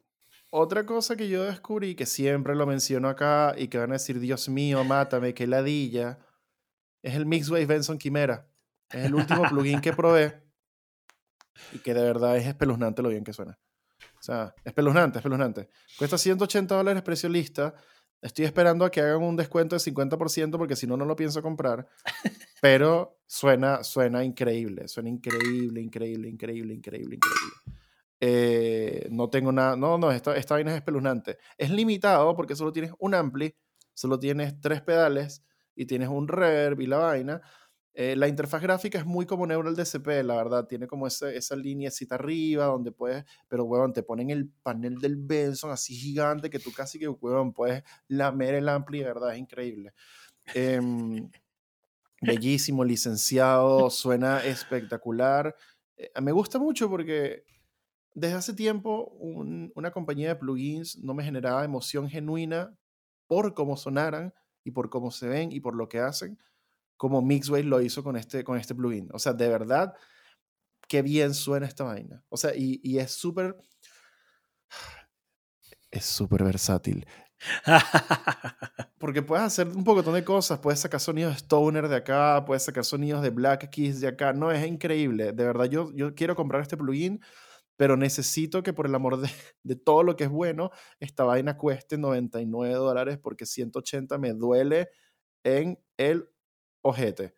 [0.52, 4.20] Otra cosa que yo descubrí, que siempre lo menciono acá y que van a decir,
[4.20, 6.20] Dios mío, mátame, qué ladilla,
[7.02, 8.48] es el Mixwave Benson Quimera.
[8.94, 10.44] Es el último plugin que probé
[11.74, 13.60] y que de verdad es espeluznante lo bien que suena.
[14.20, 15.70] O sea, espeluznante, espeluznante.
[15.98, 17.74] Cuesta 180 dólares precio lista.
[18.22, 21.42] Estoy esperando a que hagan un descuento de 50% porque si no, no lo pienso
[21.42, 21.88] comprar.
[22.62, 27.82] Pero suena, suena increíble, suena increíble, increíble, increíble, increíble, increíble.
[28.24, 31.40] Eh, no tengo nada, no, no, esta, esta vaina es espeluznante.
[31.58, 33.56] Es limitado porque solo tienes un ampli,
[33.96, 35.44] solo tienes tres pedales
[35.76, 37.42] y tienes un reverb y la vaina.
[37.94, 40.68] Eh, la interfaz gráfica es muy como Neural DCP, la verdad.
[40.68, 45.18] Tiene como ese, esa lineecita arriba donde puedes, pero huevón, te ponen el panel del
[45.18, 49.94] Benson así gigante que tú casi que, huevón, puedes lamer el ampli, verdad, es increíble.
[50.54, 51.30] Em,
[52.22, 55.56] bellísimo, licenciado, suena espectacular.
[55.98, 57.44] Eh, me gusta mucho porque
[58.14, 62.78] desde hace tiempo un- una compañía de plugins no me generaba emoción genuina
[63.28, 66.38] por cómo sonaran y por cómo se ven y por lo que hacen,
[67.02, 69.10] como Mixway lo hizo con este, con este plugin.
[69.12, 69.96] O sea, de verdad,
[70.88, 72.24] qué bien suena esta vaina.
[72.30, 73.58] O sea, y, y es súper...
[75.90, 77.08] Es súper versátil.
[79.00, 82.66] Porque puedes hacer un poquitón de cosas, puedes sacar sonidos de Stoner de acá, puedes
[82.66, 84.32] sacar sonidos de Black Keys de acá.
[84.34, 85.34] No, es increíble.
[85.34, 87.20] De verdad, yo, yo quiero comprar este plugin,
[87.78, 89.32] pero necesito que por el amor de,
[89.64, 90.70] de todo lo que es bueno,
[91.00, 94.90] esta vaina cueste 99 dólares porque 180 me duele
[95.44, 96.31] en el
[96.82, 97.34] ojete.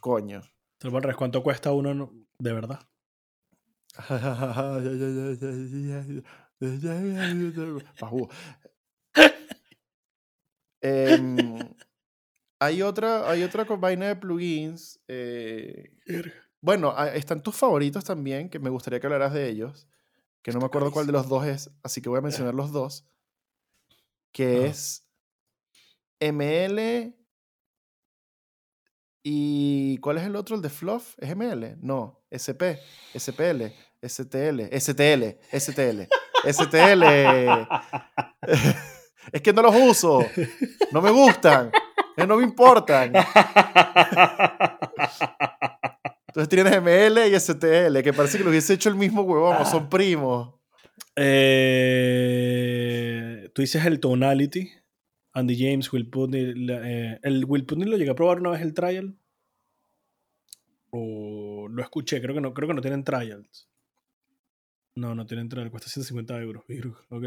[0.00, 0.42] Coño.
[0.78, 2.80] Te ¿Cuánto cuesta uno no- de verdad?
[10.82, 11.58] Em,
[12.58, 15.00] hay otra, hay otra vaina de plugins.
[15.08, 15.92] eh,
[16.62, 19.88] bueno, ah, están tus favoritos también, que me gustaría que hablaras de ellos.
[20.42, 22.72] Que no me acuerdo cuál de los dos es, así que voy a mencionar los
[22.72, 23.06] dos.
[24.32, 25.06] Que es
[26.20, 27.14] ML
[29.22, 30.56] y ¿cuál es el otro?
[30.56, 31.14] ¿El de Fluff?
[31.18, 31.76] ¿Es ML?
[31.80, 32.78] No, SP,
[33.14, 33.66] SPL,
[34.02, 36.08] STL, STL, STL,
[36.48, 37.02] STL.
[39.32, 40.24] es que no los uso,
[40.92, 41.70] no me gustan,
[42.16, 43.12] eh, no me importan.
[46.28, 49.88] Entonces tienes ML y STL, que parece que lo hubiese hecho el mismo huevón, son
[49.88, 50.54] primos.
[51.16, 52.30] Eh,
[53.52, 54.70] tú dices el Tonality.
[55.32, 56.54] Andy James, Will Putney.
[56.54, 59.16] la- eh, el Will Putney lo llegué a probar una vez el trial.
[60.90, 63.68] O lo escuché, creo que no, creo que no tienen trials.
[64.96, 66.64] No, no tienen trial, cuesta 150 euros.
[67.10, 67.24] Ok.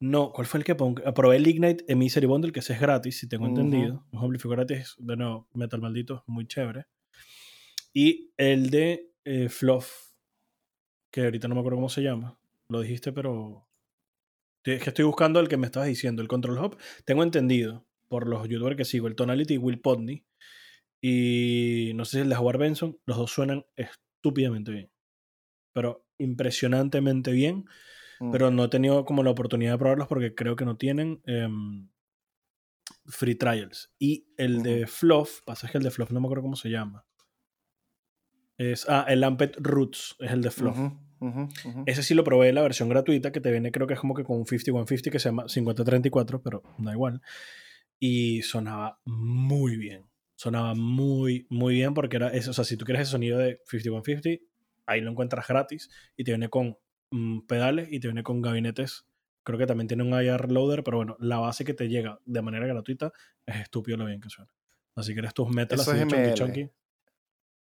[0.00, 1.00] No, ¿cuál fue el que pongo?
[1.14, 3.50] Probé el Ignite Emissary Bundle, que ese es gratis, si tengo Ujú.
[3.60, 4.04] entendido.
[4.10, 6.86] Un amplificador gratis, de nuevo, Metal Maldito, muy chévere.
[7.94, 10.10] Y el de eh, Fluff,
[11.12, 12.36] que ahorita no me acuerdo cómo se llama.
[12.68, 13.68] Lo dijiste, pero.
[14.64, 16.76] Es que estoy buscando el que me estabas diciendo, el Control Hub.
[17.04, 20.26] Tengo entendido por los youtubers que sigo, el Tonality y Will Podney.
[21.00, 22.98] Y no sé si el de Howard Benson.
[23.06, 24.90] Los dos suenan estúpidamente bien.
[25.72, 27.64] Pero impresionantemente bien.
[28.20, 28.32] Mm.
[28.32, 31.88] Pero no he tenido como la oportunidad de probarlos porque creo que no tienen em,
[33.06, 33.92] free trials.
[33.98, 37.06] Y el de Fluff, pasa que el de Fluff no me acuerdo cómo se llama.
[38.58, 40.78] Es, ah, el Amped Roots es el de Fluff.
[41.20, 41.48] Ujú.
[41.86, 44.24] Ese sí lo probé la versión gratuita que te viene, creo que es como que
[44.24, 47.20] con un 5150 que se llama 5034, pero da igual.
[47.98, 50.06] Y sonaba muy bien.
[50.34, 52.50] Sonaba muy, muy bien porque era eso.
[52.52, 54.42] O sea, si tú quieres ese sonido de 5150,
[54.86, 56.78] ahí lo encuentras gratis y te viene con
[57.10, 59.06] mm, pedales y te viene con gabinetes.
[59.42, 62.42] Creo que también tiene un IR loader, pero bueno, la base que te llega de
[62.42, 63.12] manera gratuita
[63.44, 64.50] es estúpido lo bien que suena.
[64.94, 66.70] Así que eres tus metal Eso así es chunky chunky.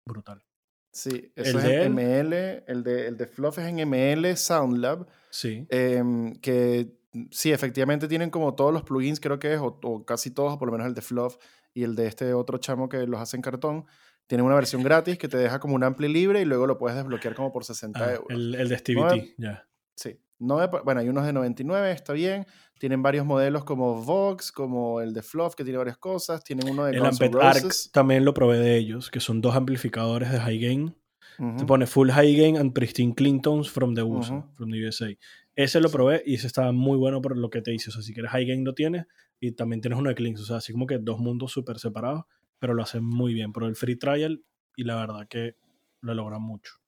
[0.06, 0.44] Brutal.
[0.92, 1.90] Sí, ¿El eso es de él?
[1.94, 5.66] ML, el de, el de Fluff es en ML Soundlab, Sí.
[5.70, 10.06] em, que mm, sí, efectivamente tienen como todos los plugins, creo que es, o, o
[10.06, 11.38] casi todos, o por lo menos el de Fluff
[11.74, 13.86] y el de este otro chamo que los hace en cartón,
[14.28, 16.96] tienen una versión gratis que te deja como un ampli libre y luego lo puedes
[16.98, 18.28] desbloquear como por 60 Ah, euros.
[18.30, 19.68] el, el de Stevie No, T, ya.
[19.96, 20.20] Sí.
[20.42, 22.48] No me bueno, hay unos de 99, está bien.
[22.80, 26.44] Tienen varios modelos como Vox, como el de Fluff, que tiene varias cosas.
[26.44, 27.92] Tienen uno de El Amped Arc Roses.
[27.94, 30.96] también lo probé de ellos, que son dos amplificadores de high gain.
[31.38, 31.66] Te Ujú.
[31.68, 35.16] pone full high gain and pristine clean tones from the USA, from the USA.
[35.56, 37.90] Ese lo probé y ese estaba muy bueno por lo que te dice.
[37.90, 39.06] O sea, si quieres high gain lo tienes
[39.40, 40.42] y también tienes uno de cleans.
[40.42, 42.24] O sea, así como que dos mundos súper separados,
[42.58, 43.54] pero lo hacen muy bien.
[43.54, 44.44] Pero el free trial
[44.76, 45.56] y la verdad que
[46.02, 46.81] lo logran mucho.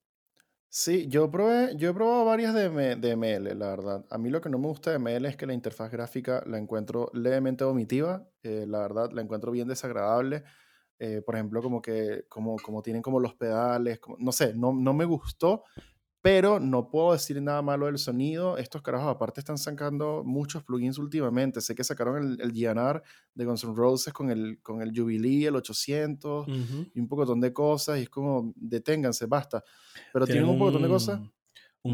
[0.75, 4.05] Sí, yo probé, yo he probado varias de, de ML, la verdad.
[4.09, 6.57] A mí lo que no me gusta de ML es que la interfaz gráfica la
[6.57, 8.27] encuentro levemente vomitiva.
[8.41, 10.43] eh, la verdad, la encuentro bien desagradable.
[10.99, 14.73] eh, por ejemplo, como que como, como tienen como los pedales, como- no sé, no,
[14.73, 15.63] no me gustó,
[16.23, 18.57] pero no puedo decir nada malo del sonido.
[18.57, 21.59] Estos carajos aparte están sacando muchos plugins últimamente.
[21.59, 23.03] Sé que sacaron el, el GNR
[23.35, 26.87] de Guns N' Roses con el, con el Jubilee, el 800 Ujú.
[26.93, 29.65] y un pocotón de cosas y es como, deténganse, basta.
[30.13, 31.19] Pero Tienen tienen un pocotón de cosas.
[31.19, 31.33] Un.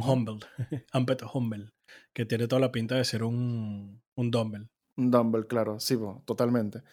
[0.04, 0.38] Humble,
[0.94, 1.72] Amped Humble,
[2.14, 4.70] que tiene toda la pinta de ser un, un dumbbell.
[4.96, 6.84] Un dumbbell, claro, sí, po, totalmente.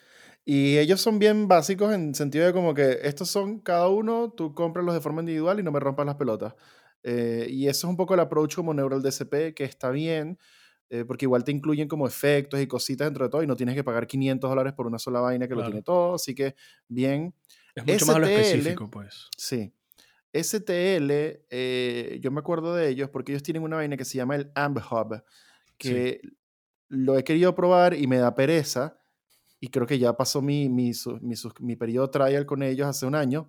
[0.46, 4.54] Y ellos son bien básicos en sentido de como que estos son cada uno, tú
[4.54, 6.54] cómpralos de forma individual y no me rompas las pelotas.
[7.08, 10.40] Eh, y eso es un poco el approach como Neural DCP, que está bien,
[10.90, 13.76] eh, porque igual te incluyen como efectos y cositas dentro de todo y no tienes
[13.76, 16.56] que pagar 500 dólares por una sola vaina que lo tiene todo, así que
[16.88, 17.32] bien.
[17.76, 19.28] Es mucho más a lo STL, específico, pues.
[19.36, 19.72] Sí.
[20.32, 24.34] STL, eh, yo me acuerdo de ellos porque ellos tienen una vaina que se llama
[24.34, 25.22] el AMP Hub,
[25.78, 26.20] que
[26.88, 28.98] lo he querido probar y me da pereza.
[29.60, 31.20] Y creo que ya pasó mi, mi, su-
[31.60, 33.48] mi, periodo trial con ellos hace un año.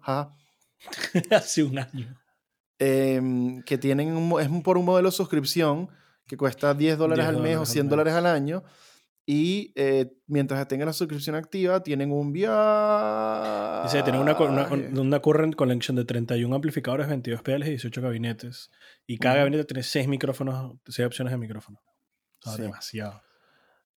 [1.31, 2.15] Hace un año.
[2.79, 5.89] Em, que tienen un es por un modelo de suscripción
[6.27, 7.89] que cuesta 10 dólares 10 al mes o dólares al 100 mes.
[7.89, 8.63] dólares al año.
[9.29, 13.83] Y eh, mientras tengan la suscripción activa, tienen un viaje.
[13.83, 14.69] Dice, tiene una, una,
[15.01, 18.69] una current collection de 31 amplificadores, 22 pedales y 18 gabinetes.
[19.05, 21.79] Y cada gabinete tiene 6 micrófonos, 6 opciones de micrófono.
[22.39, 22.61] O sea, Sí.
[22.61, 23.21] demasiado.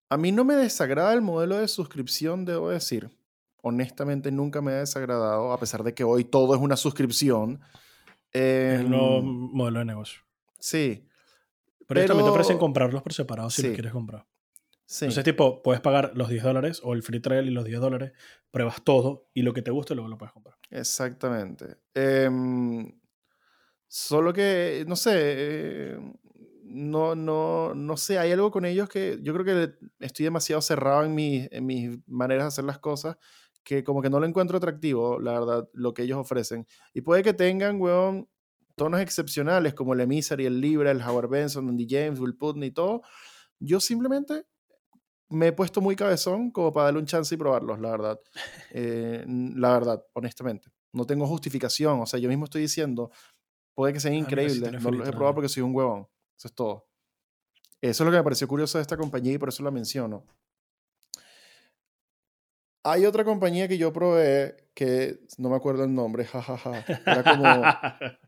[0.10, 3.12] A mí no me desagrada el modelo de suscripción, debo decir.
[3.62, 7.62] Honestamente, nunca me ha desagradado, a pesar de que hoy todo es una suscripción.
[8.32, 10.22] Es el nuevo Em, modelo de negocio.
[10.60, 11.06] sí,
[11.88, 13.68] Pero, ellos también te ofrecen pero- comprarlos por separado si Sí.
[13.70, 14.26] los quieres comprar.
[14.86, 15.06] sí.
[15.06, 18.12] Entonces, tipo, puedes pagar los 10 dólares o el free trial y los 10 dólares,
[18.52, 20.58] pruebas todo y lo que te guste luego lo puedes comprar.
[20.72, 21.78] Exactamente.
[21.94, 22.92] Em,
[23.88, 26.00] solo que, no sé, eh,
[26.64, 31.04] no, no, no sé, hay algo con ellos que yo creo que estoy demasiado cerrado
[31.04, 31.18] en,
[31.52, 33.18] en mis maneras de hacer las cosas
[33.70, 36.66] que como que no lo encuentro atractivo, la verdad, lo que ellos ofrecen.
[36.92, 38.28] Y puede que tengan, weón,
[38.76, 42.72] tonos excepcionales como el Emissary, el Libra, el Howard Benson, Andy James, Will Putney y
[42.72, 43.04] todo.
[43.60, 44.48] Yo simplemente
[45.30, 48.20] me he puesto muy cabezón como para darle un chance y probarlos, la verdad.
[48.72, 50.72] Eh, la verdad, honestamente.
[50.92, 52.02] No tengo justificación.
[52.02, 53.12] O sea, yo mismo estoy diciendo,
[53.76, 54.82] puede que sean increíbles.
[54.82, 56.08] no los he probado porque soy un huevón.
[56.36, 56.88] Eso es todo.
[57.82, 60.26] Eso es lo que me pareció curioso de esta compañía y por eso la menciono.
[62.84, 66.86] Hay otra compañía que yo probé que no me acuerdo el nombre, jajaja.
[67.06, 67.46] Era como,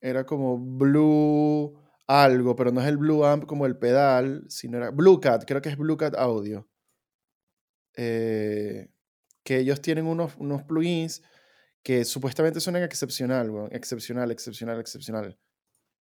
[0.00, 4.90] era como Blue algo, pero no es el Blue Amp como el pedal, sino era
[4.90, 6.68] Blue Cat, creo que es Blue Cat Audio.
[7.96, 8.88] Eh,
[9.42, 11.22] que ellos tienen unos, unos plugins
[11.82, 15.38] que supuestamente suenan excepcional, excepcional, excepcional, excepcional.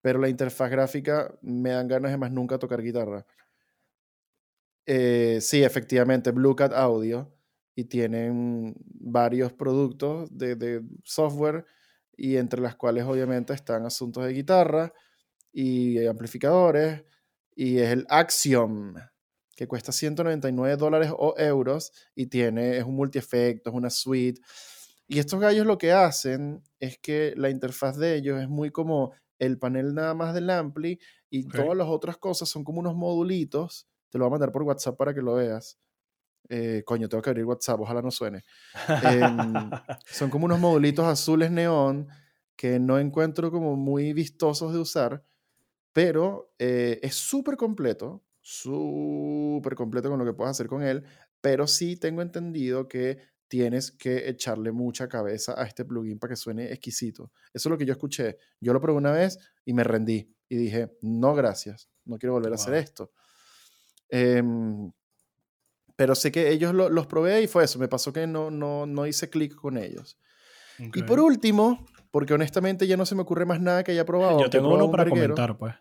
[0.02, 3.26] Pero la interfaz gráfica me dan ganas de más nunca tocar guitarra.
[4.86, 7.32] Eh, sí, efectivamente, Blue Cat Audio.
[7.80, 11.64] Y tienen varios productos de, de software
[12.14, 14.92] y entre las cuales obviamente están asuntos de guitarra
[15.50, 17.04] y amplificadores.
[17.54, 18.94] Y es el Axiom,
[19.56, 24.40] que cuesta 199 dólares o euros y tiene, es un multi-efecto, es una suite.
[25.08, 29.12] Y estos gallos lo que hacen es que la interfaz de ellos es muy como
[29.38, 30.98] el panel nada más del ampli
[31.30, 33.88] y todas las otras cosas son como unos modulitos.
[34.10, 35.78] Te lo voy a mandar por WhatsApp para que lo veas.
[36.48, 38.44] Eh, coño, tengo que abrir WhatsApp, ojalá no suene.
[39.02, 39.70] Em,
[40.06, 42.08] son como unos modulitos azules neón
[42.56, 45.24] que no encuentro como muy vistosos de usar,
[45.92, 51.04] pero eh, es súper completo, súper completo con lo que puedes hacer con él,
[51.40, 53.18] pero sí tengo entendido que
[53.48, 57.32] tienes que echarle mucha cabeza a este plugin para que suene exquisito.
[57.52, 58.38] Eso es lo que yo escuché.
[58.60, 62.52] Yo lo probé una vez y me rendí y dije, no, gracias, no quiero volver
[62.52, 63.10] a hacer esto.
[64.08, 64.92] Em,
[66.00, 69.06] pero sé que ellos los probé y fue eso, me pasó que no, no, no
[69.06, 70.18] hice clic con ellos.
[70.78, 74.40] Y por último, porque honestamente ya no se me ocurre más nada que haya probado.
[74.40, 75.74] Yo tengo uno para comentar, pues.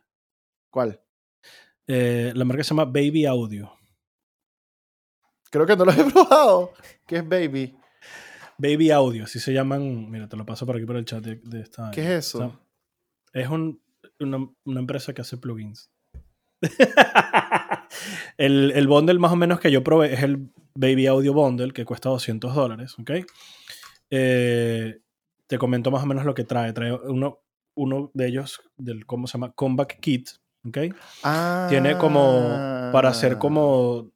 [0.69, 0.99] ¿Cuál?
[1.87, 3.71] Eh, la marca se llama Baby Audio.
[5.49, 6.73] Creo que no los he probado.
[7.07, 7.77] ¿Qué es Baby?
[8.57, 10.11] Baby Audio, así se llaman.
[10.11, 11.91] Mira, te lo paso por aquí por el chat de, esta.
[11.91, 12.59] ¿Qué es eso?
[13.31, 13.81] es un,
[14.19, 15.89] una, una, empresa que hace plugins.
[18.39, 21.83] el, el bundle más o menos que yo probé es el Baby Audio Bundle, que
[21.83, 23.11] cuesta 200 dólares, ¿ok?
[24.09, 25.01] Eh,
[25.45, 26.71] te comento más o menos lo que trae.
[26.71, 27.41] Trae uno,
[27.75, 29.51] uno de ellos, del, ¿cómo se llama?
[29.51, 30.29] Comeback Kit,
[30.65, 30.77] ¿ok?
[31.67, 33.39] Tiene como, para hacer ah.
[33.39, 34.09] como,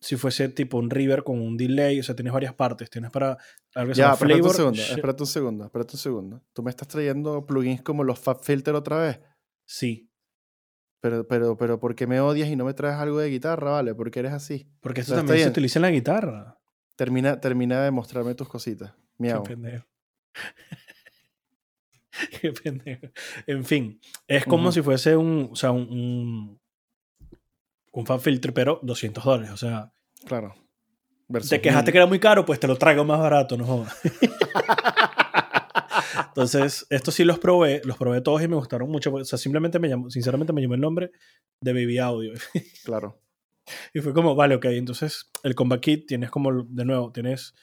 [0.00, 2.88] si fuese tipo un river con un delay, o sea, tienes varias partes.
[2.88, 3.36] Tienes para
[3.74, 6.42] algo que ya, espérate un segundo, espérate un segundo, espérate un segundo.
[6.54, 9.20] ¿Tú me estás trayendo plugins como los Fab Filter otra vez?
[9.66, 10.07] Sí.
[11.00, 13.94] Pero, pero, pero, ¿por qué me odias y no me traes algo de guitarra, vale?
[13.94, 14.68] ¿Por qué eres así?
[14.80, 16.58] Porque esto también se utiliza en la guitarra.
[16.96, 18.92] Termina, termina de mostrarme tus cositas.
[19.18, 19.44] Miau.
[19.44, 19.86] Qué pendejo.
[22.40, 23.06] Qué pendejo.
[23.46, 26.60] En fin, es como si fuese un, o sea, un,
[27.92, 29.52] un, fan filter, pero 200 dólares.
[29.52, 29.92] O sea,
[30.26, 30.56] claro.
[31.48, 33.96] te quejaste que era muy caro, pues te lo traigo más barato, no jodas.
[36.28, 39.12] Entonces, estos sí los probé, los probé todos y me gustaron mucho.
[39.12, 41.10] O sea, simplemente me llamó, sinceramente me llamó el nombre
[41.60, 42.32] de Baby Audio.
[42.84, 43.20] Claro.
[43.92, 44.64] Y fue como, vale, ok.
[44.66, 47.54] Entonces, el Combat Kit tienes como, de nuevo, tienes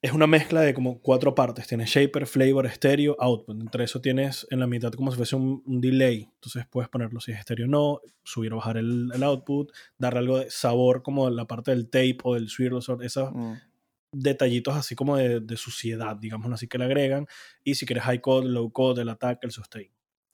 [0.00, 1.66] es una mezcla de como cuatro partes.
[1.66, 3.60] Tienes shaper, flavor, stereo, output.
[3.60, 6.28] Entre eso tienes en la mitad como si fuese un, delay.
[6.34, 10.38] Entonces puedes ponerlo si es estéreo o no, subir o bajar el, output, darle algo
[10.38, 13.52] de sabor como la parte del tape o del swirl, esos mm.
[14.12, 17.26] Detallitos así como de, suciedad, digamos así que le agregan.
[17.64, 19.92] Y si quieres high code, low code, el attack, el sustain.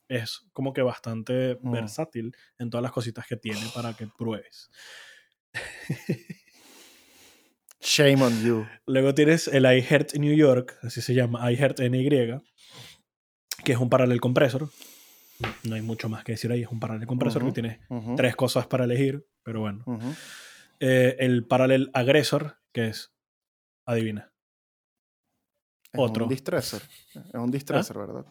[0.09, 1.71] Es como que bastante mm.
[1.71, 4.71] versátil en todas las cositas que tiene para que pruebes.
[7.81, 8.67] Shame on you.
[8.87, 12.09] Luego tienes el iHeart New York, así se llama, iHeart NY,
[13.63, 14.71] que es un paralel compresor.
[15.65, 17.81] No hay mucho más que decir ahí, es un paralel compresor que tiene
[18.17, 19.85] tres cosas para elegir, pero bueno.
[20.81, 23.14] Eh, el paralel agresor, que es,
[23.87, 24.31] adivina.
[25.97, 26.25] Otro.
[26.25, 26.83] un distressor.
[27.15, 28.07] Es un distressor, ¿Ah?
[28.07, 28.27] ¿verdad?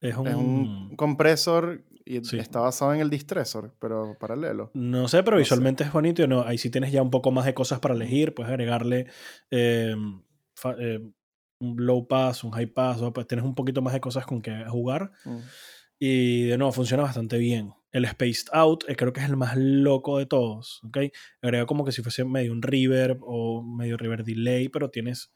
[0.00, 0.94] Es un...
[0.96, 4.70] compresor y está basado en el distressor, pero paralelo.
[4.72, 6.26] No sé, pero visualmente es bonito.
[6.26, 8.34] No, ahí sí tienes ya un poco más de cosas para elegir.
[8.34, 9.08] Puedes agregarle
[9.50, 10.22] em,
[10.78, 11.12] em,
[11.60, 13.00] un low pass, un high pass.
[13.12, 15.12] pues tienes un poquito más de cosas con que jugar.
[15.26, 15.38] Mm.
[15.98, 17.74] Y de nuevo, funciona bastante bien.
[17.90, 20.80] El Spaced Out eh, creo que es el más loco de todos.
[20.84, 20.98] ¿ok?
[21.42, 25.32] Agrega como que si fuese medio un reverb o medio reverb delay, pero tienes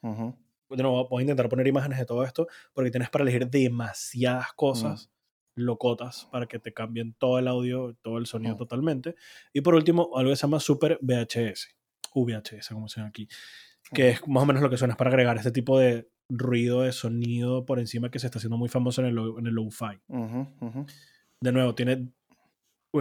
[0.75, 4.53] de nuevo, voy a intentar poner imágenes de todo esto porque tienes para elegir demasiadas
[4.53, 5.11] cosas
[5.55, 9.15] locotas para que te cambien todo el audio, todo el sonido totalmente.
[9.53, 11.75] Y por último, algo que se llama Super VHS,
[12.15, 13.27] VHS, como se llama aquí,
[13.93, 16.81] que es más o menos lo que suena, es para agregar este tipo de ruido
[16.81, 19.99] de sonido por encima que se está haciendo muy famoso en el, en el lo-fi.
[21.39, 22.09] De nuevo, tiene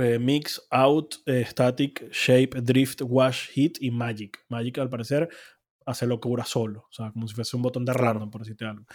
[0.01, 4.45] eh, Mix, Out, eh, Static, Shape, Drift, Wash, Hit y Magic.
[4.49, 5.29] Magic, al parecer,
[5.85, 6.87] hace locura solo.
[6.89, 8.87] O sea, como si fuese un botón de random, por decirte algo.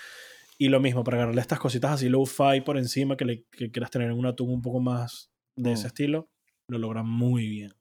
[0.58, 4.10] Y lo mismo, para agarrarle estas cositas así low-fi por encima que, le, quieras tener
[4.10, 5.88] en una tune un poco más de ese mm.
[5.88, 6.30] estilo,
[6.68, 7.74] lo logra muy bien.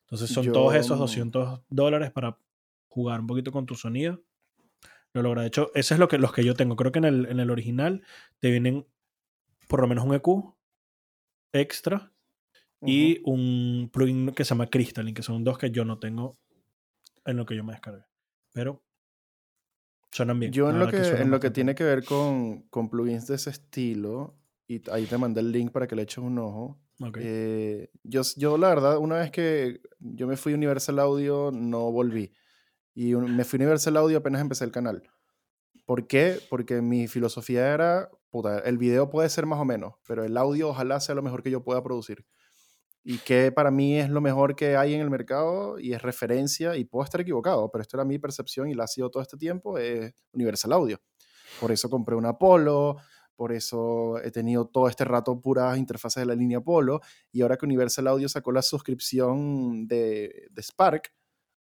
[0.00, 2.38] Entonces son todos esos 200 dólares para
[2.88, 4.22] jugar un poquito con tu sonido.
[5.14, 5.40] Lo logra.
[5.40, 6.76] De hecho, ese es lo que, los que yo tengo.
[6.76, 8.02] Creo que en el, en el original
[8.40, 8.86] te vienen
[9.68, 10.54] por lo menos un EQ
[11.52, 12.12] extra
[12.84, 16.38] y un plugin que se llama Crystalline, que son dos que yo no tengo
[17.24, 18.04] en lo que yo me descargué.
[18.52, 18.82] Pero
[20.10, 20.52] suenan bien.
[20.52, 23.50] Yo en lo que, en lo que tiene que ver con, con, plugins de ese
[23.50, 24.36] estilo,
[24.66, 26.78] y ahí te mandé el link para que le eches un ojo.
[27.16, 31.90] Eh, yo, yo, la verdad, una vez que yo me fui a Universal Audio, no
[31.90, 32.32] volví.
[32.94, 35.02] Y me fui a Universal Audio apenas empecé el canal.
[35.84, 36.38] ¿Por qué?
[36.48, 40.68] Porque mi filosofía era, puta, el video puede ser más o menos, pero el audio
[40.68, 42.24] ojalá sea lo mejor que yo pueda producir
[43.04, 46.76] y que para mí es lo mejor que hay en el mercado y es referencia
[46.76, 49.36] y puedo estar equivocado, pero esto era mi percepción y la ha sido todo este
[49.36, 51.00] tiempo, es Universal Audio.
[51.60, 52.96] Por eso compré un Apollo,
[53.34, 57.00] por eso he tenido todo este rato puras interfaces de la línea Apollo
[57.32, 61.12] y ahora que Universal Audio sacó la suscripción de, de Spark,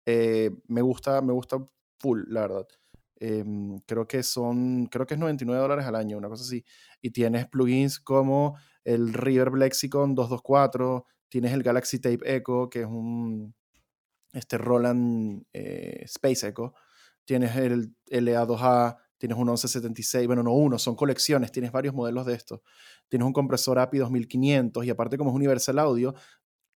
[0.06, 1.58] eh, me, gusta, me gusta
[2.00, 2.68] full, la verdad.
[3.16, 6.66] Em, creo que son, creo que es 99 dólares al año, una cosa así.
[7.02, 12.86] Y tienes plugins como el River Lexicon 224, Tienes el Galaxy Tape Echo, que es
[12.86, 13.56] un
[14.34, 16.76] este Roland eh, Space Echo.
[17.26, 22.36] Tienes el LA2A, tienes un 1176, bueno, no uno, son colecciones, tienes varios modelos de
[22.36, 22.62] estos.
[23.10, 26.14] Tienes un compresor API 2500 y aparte como es Universal Audio,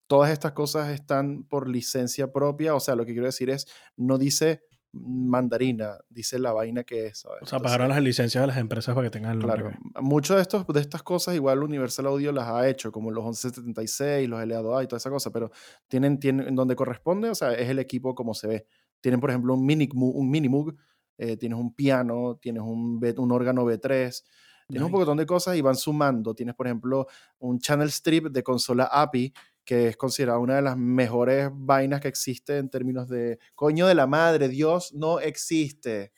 [0.06, 3.66] todas estas cosas están por licencia propia, o sea, lo que quiero decir es,
[3.98, 4.62] no dice
[4.94, 7.26] mandarina, dice la vaina que es.
[7.26, 9.72] O sea, pagaron las licencias de las empresas para que tengan el Claro,
[10.02, 14.30] muchas de, estos, de estas cosas igual Universal Audio las ha hecho, como los 1176,
[14.30, 15.52] los LA2A y toda esa cosa, pero
[15.88, 18.66] tienen, tienen donde corresponde, o sea, es el equipo como se ve.
[19.02, 20.76] Tienen, por ejemplo, un mini, un Minimoog,
[21.18, 24.24] eh, tienes un piano, tienes un, un órgano B3,
[24.68, 26.34] tienes un montón de cosas y van sumando.
[26.34, 27.08] Tienes, por ejemplo,
[27.40, 29.34] un channel strip de consola API
[29.66, 33.96] que es considerada una de las mejores vainas que existe en términos de coño de
[33.96, 36.12] la madre, Dios no existe.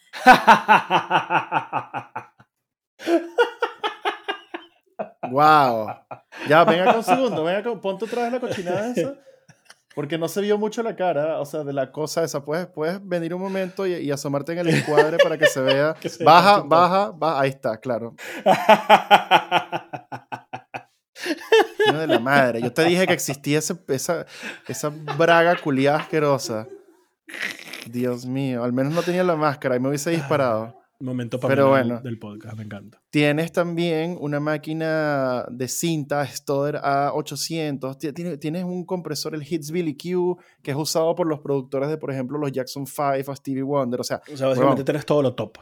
[5.30, 5.88] wow.
[6.48, 9.16] Ya, venga con un segundo, venga con, ponte otra vez la cochinada esa.
[9.96, 12.44] Porque no se vio mucho la cara, o sea, de la cosa esa.
[12.44, 15.96] Puedes, puedes venir un momento y, asomarte en el encuadre para que se vea.
[16.26, 17.40] baja, baja, baja.
[17.40, 18.14] Ahí está, claro.
[22.06, 22.61] De la madre.
[22.61, 23.77] Yo te dije que existía esa,
[24.68, 26.68] esa braga culiada asquerosa.
[27.90, 30.76] Dios mío, al menos no tenía la máscara y me hubiese disparado.
[30.99, 33.02] Momento para Pero bueno, del podcast, me encanta.
[33.10, 37.98] Tienes también una máquina de cinta Stoder A800.
[38.14, 42.11] Tienes, tienes un compresor, el Hitsbilly Q, que es usado por los productores de, por
[42.11, 43.99] ejemplo, los Jackson 5 o Stevie Wonder.
[43.99, 45.57] O sea, o sea básicamente tienes todo lo top.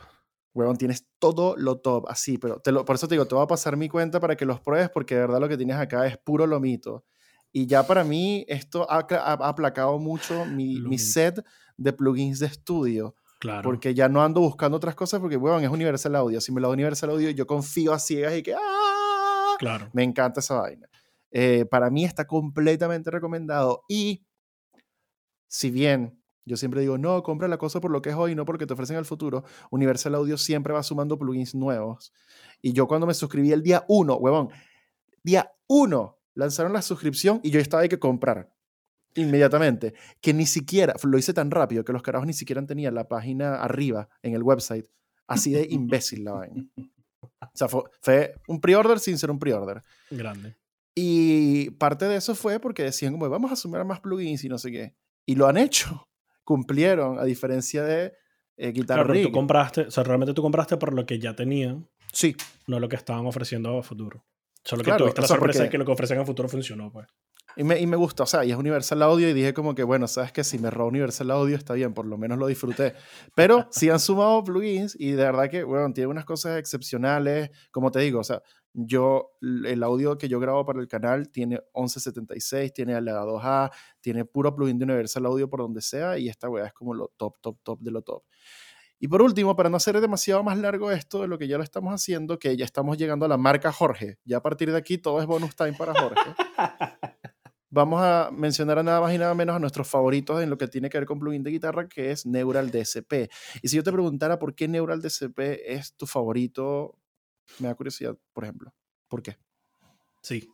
[0.54, 3.44] Huevón, tienes todo lo top, así, pero te lo, por eso te digo, te voy
[3.44, 6.06] a pasar mi cuenta para que los pruebes, porque de verdad lo que tienes acá
[6.06, 7.04] es puro lomito.
[7.52, 11.44] Y ya para mí esto ha, aplacado mucho mi, mi, set
[11.78, 13.16] de plugins de estudio.
[13.40, 13.62] Claro.
[13.62, 16.42] Porque ya no ando buscando otras cosas, porque, huevón, es Universal Audio.
[16.42, 19.56] Si me lo da Universal Audio, yo confío a ciegas y que, ¡ah!
[19.60, 19.90] Claro.
[19.94, 20.88] Me encanta esa vaina.
[21.30, 23.84] Eh, para mí está completamente recomendado.
[23.88, 24.26] Y
[25.48, 28.46] si bien yo siempre digo, no, compra la cosa por lo que es hoy, no
[28.46, 29.44] porque te ofrecen el futuro.
[29.72, 32.14] Universal Audio siempre va sumando plugins nuevos.
[32.62, 34.50] Y yo cuando me suscribí el día 1, huevón,
[35.24, 38.54] día 1 lanzaron la suscripción y yo estaba ahí que comprar
[39.16, 39.94] inmediatamente.
[40.20, 43.56] Que ni siquiera, lo hice tan rápido que los carajos ni siquiera tenían la página
[43.56, 44.88] arriba en el website.
[45.28, 46.68] Así de imbécil la vaina.
[46.76, 49.82] O sea, fue, fue un pre-order sin ser un pre-order.
[50.12, 50.58] Grande.
[50.96, 54.58] Y parte de eso fue porque decían, como, vamos a sumar más plugins y no
[54.58, 54.96] sé qué.
[55.26, 56.08] Y lo han hecho
[56.44, 58.14] cumplieron, a diferencia de
[58.58, 61.90] eh, Guitar tú compraste, o sea, realmente tú compraste por lo que ya tenían.
[62.12, 62.36] Sí.
[62.68, 64.24] No lo que estaban ofreciendo a futuro.
[64.64, 67.08] Solo que tuviste la sorpresa de que lo que ofrecen a futuro funcionó, pues.
[67.56, 69.84] Y me, y me gusta, o sea, y es Universal Audio y dije como que,
[69.84, 72.96] bueno, sabes que si me robo Universal Audio está bien, por lo menos lo disfruté.
[73.36, 77.92] Pero sí han sumado plugins y de verdad que, bueno, tiene unas cosas excepcionales, como
[77.92, 78.42] te digo, o sea,
[78.74, 83.72] yo, el audio que yo grabo para el canal tiene 1176, tiene la 2A,
[84.02, 87.10] tiene puro plugin de Universal Audio por donde sea y esta weá es como lo
[87.16, 88.24] top, top, top de lo top.
[89.00, 91.64] Y por último, para no hacer demasiado más largo esto de lo que ya lo
[91.64, 94.18] estamos haciendo, que ya estamos llegando a la marca Jorge.
[94.24, 96.22] Ya a partir de aquí todo es bonus time para Jorge.
[97.70, 100.68] Vamos a mencionar a nada más y nada menos a nuestros favoritos en lo que
[100.68, 103.30] tiene que ver con plugin de guitarra, que es Neural DSP.
[103.62, 107.00] Y si yo te preguntara por qué Neural DSP es tu favorito,
[107.60, 108.74] me da curiosidad, por ejemplo.
[109.08, 109.38] ¿Por qué?
[110.22, 110.50] Sí.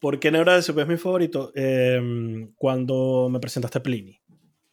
[0.00, 1.50] ¿Por qué Neural DSP es mi favorito?
[1.54, 4.20] Em, cuando me presentaste Pliny.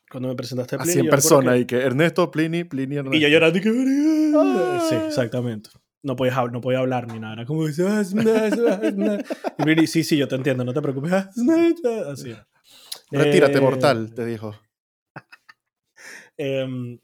[0.09, 0.91] Cuando me presentaste Pliny.
[0.91, 3.17] Así en persona, y que Ernesto, Pliny, Pliny, Ernesto.
[3.17, 3.69] Y yo llorando y que.
[4.37, 4.85] Ah.
[4.87, 5.71] Sí, exactamente.
[6.03, 7.33] No podía, no podía hablar ni nada.
[7.33, 7.67] Era como.
[7.67, 7.73] y
[9.63, 11.11] Pliny, sí, sí, yo te entiendo, no te preocupes.
[11.11, 12.35] Así.
[13.11, 14.55] Retírate, eh, mortal, te dijo.
[16.37, 16.99] Em,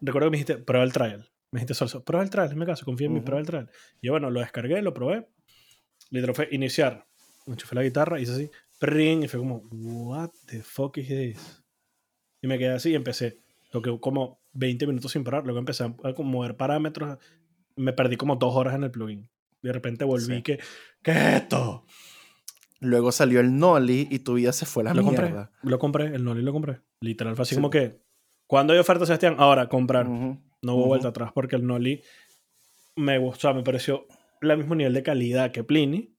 [0.00, 1.30] recuerdo que me dijiste, prueba el trial.
[1.50, 3.70] Me dijiste, solo, prueba el trial, en mi caso, confía en mí, prueba el trial.
[4.00, 5.28] Y yo, bueno, lo descargué, lo probé.
[6.10, 7.06] Literal fue iniciar
[7.52, 8.50] enchufé la guitarra, hice así,
[8.80, 11.62] ring, y fue como, what the fuck is this?
[12.42, 13.40] Y me quedé así y empecé.
[13.70, 17.18] Toqué como 20 minutos sin parar, luego empecé a mover parámetros,
[17.76, 19.28] me perdí como dos horas en el plugin.
[19.62, 20.60] De repente volví que,
[21.02, 21.84] ¿qué es esto?
[22.80, 25.46] Luego salió el Noli y tu vida se fue a la lo mierda.
[25.46, 26.80] Compré, lo compré, el Noli lo compré.
[27.00, 28.00] Literal, fue así como que,
[28.46, 30.08] cuando hay oferta, Sebastián, ahora comprar.
[30.08, 32.02] No hubo vuelta atrás porque el Noli
[32.96, 34.06] me gustó, me pareció
[34.40, 36.14] el mismo nivel de calidad que Pliny.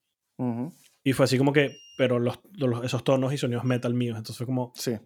[1.03, 2.39] Y fue así como que, pero los,
[2.83, 4.17] esos tonos y sonidos metal míos.
[4.17, 4.97] Entonces fue como, sí.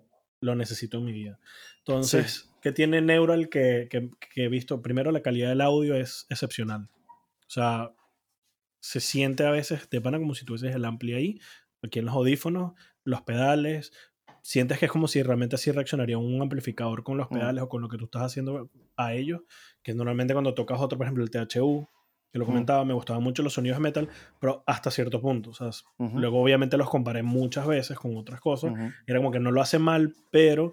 [0.42, 1.40] lo necesito en mi vida.
[1.80, 4.82] Entonces, ¿qué tiene Neural que, que, he visto?
[4.82, 6.90] Primero, la calidad del audio es excepcional.
[7.08, 7.92] O sea,
[8.80, 11.40] se siente a veces, te pana como si tuvieses el ampli ahí,
[11.82, 12.74] aquí en los audífonos,
[13.04, 13.94] los pedales.
[14.42, 17.34] Sientes que es como si realmente así reaccionaría un amplificador con los mm.
[17.34, 19.42] pedales o con lo que tú estás haciendo a ellos.
[19.84, 21.88] Que normalmente cuando tocas otro, por ejemplo, el THU,
[22.32, 24.10] que lo comentaba, me gustaban mucho los sonidos de metal,
[24.40, 25.50] pero hasta cierto punto.
[25.50, 28.74] O sea, Luego obviamente los comparé muchas veces con otras cosas.
[29.06, 30.72] Era como que no lo hace mal, pero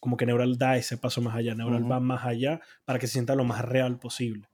[0.00, 1.54] como que Neural da ese paso más allá.
[1.54, 4.48] Neural va más allá para que se sienta lo más real posible.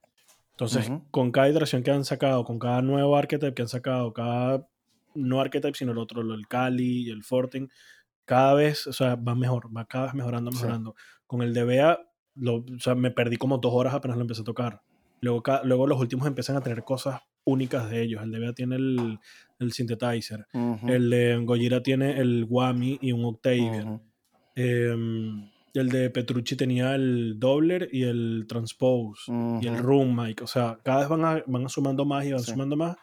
[0.51, 4.67] Entonces, con cada iteración que han sacado, con cada nuevo archetype que han sacado, cada
[5.15, 7.71] no archetype, sino el otro, el Kali y el Fortin,
[8.27, 10.95] cada vez, o sea, va mejor, va cada vez mejorando, mejorando.
[11.27, 11.99] Con el DBA,
[12.35, 14.83] lo, o sea, me perdí como dos horas apenas lo empecé a tocar.
[15.21, 18.23] Luego, luego los últimos empiezan a tener cosas únicas de ellos.
[18.23, 19.19] El de Bea tiene el,
[19.59, 20.47] el synthesizer.
[20.87, 24.03] El de Gojira tiene el Whammy y un Octavian.
[24.55, 29.31] Em, el de Petrucci tenía el Dobler y el Transpose
[29.61, 30.43] y el Room Mic.
[30.43, 32.97] O sea, cada vez van, van sumando más y van sumando más.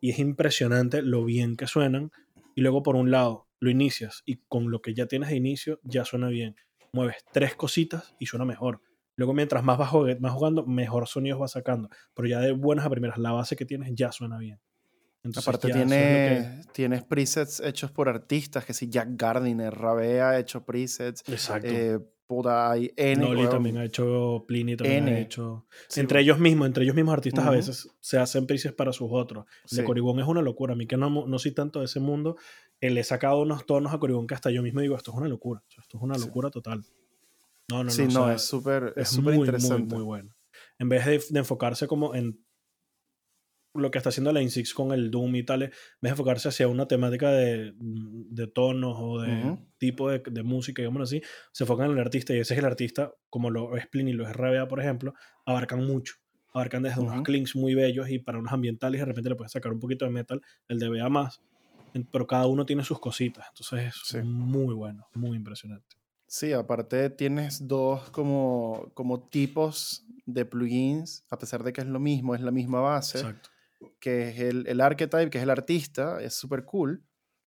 [0.00, 2.10] Y es impresionante lo bien que suenan.
[2.54, 5.80] Y luego, por un lado, lo inicias y con lo que ya tienes de inicio
[5.82, 6.56] ya suena bien.
[6.92, 8.80] Mueves tres cositas y suena mejor.
[9.16, 11.88] Luego, mientras más vas, jugando, mejor sonidos vas sacando.
[12.14, 14.60] Pero ya de buenas a primeras, la base que tienes ya suena bien.
[15.34, 21.24] Aparte, tiene, tienes presets hechos por artistas, que si Jack Gardiner, Rabea ha hecho presets.
[21.28, 21.68] Exacto.
[21.68, 21.98] Eh,
[22.48, 23.22] hay N.
[23.22, 25.66] Noli también ha hecho, Pliny también ha hecho.
[25.94, 29.46] entre ellos mismos, entre ellos mismos artistas a veces se hacen presets para sus otros.
[29.70, 30.74] El de Coribón es una locura.
[30.74, 32.36] A mí que no, no soy tanto de ese mundo,
[32.80, 35.16] eh, le he sacado unos tonos a Coribón que hasta yo mismo digo, esto es
[35.16, 35.62] una locura.
[35.78, 36.84] Esto es una locura total.
[37.68, 39.94] No, no, sí, no, es súper es interesante.
[39.94, 40.34] Muy, muy bueno.
[40.78, 42.38] En vez de, enfocarse como en
[43.76, 46.48] lo que está haciendo la Insix con el Doom y tal, en vez de enfocarse
[46.48, 51.22] hacia una temática de, de tonos o de tipo de, de, música, digamos así,
[51.52, 54.14] se enfocan en el artista y ese es el artista, como lo es Pliny y
[54.14, 56.14] lo es RBA, por ejemplo, abarcan mucho.
[56.52, 59.52] Abarcan desde unos clinks muy bellos y para unos ambientales y de repente le puedes
[59.52, 61.42] sacar un poquito de metal, el de BA más,
[62.10, 63.46] pero cada uno tiene sus cositas.
[63.50, 65.96] Entonces es muy bueno, muy impresionante.
[66.26, 72.00] Sí, aparte tienes dos como, como tipos de plugins, a pesar de que es lo
[72.00, 73.50] mismo, es la misma base, Exacto.
[74.00, 77.04] Que es el, el archetype, que es el artista, es súper cool,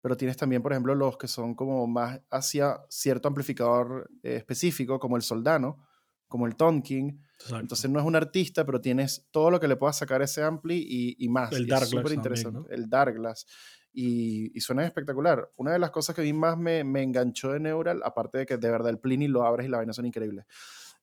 [0.01, 4.99] pero tienes también, por ejemplo, los que son como más hacia cierto amplificador eh, específico,
[4.99, 5.87] como el Soldano,
[6.27, 7.21] como el Tonking.
[7.51, 10.43] Entonces no es un artista, pero tienes todo lo que le puedas sacar a ese
[10.43, 11.53] ampli y, y más.
[11.53, 12.75] El Dark súper interesante.
[12.75, 13.47] El Darkglass
[13.93, 15.51] y, suena espectacular.
[15.57, 18.71] Una de las cosas que mí más me, enganchó de Neural, aparte de que de
[18.71, 20.47] verdad el Pliny lo abres y la vaina son increíbles,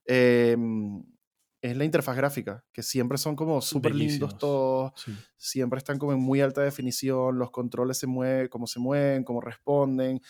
[0.05, 1.03] em,
[1.61, 4.93] es la interfaz gráfica, que siempre son como súper lindos todos,
[5.35, 9.41] siempre están como en muy alta definición, los controles se mueven, cómo se mueven, cómo
[9.41, 10.21] responden,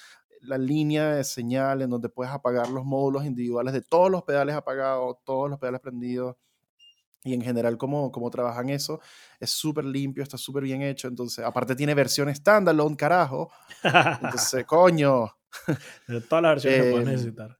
[0.41, 4.55] la línea de señal en donde puedes apagar los módulos individuales de todos los pedales
[4.55, 6.35] apagados, todos los pedales prendidos
[7.23, 9.01] y en general cómo, cómo trabajan eso.
[9.39, 11.07] Es súper limpio, está súper bien hecho.
[11.07, 13.51] Entonces, aparte tiene versión standalone, carajo.
[13.83, 15.29] Entonces, coño.
[16.07, 17.58] De todas las versiones que puedes em, necesitar.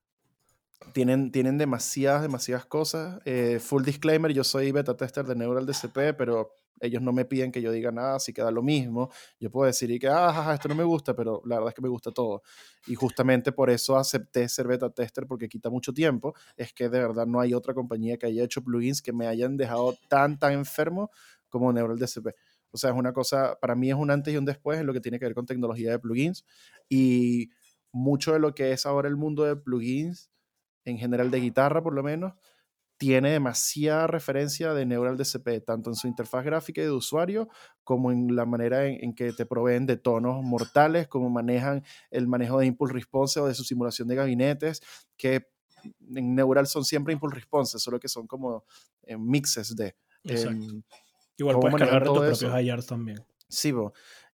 [0.93, 3.22] Tienen, tienen demasiadas, demasiadas cosas.
[3.26, 7.51] Eh, full disclaimer, yo soy beta tester de Neural DCP, pero ellos no me piden
[7.51, 9.10] que yo diga nada, así queda lo mismo.
[9.39, 11.81] Yo puedo decir y que, ah, esto no me gusta, pero la verdad es que
[11.81, 12.41] me gusta todo.
[12.88, 16.34] Y justamente por eso acepté ser beta tester, porque quita mucho tiempo.
[16.56, 19.57] Es que de verdad no hay otra compañía que haya hecho plugins que me hayan
[19.57, 21.11] dejado tan, tan enfermo
[21.49, 22.30] como Neural DCP.
[22.72, 24.93] O sea, es una cosa, para mí es un antes y un después en lo
[24.93, 26.45] que tiene que ver con tecnología de plugins.
[26.88, 27.49] Y
[27.91, 30.30] mucho de lo que es ahora el mundo de plugins,
[30.90, 32.34] en general de guitarra por lo menos,
[32.99, 37.48] tiene demasiada referencia de Neural DCP, tanto en su interfaz gráfica y de usuario,
[37.86, 42.60] como en la manera en, que te proveen de tonos mortales, como manejan el manejo
[42.60, 44.82] de impulse response o de su simulación de gabinetes,
[45.16, 45.48] que
[46.14, 48.66] en Neural son siempre impulse response, solo que son como
[49.03, 49.95] eh, mixes de...
[50.26, 50.84] Em,
[51.38, 53.26] Igual puedes cargar tus propios IRs también.
[53.48, 53.74] Sí,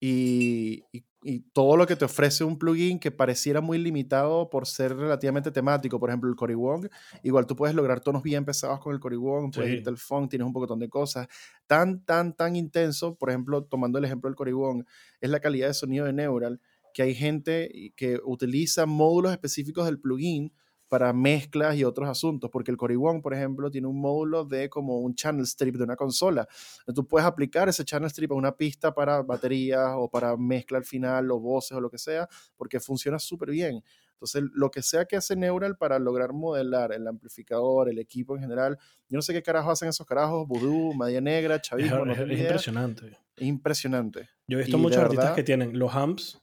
[0.02, 1.06] y, y,
[1.52, 6.00] todo lo que te ofrece un plugin que pareciera muy limitado por ser relativamente temático,
[6.00, 6.88] por ejemplo el Cory Wong,
[7.24, 10.30] igual tú puedes lograr tonos bien pesados con el Cory Wong, puedes irte al funk,
[10.30, 11.28] tienes un montón de cosas.
[11.68, 14.86] Tan, tan, tan intenso, por ejemplo, tomando el ejemplo del Cory Wong,
[15.20, 16.62] es la calidad de sonido de Neural,
[16.94, 20.54] que hay gente que utiliza módulos específicos del plugin
[20.90, 24.70] para mezclas y otros asuntos, porque el Cory One, por ejemplo, tiene un módulo de
[24.70, 26.48] como un channel strip de una consola.
[26.94, 30.86] Tú puedes aplicar ese channel strip a una pista para baterías o para mezcla al
[30.86, 33.84] final o voces o lo que sea, porque funciona súper bien.
[34.14, 38.42] Entonces, lo que sea que hace Neural para lograr modelar el amplificador, el equipo en
[38.42, 42.06] general, yo no sé qué carajo hacen esos carajos, Voodoo, Media Negra, Chavismo.
[42.06, 43.18] Es, impresionante.
[43.38, 44.30] Es impresionante.
[44.46, 46.42] Yo he visto muchos artistas que tienen los amps,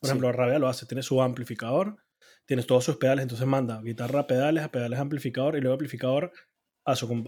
[0.00, 1.98] por ejemplo, Rabia lo hace, tiene su amplificador,
[2.46, 6.32] tienes todos sus pedales, entonces manda guitarra a pedales, a pedales amplificador y luego amplificador
[6.84, 7.24] a su,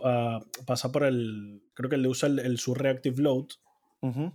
[0.66, 3.47] pasa por el, creo que él le usa el, el Reactive Load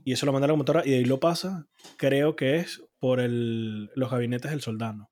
[0.06, 1.68] y eso lo manda a la computadora y de ahí lo pasa,
[1.98, 5.10] creo que es por el, los gabinetes del Soldano.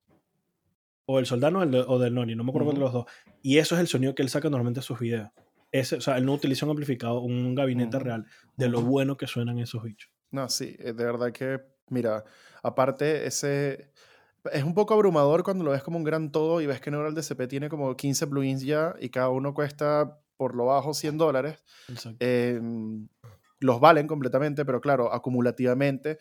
[1.05, 3.05] O el Soldano o del Noni, no me acuerdo de los dos.
[3.41, 5.29] Y eso es el sonido que él saca normalmente a sus videos.
[5.71, 8.25] Ese, o sea, él no utiliza un amplificador, un gabinete real,
[8.55, 10.09] de lo bueno que suenan esos bichos.
[10.31, 11.59] No, sí, eh, de verdad que,
[11.89, 12.23] mira,
[12.63, 13.91] aparte ese
[14.51, 17.15] es un poco abrumador cuando lo ves como un gran todo y ves que Neural
[17.15, 21.63] DCP tiene como 15 plugins ya y cada uno cuesta por lo bajo 100 dólares.
[22.19, 23.07] Em,
[23.59, 26.19] los valen completamente, pero claro, acumulativamente,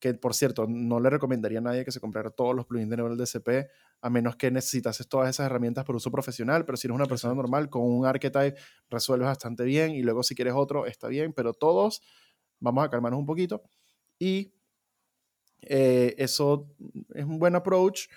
[0.00, 2.96] que por cierto, no le recomendaría a nadie que se comprara todos los plugins de
[2.96, 3.70] Neural DCP,
[4.00, 7.34] a menos que necesitases todas esas herramientas por uso profesional, pero si eres una persona
[7.34, 8.56] normal, con un archetype
[8.90, 12.02] resuelves bastante bien y luego si quieres otro, está bien, pero todos,
[12.58, 13.62] vamos a calmarnos un poquito.
[14.18, 14.52] Y
[15.62, 16.68] eh, eso
[17.14, 18.08] es un buen approach.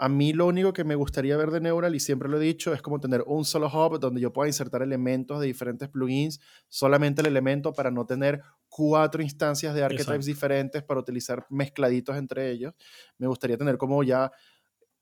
[0.00, 2.72] A mí lo único que me gustaría ver de Neural, y siempre lo he dicho,
[2.72, 7.20] es como tener un solo hub donde yo pueda insertar elementos de diferentes plugins, solamente
[7.20, 12.74] el elemento para no tener cuatro instancias de archetypes diferentes para utilizar mezcladitos entre ellos.
[13.18, 14.30] Me gustaría tener como ya,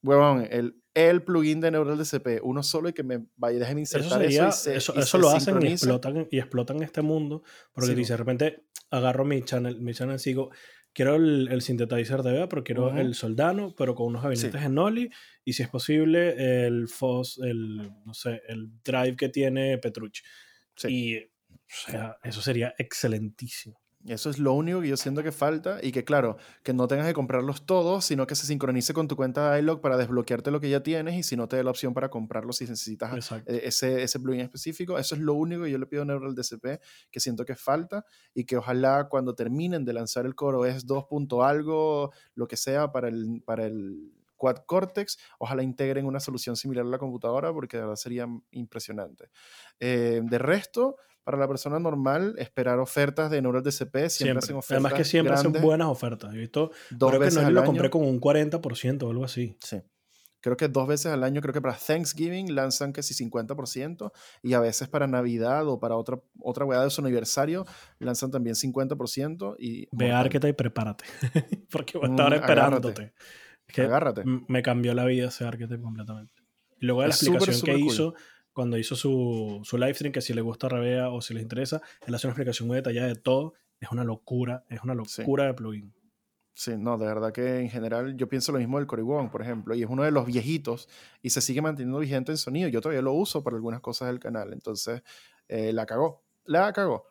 [0.01, 4.23] bueno, el, el plugin de Neural DCP, uno solo y que me vaya dejen insertar
[4.23, 4.49] eso.
[4.71, 7.43] eso, eso, lo hacen y explotan, y explotan este mundo,
[7.75, 10.51] porque dice, de repente agarro mi channel, mi channel sigo,
[10.97, 14.75] quiero el, el synthesizer de Bea, pero quiero el Soldano, pero con unos gabinetes en
[14.75, 15.11] Noli.
[15.45, 20.23] Y si es posible, el FOS, el, no sé, el drive que tiene Petrucci.
[20.89, 21.29] Y, o
[21.69, 23.79] sea, eso sería excelentísimo.
[24.09, 27.07] Eso es lo único que yo siento que falta y que claro, que no tengas
[27.07, 30.61] que comprarlos todos, sino que se sincronice con tu cuenta de iLog para desbloquearte lo
[30.61, 33.63] que ya tienes y si no te dé la opción para comprarlo si necesitas e,
[33.65, 34.99] ese, ese plugin específico.
[34.99, 36.81] Eso es lo único que yo le pido a Neural DCP
[37.11, 38.05] que siento que falta
[38.35, 41.05] y que ojalá cuando terminen de lanzar el Coro es 2.
[41.43, 46.85] algo, lo que sea para el, para el Quad Cortex, ojalá integren una solución similar
[46.85, 49.31] a la computadora porque de verdad sería impresionante.
[49.81, 50.97] Eh, de resto,
[51.27, 54.09] para la persona normal esperar ofertas de Neural DCP.
[54.11, 54.77] Siempre, hacen ofertas.
[54.77, 56.33] Además que siempre hacen buenas ofertas.
[56.33, 59.57] He visto, dos creo veces que no lo compré con un 40% o algo así.
[59.61, 59.83] Sí.
[60.41, 64.13] Creo que dos veces al año, creo que para Thanksgiving lanzan casi 50%
[64.45, 67.67] y a veces para Navidad o para otra, otra weá de su aniversario
[67.99, 69.57] lanzan también 50%.
[69.59, 71.07] Y, Ve Arqueta y prepárate,
[71.73, 73.13] porque voy a estar mm, esperándote.
[73.79, 74.23] agárrate.
[74.47, 76.47] Me cambió la vida ese Arqueta completamente.
[76.81, 78.15] Y luego de la explicación que hizo,
[78.57, 81.83] cuando hizo su, su live stream, que si le gusta Rabea o si les interesa,
[82.07, 83.53] él hace una explicación muy detallada de todo.
[83.79, 85.93] Es una locura, es una locura de plugin.
[86.55, 89.75] Sí, no, de verdad que en general yo pienso lo mismo del Coribón, por ejemplo,
[89.75, 90.89] y es uno de los viejitos
[91.21, 92.71] y se sigue manteniendo vigente en sonido.
[92.71, 95.03] Yo todavía lo uso para algunas cosas del canal, entonces
[95.49, 97.05] eh, la cagó, la cagó.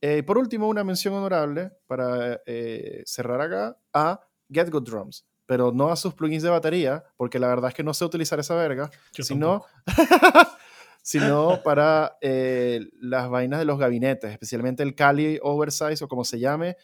[0.00, 5.72] Eh, por último, una mención honorable para eh, cerrar acá a Get Good Drums, pero
[5.72, 8.54] no a sus plugins de batería, porque la verdad es que no sé utilizar esa
[8.54, 9.64] verga, sino
[11.02, 16.38] sino para eh, las vainas de los gabinetes, especialmente el Cali Oversize o como se
[16.38, 16.76] llame,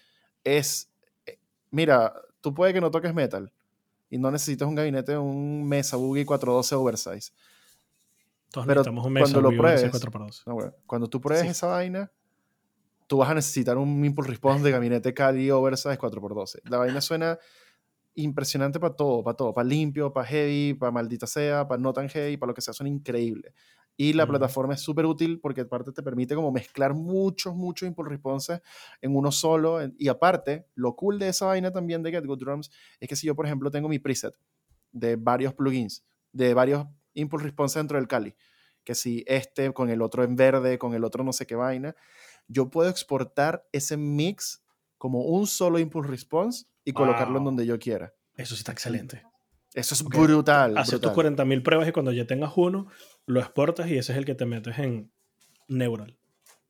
[0.42, 0.90] es,
[1.24, 1.38] eh,
[1.70, 3.52] mira, tú puedes que no toques metal
[4.10, 7.32] y no necesitas un gabinete, un Mesa Boogie 412 Oversize.
[8.50, 9.90] Todos Pero un Mesa cuando lo pruebes,
[10.86, 12.10] cuando tú pruebes esa vaina,
[13.06, 16.60] tú vas a necesitar un impulse response de gabinete Kali Oversize 4x12.
[16.64, 17.38] La vaina suena
[18.14, 22.08] impresionante para todo, para todo, para limpio, para heavy, para maldita sea, para no tan
[22.08, 23.52] heavy, para lo que sea, son increíbles.
[24.00, 28.10] Y la plataforma es súper útil porque aparte te permite como mezclar muchos, muchos impulse
[28.10, 28.60] responses
[29.02, 29.80] en uno solo.
[29.98, 32.70] Y aparte, lo cool de esa vaina también de Get Good Drums
[33.00, 34.38] es que si yo, por ejemplo, tengo mi preset
[34.92, 38.36] de varios plugins, de varios impulse responses dentro del Kali,
[38.84, 41.96] que si este con el otro en verde, con el otro no sé qué vaina,
[42.46, 44.62] yo puedo exportar ese mix
[44.96, 48.14] como un solo impulse response y colocarlo en donde yo quiera.
[48.36, 49.27] Eso sí está excelente.
[49.78, 50.76] Eso es brutal.
[50.76, 52.88] Haces tus 40.000 pruebas y cuando ya tengas uno,
[53.26, 55.10] lo exportas y ese es el que te metes en
[55.68, 56.18] Neural.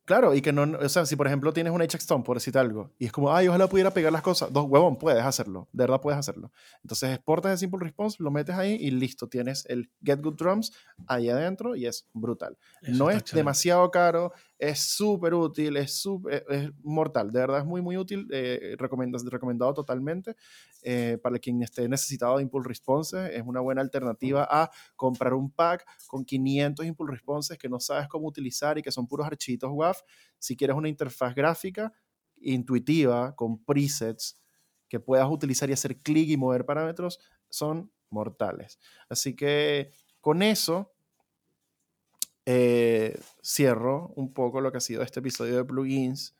[0.09, 2.91] Claro, y que no, o sea, si por ejemplo tienes un HXTON, por decir algo,
[2.97, 6.01] y es como, ay, ojalá pudiera pegar las cosas, dos huevón, puedes hacerlo, de verdad
[6.01, 6.51] puedes hacerlo.
[6.81, 10.73] Entonces exportas el Simple Response, lo metes ahí y listo, tienes el Get Good Drums
[11.05, 12.57] ahí adentro y es brutal.
[12.87, 16.05] no es demasiado caro, es súper útil, es,
[16.49, 20.35] es, mortal, de verdad es muy, muy útil, eh, recomendado totalmente
[20.81, 25.49] eh, para quien esté necesitado de Impulse Responses, es una buena alternativa a comprar un
[25.49, 29.69] pack con 500 Impulse Responses que no sabes cómo utilizar y que son puros architos
[29.71, 30.01] WAF.
[30.37, 31.93] Si quieres una interfaz gráfica
[32.41, 34.41] intuitiva, con presets,
[34.89, 38.77] que puedas utilizar y hacer clic y mover parámetros, son mortales.
[39.07, 40.91] Así que con eso
[42.51, 46.35] eh, cierro un poco lo que ha sido este episodio de plugins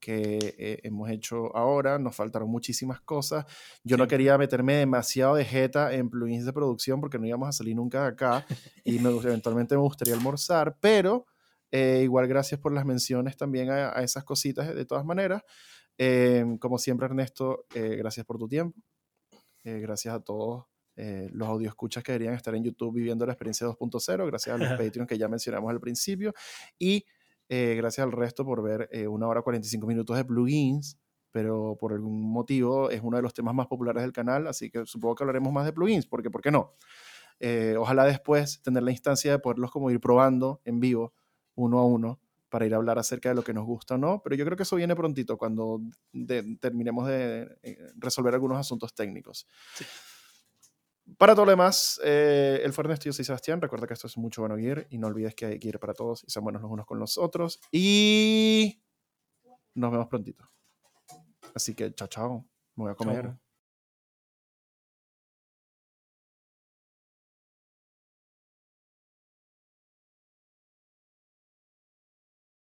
[0.00, 1.98] que eh, hemos hecho ahora.
[1.98, 3.44] Nos faltaron muchísimas cosas.
[3.84, 7.52] Yo no quería meterme demasiado de jeta en plugins de producción porque no íbamos a
[7.52, 8.46] salir nunca de acá
[8.84, 11.26] y eventualmente me gustaría almorzar, pero
[11.70, 15.42] eh, igual gracias por las menciones también a, esas cositas de todas maneras.
[16.58, 18.80] como siempre, Ernesto, gracias por tu tiempo.
[19.62, 20.70] gracias a todos
[21.02, 24.58] eh, los audio escuchas que deberían estar en YouTube viviendo la experiencia 2.0, gracias a
[24.58, 26.34] los Patreons que ya mencionamos al principio,
[26.78, 27.06] y
[27.48, 30.98] eh, gracias al resto por ver eh, una hora 45 minutos de plugins,
[31.30, 34.84] pero por algún motivo es uno de los temas más populares del canal, así que
[34.84, 36.74] supongo que hablaremos más de plugins, porque ¿por qué no?
[37.78, 41.14] ojalá después tener la instancia de poderlos como ir probando en vivo,
[41.54, 42.20] uno a uno,
[42.50, 44.54] para ir a hablar acerca de lo que nos gusta o no, pero yo creo
[44.54, 45.80] que eso viene prontito cuando
[46.60, 47.48] terminemos de
[47.96, 49.46] resolver algunos asuntos técnicos.
[49.74, 49.86] Sí.
[51.18, 53.60] Para todo lo demás, eh, el fue Ernesto, yo soy Sebastián.
[53.60, 56.24] Recuerda que esto es mucho bueno gear y no olvides que hay gear para todos
[56.26, 57.60] y sean buenos los unos con los otros.
[57.70, 58.82] Y
[59.74, 60.44] nos vemos prontito.
[61.54, 62.46] Así que chao, chao.
[62.76, 63.49] Me voy a comer.